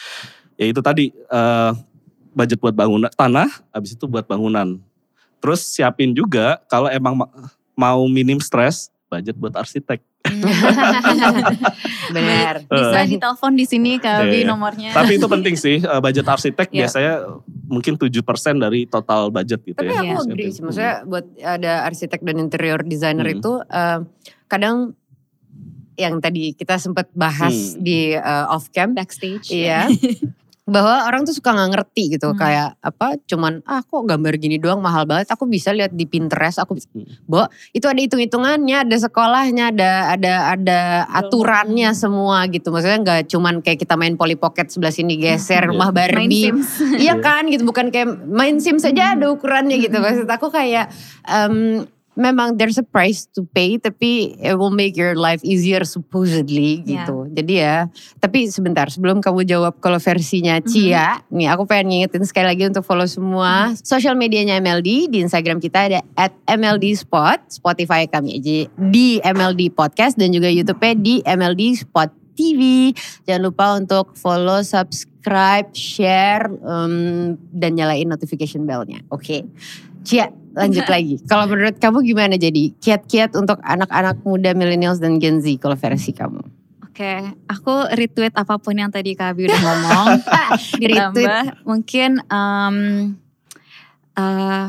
ya 0.59 0.67
itu 0.75 0.81
tadi 0.83 1.15
eh, 1.15 1.71
budget 2.31 2.59
buat 2.59 2.73
bangunan 2.73 3.11
tanah, 3.11 3.49
habis 3.71 3.93
itu 3.93 4.05
buat 4.05 4.25
bangunan. 4.25 4.79
Terus 5.39 5.63
siapin 5.63 6.11
juga 6.11 6.59
kalau 6.67 6.89
emang 6.89 7.15
ma- 7.15 7.33
mau 7.73 8.03
minim 8.05 8.39
stres, 8.39 8.91
budget 9.07 9.35
buat 9.35 9.55
arsitek. 9.55 10.03
Benar. 12.11 12.55
Bisa 12.69 13.01
Eh. 13.01 13.07
ditelepon 13.09 13.53
di 13.55 13.65
sini 13.65 13.91
Abi 13.99 14.43
Iya. 14.43 14.47
nomornya. 14.47 14.91
Tapi 14.93 15.17
itu 15.17 15.27
penting 15.31 15.55
sih, 15.55 15.79
eh, 15.79 16.01
budget 16.01 16.27
arsitek 16.27 16.69
Iya. 16.69 16.79
biasanya 16.83 17.15
mungkin 17.65 17.95
7% 17.95 18.21
dari 18.59 18.85
total 18.85 19.31
budget 19.31 19.61
gitu 19.63 19.79
Tapi 19.79 19.89
ya. 19.89 20.01
aku 20.03 20.07
Iya. 20.07 20.19
agree 20.27 20.51
sih, 20.51 20.61
maksudnya 20.61 20.95
buat 21.05 21.25
ada 21.39 21.73
arsitek 21.87 22.21
dan 22.21 22.37
interior 22.39 22.81
designer 22.83 23.27
Hmm. 23.27 23.37
itu 23.39 23.53
eh, 23.63 23.99
kadang 24.47 24.93
yang 25.95 26.19
tadi 26.19 26.55
kita 26.55 26.79
sempat 26.79 27.11
bahas 27.13 27.75
Hmm. 27.75 27.81
di 27.81 28.13
eh, 28.13 28.45
off 28.49 28.71
cam, 28.71 28.93
backstage. 28.93 29.51
iya, 29.51 29.87
bahwa 30.69 31.09
orang 31.09 31.25
tuh 31.25 31.33
suka 31.33 31.51
nggak 31.51 31.71
ngerti 31.73 32.03
gitu, 32.15 32.29
Hmm. 32.31 32.39
kayak 32.39 32.69
apa, 32.79 33.17
cuman 33.25 33.65
ah 33.65 33.81
kok 33.81 34.05
gambar 34.05 34.37
gini 34.37 34.61
doang 34.61 34.79
mahal 34.79 35.09
banget, 35.09 35.33
aku 35.33 35.49
bisa 35.49 35.73
lihat 35.73 35.91
di 35.91 36.05
Pinterest, 36.05 36.61
aku 36.61 36.77
bisa, 36.77 36.87
Hmm. 36.93 37.09
Bo, 37.25 37.49
itu 37.73 37.89
ada 37.89 37.97
hitung-hitungannya, 37.97 38.85
ada 38.85 38.97
sekolahnya, 38.99 39.73
ada 39.73 39.91
ada 40.13 40.35
ada 40.53 40.81
aturannya 41.09 41.91
semua 41.93 42.45
gitu, 42.47 42.69
maksudnya 42.69 43.01
nggak 43.01 43.21
cuman 43.27 43.65
kayak 43.65 43.81
kita 43.81 43.97
main 43.97 44.15
Polly 44.15 44.37
Pocket 44.37 44.69
sebelah 44.69 44.93
sini 44.93 45.17
geser 45.17 45.65
Iya. 45.65 45.71
rumah 45.73 45.89
Main 45.89 45.97
Barbie, 45.97 46.53
Sims. 46.53 46.69
Iya 47.01 47.17
kan 47.19 47.49
gitu 47.49 47.65
bukan 47.65 47.89
kayak 47.89 48.29
main 48.29 48.61
sim 48.61 48.77
saja 48.77 49.17
ada 49.17 49.33
ukurannya 49.33 49.81
gitu 49.81 49.97
maksud 49.97 50.29
aku 50.29 50.53
kayak 50.53 50.93
em, 51.25 51.89
memang 52.19 52.59
there's 52.59 52.75
a 52.77 52.83
price 52.83 53.31
to 53.31 53.47
pay 53.55 53.79
tapi 53.79 54.35
it 54.43 54.59
will 54.59 54.75
make 54.75 54.99
your 54.99 55.15
life 55.15 55.39
easier 55.47 55.87
supposedly 55.87 56.83
Ya. 56.83 57.07
gitu 57.07 57.31
jadi 57.31 57.55
ya 57.55 57.77
tapi 58.19 58.51
sebentar 58.51 58.91
sebelum 58.91 59.23
kamu 59.23 59.47
jawab 59.47 59.79
kalau 59.79 60.03
versinya 60.03 60.59
Cia 60.59 61.23
nih 61.31 61.47
aku 61.47 61.63
pengen 61.65 61.95
ngingetin 61.95 62.27
sekali 62.27 62.51
lagi 62.51 62.67
untuk 62.67 62.83
follow 62.83 63.07
semua 63.07 63.71
sosial 63.79 64.19
medianya 64.19 64.59
MLD 64.59 65.07
di 65.07 65.23
Instagram 65.23 65.63
kita 65.63 65.87
ada 65.87 66.03
at 66.19 66.35
MLD 66.51 66.99
Spot 66.99 67.39
Spotify 67.47 68.11
kami 68.11 68.43
aja 68.43 68.67
di 68.75 69.23
MLD 69.23 69.71
Podcast 69.71 70.19
dan 70.19 70.35
juga 70.35 70.51
YouTube-nya 70.51 70.95
di 70.99 71.23
MLD 71.23 71.87
Spot 71.87 72.11
TV. 72.35 72.95
Jangan 73.27 73.43
lupa 73.51 73.67
untuk 73.75 74.15
follow, 74.15 74.63
subscribe, 74.63 75.67
share, 75.75 76.47
em, 76.47 77.35
dan 77.51 77.75
nyalain 77.75 78.07
notification 78.07 78.63
bell-nya. 78.63 79.03
Oke. 79.11 79.43
Cia, 80.07 80.31
lanjut 80.59 80.87
lagi. 80.91 81.15
Kalau 81.31 81.47
menurut 81.47 81.79
kamu 81.79 82.03
gimana 82.03 82.35
jadi 82.35 82.75
kiat-kiat 82.83 83.39
untuk 83.39 83.63
anak-anak 83.63 84.19
muda 84.27 84.51
millennials 84.59 84.99
dan 84.99 85.23
Gen 85.23 85.39
Z 85.39 85.47
kalau 85.63 85.79
versi 85.79 86.11
kamu? 86.11 86.43
Oke, 86.83 87.15
aku 87.47 87.95
retweet 87.95 88.35
apa 88.35 88.59
pun 88.59 88.75
yang 88.75 88.91
tadi 88.91 89.15
Kak 89.15 89.39
Abi 89.39 89.47
udah 89.47 89.63
ngomong. 89.63 90.07
Ditambah 90.83 91.63
mungkin 91.63 92.19
em, 92.27 92.77
eh, 94.19 94.69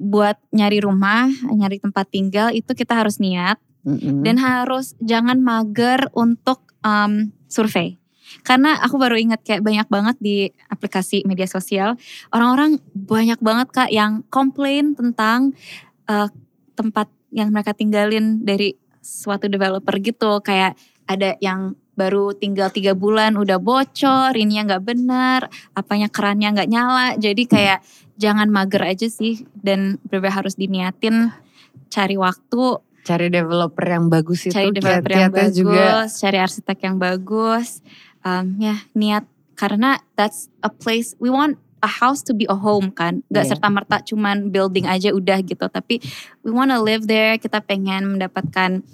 buat 0.00 0.36
nyari 0.56 0.80
rumah, 0.80 1.28
nyari 1.52 1.76
tempat 1.76 2.08
tinggal 2.08 2.48
itu 2.56 2.72
kita 2.72 2.96
harus 2.96 3.20
niat 3.20 3.60
Mm-mm. 3.84 4.24
dan 4.24 4.40
harus 4.40 4.96
jangan 5.04 5.36
mager 5.44 6.08
untuk 6.16 6.64
em, 6.80 7.36
survei. 7.44 7.99
Karena 8.46 8.78
aku 8.80 8.96
baru 8.96 9.16
ingat 9.18 9.42
kayak 9.42 9.62
banyak 9.62 9.88
banget 9.90 10.16
di 10.20 10.36
aplikasi 10.70 11.24
media 11.26 11.46
sosial. 11.46 11.98
Orang-orang 12.30 12.78
banyak 12.94 13.38
banget 13.42 13.68
kak 13.74 13.90
yang 13.90 14.22
komplain 14.30 14.94
tentang 14.94 15.54
eh, 16.06 16.28
tempat 16.74 17.08
yang 17.30 17.54
mereka 17.54 17.74
tinggalin 17.74 18.42
dari 18.42 18.74
suatu 19.00 19.46
developer 19.46 19.94
gitu. 20.02 20.42
Kayak 20.42 20.76
ada 21.10 21.34
yang 21.42 21.74
baru 22.00 22.32
tinggal 22.32 22.72
tiga 22.72 22.96
bulan 22.96 23.36
udah 23.36 23.60
bocor, 23.60 24.32
ini 24.32 24.56
nggak 24.64 24.84
benar, 24.88 25.52
apanya 25.76 26.08
kerannya 26.08 26.48
nggak 26.56 26.70
nyala, 26.72 27.06
jadi 27.20 27.42
kayak 27.44 27.78
jangan 28.16 28.48
mager 28.48 28.80
aja 28.88 29.04
sih 29.12 29.44
dan 29.52 30.00
bener 30.08 30.32
harus 30.32 30.56
diniatin 30.56 31.28
cari 31.92 32.16
waktu. 32.16 32.80
Cari 33.04 33.28
developer 33.28 33.84
yang 33.84 34.08
bagus 34.08 34.48
itu 34.48 34.54
cari 34.56 34.72
developer 34.72 35.12
yang 35.12 35.32
bagus, 35.32 35.56
juga 35.56 35.88
cari 36.08 36.38
arsitek 36.40 36.78
yang 36.88 36.96
bagus, 36.96 37.84
um, 38.22 38.56
ya 38.56 38.84
niat 38.92 39.24
karena 39.54 40.00
that's 40.16 40.48
a 40.60 40.70
place 40.72 41.12
we 41.20 41.28
want 41.28 41.56
a 41.80 41.88
house 41.88 42.20
to 42.20 42.36
be 42.36 42.44
a 42.44 42.56
home 42.56 42.92
kan, 42.92 43.24
nggak 43.32 43.44
Iya. 43.44 43.50
serta 43.56 43.68
merta 43.72 43.96
cuman 44.04 44.52
building 44.52 44.84
aja 44.84 45.16
udah 45.16 45.40
gitu, 45.40 45.64
tapi 45.66 45.96
we 46.44 46.52
wanna 46.52 46.76
live 46.76 47.08
there, 47.08 47.40
kita 47.40 47.60
pengen 47.60 48.16
mendapatkan 48.16 48.84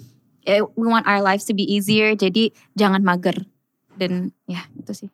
eh, 0.43 0.63
we 0.79 0.87
want 0.87 1.03
our 1.03 1.19
lives 1.19 1.43
to 1.43 1.51
be 1.51 1.67
easier. 1.67 2.15
Jadi 2.15 2.55
jangan 2.73 3.03
mager. 3.03 3.35
Dan 3.99 4.31
ya 4.47 4.63
itu 4.79 4.95
sih. 4.95 5.09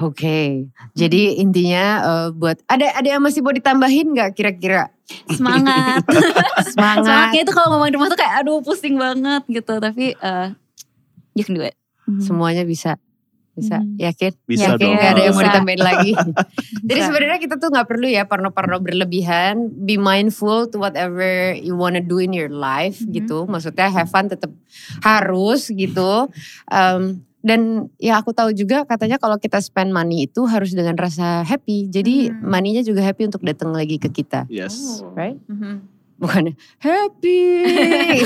Oke, 0.00 0.72
jadi 0.96 1.36
intinya 1.36 1.84
eh, 2.00 2.28
buat 2.32 2.56
ada 2.64 2.88
ada 2.96 3.04
yang 3.04 3.20
masih 3.20 3.44
mau 3.44 3.52
ditambahin 3.52 4.16
nggak 4.16 4.32
kira-kira 4.32 4.88
Semangat. 5.28 6.00
semangat? 6.72 7.04
Semangatnya 7.04 7.40
itu 7.44 7.52
kalau 7.52 7.76
ngomong 7.76 7.92
di 7.92 7.96
rumah 8.00 8.08
tuh 8.08 8.16
kayak 8.16 8.40
aduh 8.40 8.64
pusing 8.64 8.96
banget 8.96 9.44
gitu. 9.52 9.76
Tapi 9.76 10.16
eh 10.16 10.48
you 11.36 11.44
can 11.44 11.52
do 11.52 11.60
it. 11.60 11.76
Mhm. 12.08 12.24
Semuanya 12.24 12.64
bisa, 12.64 12.96
bisa 13.50 13.82
Hmm. 13.82 13.98
yakin? 13.98 14.32
Bisa 14.46 14.74
yakin 14.74 14.94
dong. 14.94 14.96
ada 14.96 15.20
yang 15.20 15.34
mau 15.34 15.44
ditambahin 15.44 15.82
lagi. 15.82 16.12
Jadi 16.88 17.00
sebenarnya 17.02 17.38
kita 17.38 17.54
tuh 17.58 17.68
nggak 17.68 17.88
perlu 17.88 18.06
ya 18.06 18.24
parno-parno 18.24 18.78
berlebihan. 18.78 19.68
Be 19.74 19.98
mindful 19.98 20.70
to 20.70 20.78
whatever 20.78 21.52
you 21.52 21.74
wanna 21.74 22.00
do 22.00 22.16
in 22.16 22.30
your 22.30 22.48
life 22.48 23.02
Mhm. 23.02 23.10
gitu. 23.12 23.44
Maksudnya 23.44 23.90
have 23.90 24.08
fun 24.08 24.30
tetap 24.30 24.54
harus 25.02 25.66
gitu. 25.68 26.30
Um, 26.66 27.26
dan 27.40 27.88
ya 27.96 28.20
aku 28.20 28.36
tahu 28.36 28.52
juga 28.52 28.84
katanya 28.84 29.16
kalau 29.16 29.40
kita 29.40 29.58
spend 29.58 29.90
money 29.90 30.28
itu 30.28 30.44
harus 30.44 30.76
dengan 30.76 30.92
rasa 30.94 31.40
happy. 31.42 31.88
Jadi 31.88 32.28
Hmm. 32.28 32.44
money-nya 32.46 32.84
juga 32.84 33.00
happy 33.00 33.26
untuk 33.26 33.40
datang 33.42 33.72
lagi 33.72 33.96
ke 33.96 34.12
kita. 34.12 34.44
Yes. 34.46 35.00
Right? 35.16 35.40
Mhm. 35.48 35.89
Bukan 36.20 36.52
happy. 36.78 37.64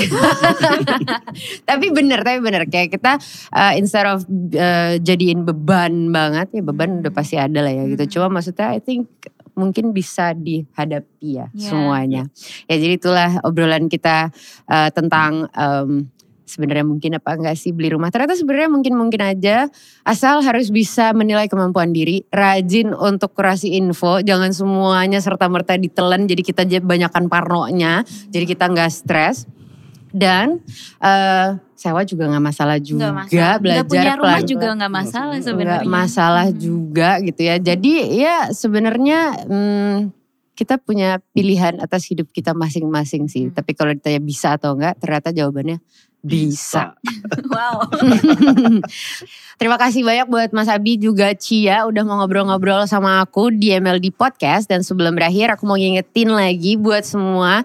tapi 1.69 1.87
bener, 1.95 2.27
tapi 2.27 2.39
bener. 2.43 2.67
Kayak 2.67 2.99
kita 2.99 3.13
uh, 3.55 3.73
instead 3.79 4.07
of 4.11 4.27
uh, 4.59 4.99
jadiin 4.99 5.47
beban 5.47 6.11
banget, 6.11 6.51
ya 6.51 6.63
beban 6.67 6.99
udah 7.01 7.13
pasti 7.15 7.39
ada 7.39 7.63
lah 7.63 7.71
ya 7.71 7.87
gitu. 7.87 8.19
Cuma 8.19 8.35
maksudnya 8.35 8.75
I 8.75 8.83
think 8.83 9.07
mungkin 9.55 9.95
bisa 9.95 10.35
dihadapi 10.35 11.29
ya 11.41 11.47
Yeah. 11.55 11.71
semuanya. 11.71 12.23
Ya 12.67 12.75
jadi 12.77 12.99
itulah 12.99 13.31
obrolan 13.47 13.87
kita 13.87 14.35
uh, 14.67 14.91
tentang 14.91 15.47
um, 15.55 16.11
sebenarnya 16.45 16.85
mungkin 16.85 17.17
apa 17.17 17.35
enggak 17.37 17.57
sih 17.57 17.73
beli 17.73 17.93
rumah. 17.93 18.13
Ternyata 18.13 18.37
sebenarnya 18.37 18.71
mungkin-mungkin 18.71 19.21
aja 19.25 19.69
asal 20.05 20.45
harus 20.45 20.69
bisa 20.69 21.11
menilai 21.17 21.49
kemampuan 21.49 21.91
diri, 21.91 22.23
rajin 22.29 22.93
untuk 22.93 23.33
kurasi 23.33 23.75
info, 23.81 24.21
jangan 24.21 24.53
semuanya 24.53 25.19
serta-merta 25.19 25.81
ditelan 25.81 26.29
jadi 26.29 26.43
kita 26.45 26.63
jadi 26.69 26.85
banyakan 26.85 27.27
parnonya, 27.33 28.05
jadi 28.31 28.45
kita 28.45 28.71
nggak 28.71 28.93
stres. 28.93 29.49
Dan 30.15 30.63
eh 31.03 31.59
sewa 31.75 32.07
juga 32.07 32.31
nggak 32.31 32.45
masalah 32.45 32.79
juga, 32.79 33.11
Nggak 33.11 33.17
masalah. 33.19 33.57
belajar 33.59 33.75
Nggak 33.75 33.91
punya 33.91 34.13
rumah 34.15 34.23
pelan-pelan. 34.23 34.47
juga 34.47 34.67
nggak 34.79 34.93
masalah 34.95 35.37
sebenarnya. 35.43 35.91
Masalah 35.91 36.47
juga 36.55 37.11
gitu 37.19 37.41
ya. 37.43 37.57
Jadi 37.59 37.93
ya 38.15 38.37
sebenarnya 38.55 39.19
hmm, 39.43 39.97
kita 40.55 40.79
punya 40.79 41.19
pilihan 41.35 41.83
atas 41.83 42.07
hidup 42.07 42.31
kita 42.31 42.55
masing-masing 42.55 43.27
sih. 43.27 43.51
Hmm. 43.51 43.59
Tapi 43.59 43.75
kalau 43.75 43.91
ditanya 43.91 44.23
bisa 44.23 44.55
atau 44.55 44.79
enggak, 44.79 45.03
ternyata 45.03 45.35
jawabannya 45.35 45.83
bisa. 46.25 46.97
Wow. 47.55 47.87
Terima 49.61 49.79
kasih 49.79 50.03
banyak 50.03 50.27
buat 50.27 50.51
Mas 50.51 50.67
Abi 50.67 50.99
juga 50.99 51.33
Cia 51.39 51.87
udah 51.87 52.03
mau 52.03 52.19
ngobrol-ngobrol 52.21 52.85
sama 52.91 53.23
aku 53.23 53.55
di 53.55 53.71
MLD 53.71 54.11
Podcast. 54.13 54.67
Dan 54.67 54.83
sebelum 54.83 55.15
berakhir 55.15 55.55
aku 55.55 55.65
mau 55.65 55.79
ngingetin 55.79 56.35
lagi 56.35 56.75
buat 56.75 57.07
semua 57.07 57.63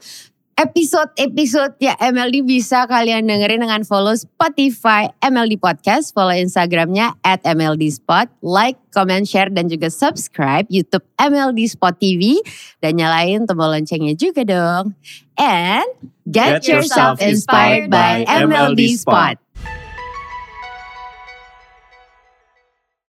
episode-episode 0.59 1.79
ya 1.79 1.95
MLD 2.03 2.43
bisa 2.43 2.83
kalian 2.83 3.31
dengerin 3.31 3.63
dengan 3.63 3.87
follow 3.87 4.11
Spotify 4.11 5.07
MLD 5.23 5.55
Podcast, 5.55 6.11
follow 6.11 6.35
Instagramnya 6.35 7.15
at 7.23 7.39
MLD 7.47 7.87
Spot, 7.95 8.27
like, 8.43 8.75
comment, 8.91 9.23
share, 9.23 9.47
dan 9.47 9.71
juga 9.71 9.87
subscribe 9.87 10.67
YouTube 10.67 11.07
MLD 11.15 11.63
Spot 11.71 11.95
TV, 11.95 12.43
dan 12.83 12.99
nyalain 12.99 13.47
tombol 13.47 13.71
loncengnya 13.71 14.19
juga 14.19 14.43
dong. 14.43 14.91
And 15.39 15.87
get, 16.27 16.59
Get 16.59 16.67
yourself 16.67 17.23
inspired 17.23 17.87
by 17.87 18.27
MLD 18.27 18.99
Spot. 18.99 19.39